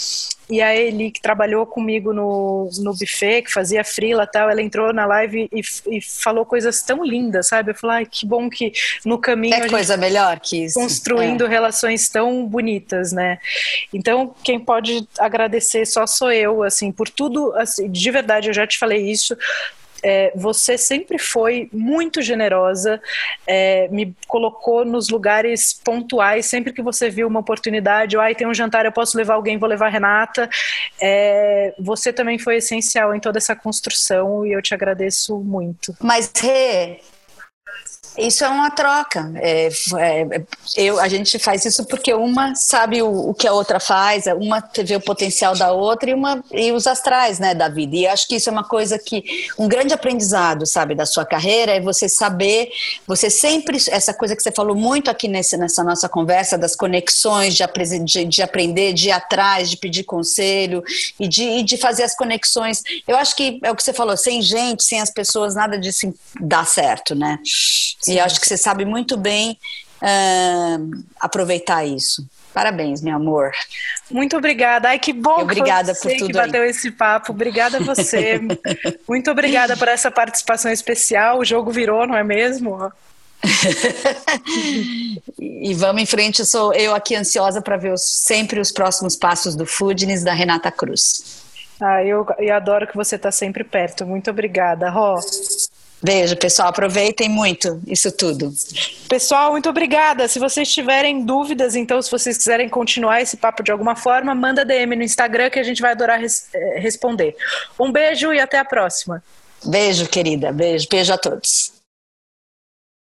e 0.52 0.62
a 0.62 0.76
Eli, 0.76 1.12
que 1.12 1.22
trabalhou 1.22 1.66
comigo 1.66 2.12
no, 2.12 2.70
no 2.80 2.92
buffet, 2.92 3.44
que 3.44 3.54
fazia 3.54 3.86
frila 3.86 4.28
tal, 4.28 4.50
ela 4.50 4.62
entrou 4.62 4.92
na 4.92 5.06
live 5.06 5.50
e, 5.50 5.62
e 5.88 6.02
falou 6.02 6.46
coisas 6.46 6.82
tão 6.82 7.06
lindas, 7.06 7.48
sabe? 7.48 7.72
Eu 7.72 7.76
falei, 7.76 7.98
ai, 8.00 8.06
que 8.06 8.26
bom 8.26 8.50
que 8.50 8.74
no 9.06 9.18
caminho. 9.18 9.56
É 9.56 9.70
coisa 9.70 9.96
melhor 9.96 10.42
que 10.42 10.66
isso. 10.66 10.78
Construindo 10.78 11.46
é. 11.46 11.50
relações 11.50 12.10
tão 12.10 12.46
bonitas, 12.46 13.14
né? 13.14 13.40
Então, 13.94 14.36
quem 14.44 14.60
pode 14.60 15.08
agradecer 15.18 15.86
só 15.86 16.06
sou 16.06 16.30
eu, 16.30 16.64
assim, 16.64 16.92
por 16.92 17.08
tudo, 17.08 17.54
assim, 17.54 17.90
de 17.90 18.12
verdade, 18.12 18.50
eu 18.50 18.54
já 18.54 18.68
te 18.68 18.78
falei 18.78 19.10
isso, 19.10 19.38
é, 20.04 20.32
você 20.36 20.78
sempre 20.78 21.18
foi 21.18 21.70
muito 21.72 22.22
generosa, 22.22 23.02
é, 23.46 23.88
me 23.90 24.16
colocou 24.28 24.84
nos 24.84 25.10
lugares 25.10 25.74
pontuais, 25.74 26.46
sempre 26.46 26.74
que 26.74 26.82
você 26.82 27.10
viu 27.10 27.28
uma 27.28 27.40
oportunidade, 27.40 28.18
ai, 28.18 28.36
tem 28.36 28.48
um 28.48 28.54
jantar, 28.54 28.86
eu 28.86 28.92
posso 28.92 29.18
levar 29.18 29.36
alguém, 29.36 29.58
vou 29.58 29.70
levar 29.70 29.88
a 29.88 29.90
Renata. 29.90 30.50
É, 31.00 31.74
você 31.80 32.12
também 32.12 32.38
foi 32.38 32.58
essencial 32.58 33.16
em 33.16 33.20
toda 33.20 33.38
essa 33.38 33.56
construção 33.56 34.46
e 34.46 34.52
eu 34.52 34.62
te 34.62 34.74
agradeço 34.74 35.38
muito. 35.40 35.96
Mas, 36.02 36.32
Rê, 36.36 37.00
isso 38.18 38.44
é 38.44 38.50
uma 38.50 38.70
troca. 38.70 39.32
É, 39.36 39.70
é, 39.98 40.42
eu, 40.76 41.00
a 41.00 41.08
gente 41.08 41.40
faz 41.40 41.66
isso 41.66 41.86
porque 41.86 42.14
uma 42.14 42.56
sabe 42.56 43.02
o, 43.02 43.30
o, 43.30 43.34
que 43.34 43.48
a 43.48 43.54
outra 43.54 43.80
faz, 43.80 44.26
uma 44.28 44.64
vê 44.84 44.96
o 44.96 45.02
potencial 45.02 45.56
da 45.56 45.72
outra 45.72 46.10
e 46.10 46.14
uma 46.14 46.44
e 46.52 46.72
os 46.72 46.88
astrais, 46.88 47.40
né, 47.40 47.54
da 47.54 47.70
vida. 47.70 47.96
E 47.96 48.08
acho 48.08 48.28
que 48.28 48.36
isso 48.36 48.50
é 48.50 48.52
uma 48.52 48.64
coisa 48.64 49.00
que 49.00 49.24
um 49.58 49.68
grande 49.68 49.94
aprendizado, 49.94 50.66
sabe, 50.66 50.94
da 50.94 51.06
sua 51.06 51.26
carreira 51.26 51.74
é 51.74 51.80
você 51.80 52.10
saber, 52.10 52.70
você 53.08 53.30
sempre 53.30 53.78
essa 53.90 54.14
coisa 54.14 54.36
que 54.36 54.44
você 54.44 54.52
falou 54.52 54.76
muito 54.76 55.10
aqui 55.10 55.28
nesse, 55.28 55.56
nessa 55.58 55.84
nossa 55.84 56.10
conversa 56.10 56.58
das 56.58 56.76
conexões, 56.76 57.56
de, 57.56 57.66
de, 58.04 58.26
de 58.26 58.42
aprender, 58.42 58.94
de 58.94 59.08
ir 59.08 59.12
atrás, 59.12 59.70
de 59.70 59.78
pedir 59.78 60.04
conselho 60.04 60.84
e 61.20 61.28
de, 61.28 61.44
e 61.44 61.64
de 61.64 61.78
fazer 61.78 62.04
as 62.04 62.16
conexões. 62.16 62.84
Eu 63.08 63.16
acho 63.16 63.36
que 63.36 63.60
é 63.64 63.72
o 63.72 63.76
que 63.76 63.84
você 63.84 63.94
falou, 63.94 64.18
sem 64.18 64.42
gente, 64.42 64.84
sem 64.84 65.00
as 65.00 65.10
pessoas, 65.10 65.56
nada 65.56 65.78
disso 65.80 66.14
dá 66.40 66.66
certo, 66.66 67.16
né? 67.16 67.40
Sim. 68.02 68.14
E 68.14 68.20
acho 68.20 68.40
que 68.40 68.48
você 68.48 68.58
sabe 68.58 68.86
muito 68.86 69.18
bem 69.18 69.58
uh, 70.02 71.04
aproveitar 71.20 71.86
isso. 71.86 72.26
Parabéns, 72.54 73.02
meu 73.02 73.16
amor. 73.16 73.52
Muito 74.10 74.36
obrigada. 74.36 74.90
Ai, 74.90 75.00
que 75.00 75.14
bom 75.14 75.42
obrigada 75.42 75.94
que 75.94 76.00
você 76.00 76.10
por 76.10 76.18
tudo 76.18 76.28
que 76.28 76.34
bateu 76.34 76.64
aí. 76.64 76.70
esse 76.70 76.92
papo. 76.92 77.32
Obrigada 77.32 77.78
a 77.78 77.80
você. 77.82 78.42
Muito 79.08 79.32
obrigada 79.32 79.78
por 79.78 79.88
essa 79.88 80.12
participação 80.12 80.70
especial. 80.70 81.40
O 81.40 81.46
jogo 81.46 81.72
virou, 81.72 82.06
não 82.06 82.16
é 82.16 82.24
mesmo? 82.24 82.92
e 85.40 85.74
vamos 85.76 86.02
em 86.02 86.06
frente. 86.06 86.40
Eu 86.40 86.46
sou 86.46 86.74
eu 86.74 86.94
aqui 86.94 87.16
ansiosa 87.16 87.62
para 87.62 87.78
ver 87.78 87.94
os, 87.94 88.02
sempre 88.02 88.60
os 88.60 88.72
próximos 88.72 89.16
passos 89.16 89.56
do 89.56 89.66
Foodness 89.66 90.22
da 90.24 90.34
Renata 90.34 90.70
Cruz. 90.72 91.42
Ah, 91.80 92.04
eu, 92.04 92.28
eu 92.38 92.54
adoro 92.54 92.86
que 92.86 92.96
você 92.96 93.16
está 93.16 93.32
sempre 93.32 93.64
perto. 93.64 94.06
Muito 94.06 94.30
obrigada, 94.30 94.90
Ró. 94.90 95.20
Beijo, 96.04 96.36
pessoal. 96.36 96.70
Aproveitem 96.70 97.30
muito 97.30 97.82
isso 97.86 98.12
tudo. 98.12 98.52
Pessoal, 99.08 99.52
muito 99.52 99.70
obrigada. 99.70 100.28
Se 100.28 100.40
vocês 100.40 100.72
tiverem 100.74 101.24
dúvidas, 101.24 101.76
então, 101.76 102.02
se 102.02 102.10
vocês 102.10 102.38
quiserem 102.38 102.68
continuar 102.68 103.22
esse 103.22 103.38
papo 103.38 103.62
de 103.62 103.72
alguma 103.72 103.96
forma, 103.96 104.34
manda 104.34 104.66
DM 104.66 104.96
no 104.96 105.04
Instagram 105.04 105.50
que 105.50 105.60
a 105.60 105.64
gente 105.64 105.82
vai 105.82 105.92
adorar 105.92 106.20
res 106.20 106.48
eh, 106.54 106.80
responder. 106.80 107.36
Um 107.80 107.92
beijo 107.92 108.34
e 108.34 108.40
até 108.40 108.58
a 108.58 108.66
próxima. 108.66 109.24
Beijo, 109.64 110.08
querida. 110.08 110.52
Beijo. 110.52 110.88
Beijo 110.90 111.14
a 111.14 111.18
todos. 111.18 111.81